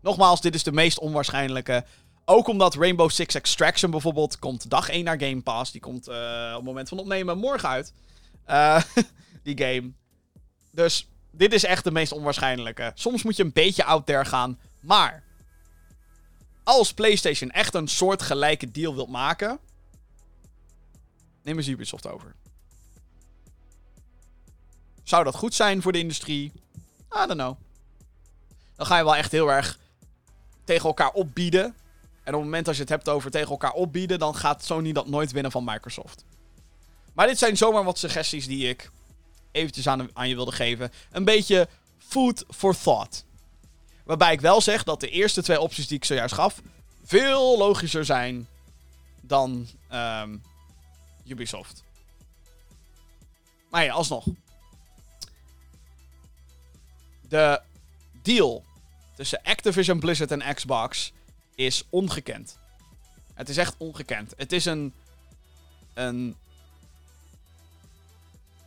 [0.00, 1.84] Nogmaals, dit is de meest onwaarschijnlijke.
[2.24, 5.72] Ook omdat Rainbow Six Extraction bijvoorbeeld komt dag 1 naar Game Pass.
[5.72, 6.14] Die komt uh,
[6.50, 7.92] op het moment van opnemen morgen uit.
[8.48, 8.82] Uh,
[9.42, 9.92] die game.
[10.70, 12.92] Dus dit is echt de meest onwaarschijnlijke.
[12.94, 14.58] Soms moet je een beetje out there gaan.
[14.80, 15.22] Maar
[16.64, 19.58] als PlayStation echt een soort gelijke deal wilt maken,
[21.42, 22.34] neem eens Ubisoft over.
[25.02, 26.52] Zou dat goed zijn voor de industrie?
[27.12, 27.56] I don't know.
[28.76, 29.78] Dan ga je wel echt heel erg
[30.64, 31.64] tegen elkaar opbieden.
[32.24, 34.92] En op het moment dat je het hebt over tegen elkaar opbieden, dan gaat Sony
[34.92, 36.24] dat nooit winnen van Microsoft.
[37.20, 38.90] Maar dit zijn zomaar wat suggesties die ik
[39.50, 40.92] eventjes aan, je wilde geven.
[41.10, 41.68] Een beetje
[41.98, 43.24] food for thought.
[44.04, 46.60] Waarbij ik wel zeg dat de eerste twee opties die ik zojuist gaf
[47.04, 48.48] veel logischer zijn
[49.20, 50.42] dan um,
[51.26, 51.82] Ubisoft.
[53.70, 54.24] Maar ja, alsnog.
[57.28, 57.60] De
[58.22, 58.64] deal
[59.16, 61.12] tussen Activision Blizzard en Xbox
[61.54, 62.58] is ongekend.
[63.34, 64.34] Het is echt ongekend.
[64.36, 64.92] Het is een.
[65.94, 66.36] Een.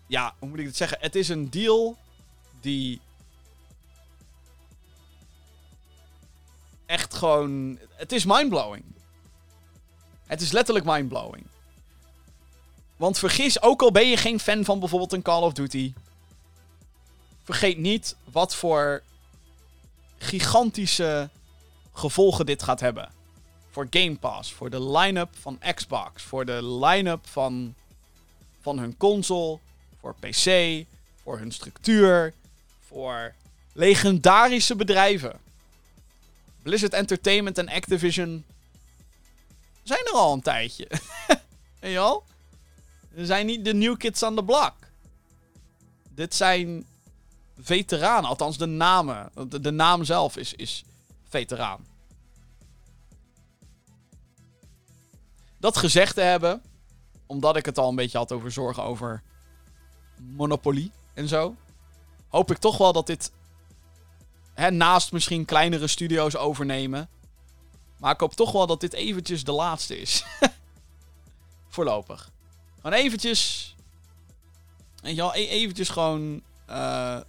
[0.08, 0.98] Ja, hoe moet ik het zeggen?
[1.02, 1.98] Het is een deal
[2.60, 3.02] die.
[6.86, 7.80] Echt gewoon.
[7.90, 8.84] Het is mindblowing.
[10.26, 11.46] Het is letterlijk mindblowing.
[12.96, 15.94] Want vergis, ook al ben je geen fan van bijvoorbeeld een Call of Duty.
[17.44, 19.04] Vergeet niet wat voor
[20.18, 21.30] gigantische
[21.94, 23.12] gevolgen dit gaat hebben.
[23.70, 27.76] Voor Game Pass, voor de line-up van Xbox, voor de line-up van,
[28.62, 29.60] van hun console,
[30.04, 30.86] voor PC,
[31.24, 32.34] voor hun structuur,
[32.88, 33.34] voor
[33.74, 35.40] legendarische bedrijven.
[36.62, 38.46] Blizzard Entertainment en Activision
[39.84, 40.88] zijn er al een tijdje.
[41.82, 42.24] Je al?
[43.16, 44.74] Ze zijn niet de new kids on the block.
[46.10, 46.86] Dit zijn
[47.60, 49.32] veteranen, althans de namen.
[49.48, 50.84] De, de naam zelf is, is
[51.30, 51.86] veteraan.
[55.58, 56.62] Dat gezegd te hebben,
[57.26, 59.24] omdat ik het al een beetje had over zorgen over
[60.32, 61.56] monopolie en zo,
[62.28, 63.32] hoop ik toch wel dat dit
[64.54, 67.10] hè, naast misschien kleinere studio's overnemen.
[68.00, 70.24] Maar ik hoop toch wel dat dit eventjes de laatste is.
[71.68, 72.32] Voorlopig.
[72.76, 73.76] Gewoon eventjes.
[75.02, 76.42] Weet je wel, e- eventjes gewoon.
[76.70, 77.20] Uh,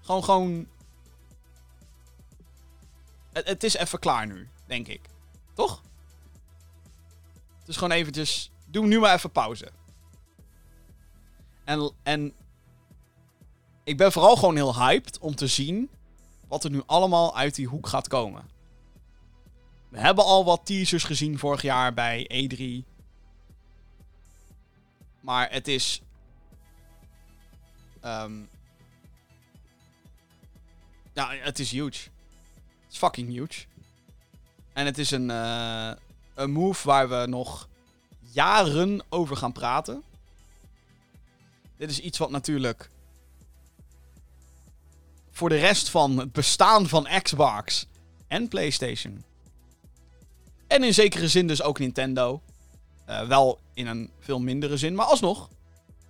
[0.00, 0.68] gewoon, gewoon.
[3.32, 5.00] Het, het is even klaar nu, denk ik.
[5.54, 5.82] Toch?
[7.64, 8.50] Dus gewoon eventjes.
[8.70, 9.70] Doe nu maar even pauze.
[11.64, 12.32] En, en
[13.84, 15.90] ik ben vooral gewoon heel hyped om te zien
[16.48, 18.50] wat er nu allemaal uit die hoek gaat komen.
[19.88, 22.86] We hebben al wat teasers gezien vorig jaar bij E3.
[25.20, 26.02] Maar het is.
[28.04, 28.48] Um,
[31.12, 32.10] ja, het is huge.
[32.84, 33.64] Het is fucking huge.
[34.72, 35.92] En het is een, uh,
[36.34, 37.68] een move waar we nog
[38.38, 40.02] jaren over gaan praten.
[41.76, 42.90] Dit is iets wat natuurlijk
[45.30, 47.86] voor de rest van het bestaan van Xbox
[48.26, 49.24] en PlayStation.
[50.66, 52.42] En in zekere zin dus ook Nintendo.
[53.08, 55.48] Uh, wel in een veel mindere zin, maar alsnog.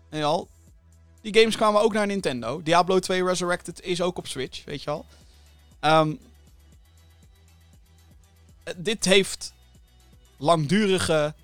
[0.09, 0.49] En al,
[1.21, 2.63] die games kwamen ook naar Nintendo.
[2.63, 5.07] Diablo 2 Resurrected is ook op Switch, weet je al.
[5.81, 6.19] Um,
[8.77, 9.53] dit heeft
[10.37, 11.35] langdurige,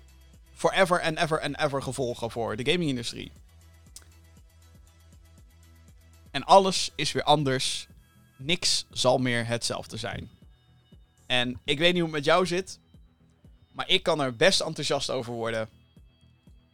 [0.65, 3.31] forever and ever and ever gevolgen voor de gaming-industrie.
[6.31, 7.87] En alles is weer anders.
[8.35, 10.29] Niks zal meer hetzelfde zijn.
[11.25, 12.79] En ik weet niet hoe het met jou zit.
[13.71, 15.69] Maar ik kan er best enthousiast over worden.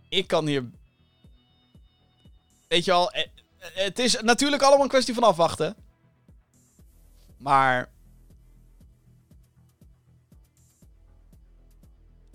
[0.10, 0.70] Ik kan hier.
[2.68, 3.30] Weet je wel, eh, eh,
[3.74, 5.76] het is natuurlijk allemaal een kwestie van afwachten.
[7.38, 7.90] Maar.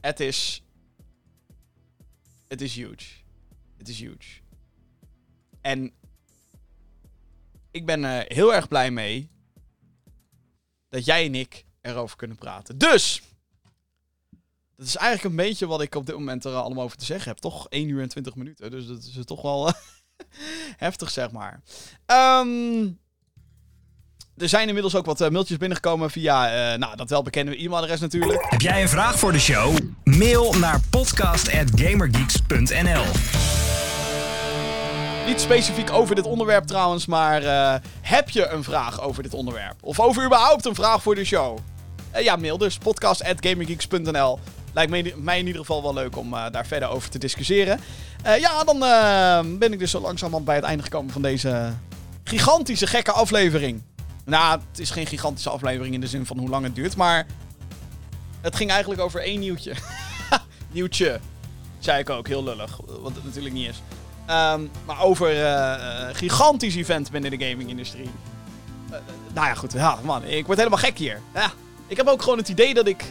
[0.00, 0.65] Het is.
[2.48, 3.14] Het is huge.
[3.77, 4.40] Het is huge.
[5.60, 5.93] En.
[7.70, 9.31] Ik ben er heel erg blij mee.
[10.89, 12.78] Dat jij en ik erover kunnen praten.
[12.78, 13.23] Dus.
[14.77, 17.28] Dat is eigenlijk een beetje wat ik op dit moment er allemaal over te zeggen
[17.28, 17.39] heb.
[17.39, 18.70] Toch 1 uur en 20 minuten.
[18.70, 19.73] Dus dat is toch wel
[20.86, 21.62] heftig, zeg maar.
[22.06, 22.89] Ehm,
[24.38, 28.46] er zijn inmiddels ook wat eh, mailtjes binnengekomen via uh, nou, dat welbekende e-mailadres natuurlijk.
[28.48, 29.76] Heb jij een vraag voor de show?
[30.04, 33.04] Mail naar podcast.gamergeeks.nl
[35.26, 39.74] Niet specifiek over dit onderwerp trouwens, maar uh, heb je een vraag over dit onderwerp?
[39.80, 41.58] Of over überhaupt een vraag voor de show?
[42.18, 44.38] ja, mail dus podcast.gamergeeks.nl
[44.72, 47.80] Lijkt mij, mij, in ieder geval wel leuk om daar verder over te discussiëren.
[48.22, 48.78] ja, dan
[49.58, 51.72] ben ik dus zo langzamerhand bij het einde gekomen van deze
[52.24, 53.82] gigantische gekke aflevering.
[54.26, 57.26] Nou, het is geen gigantische aflevering in de zin van hoe lang het duurt, maar
[58.40, 59.74] het ging eigenlijk over één nieuwtje.
[60.72, 61.20] nieuwtje,
[61.78, 63.82] zei ik ook, heel lullig, wat het natuurlijk niet is.
[64.26, 68.10] Ehm, maar over uh, gigantisch event binnen de gaming-industrie.
[68.90, 68.96] Uh,
[69.34, 71.20] nou ja, goed, ja, man, ik word helemaal gek hier.
[71.34, 71.50] Ja,
[71.86, 73.04] ik heb ook gewoon het idee dat ik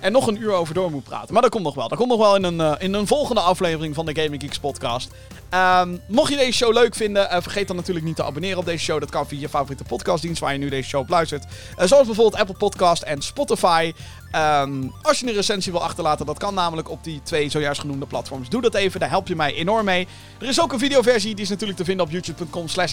[0.00, 1.32] er nog een uur over door moet praten.
[1.32, 1.88] Maar dat komt nog wel.
[1.88, 5.10] Dat komt nog wel in een, in een volgende aflevering van de Gaming Geeks podcast.
[5.54, 8.64] Um, mocht je deze show leuk vinden, uh, vergeet dan natuurlijk niet te abonneren op
[8.64, 9.00] deze show.
[9.00, 11.44] Dat kan via je favoriete podcastdienst waar je nu deze show luistert.
[11.44, 13.92] Uh, zoals bijvoorbeeld Apple Podcast en Spotify.
[14.36, 18.06] Um, als je een recensie wil achterlaten, dat kan namelijk op die twee zojuist genoemde
[18.06, 18.48] platforms.
[18.48, 20.08] Doe dat even, daar help je mij enorm mee.
[20.40, 22.92] Er is ook een videoversie, die is natuurlijk te vinden op youtube.com slash.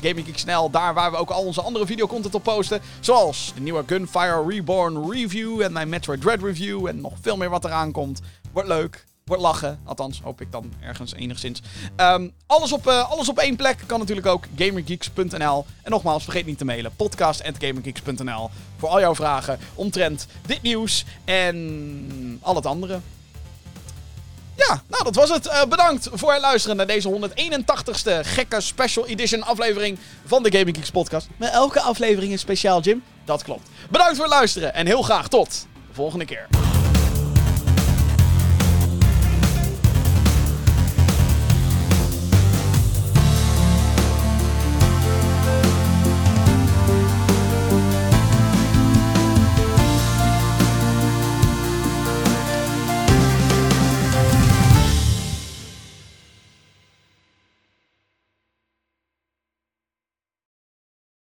[0.72, 2.82] Daar waar we ook al onze andere videocontent op posten.
[3.00, 6.88] Zoals de nieuwe Gunfire Reborn review en mijn Metroid Dread review.
[6.88, 8.22] En nog veel meer wat eraan komt.
[8.52, 9.10] Wordt leuk.
[9.26, 9.80] Wordt lachen.
[9.86, 11.62] Althans, hoop ik dan ergens enigszins.
[11.98, 14.46] Um, alles, op, uh, alles op één plek kan natuurlijk ook.
[14.56, 15.66] Gamergeeks.nl.
[15.84, 16.96] En nogmaals, vergeet niet te mailen.
[16.96, 18.50] Podcast.gamergeeks.nl.
[18.78, 23.00] Voor al jouw vragen omtrent dit nieuws en al het andere.
[24.56, 25.46] Ja, nou dat was het.
[25.46, 30.76] Uh, bedankt voor het luisteren naar deze 181ste gekke special edition aflevering van de Gaming
[30.76, 31.28] Geeks podcast.
[31.38, 33.04] Met elke aflevering is speciaal, Jim.
[33.26, 33.70] Dat klopt.
[33.90, 36.48] Bedankt voor het luisteren en heel graag tot de volgende keer.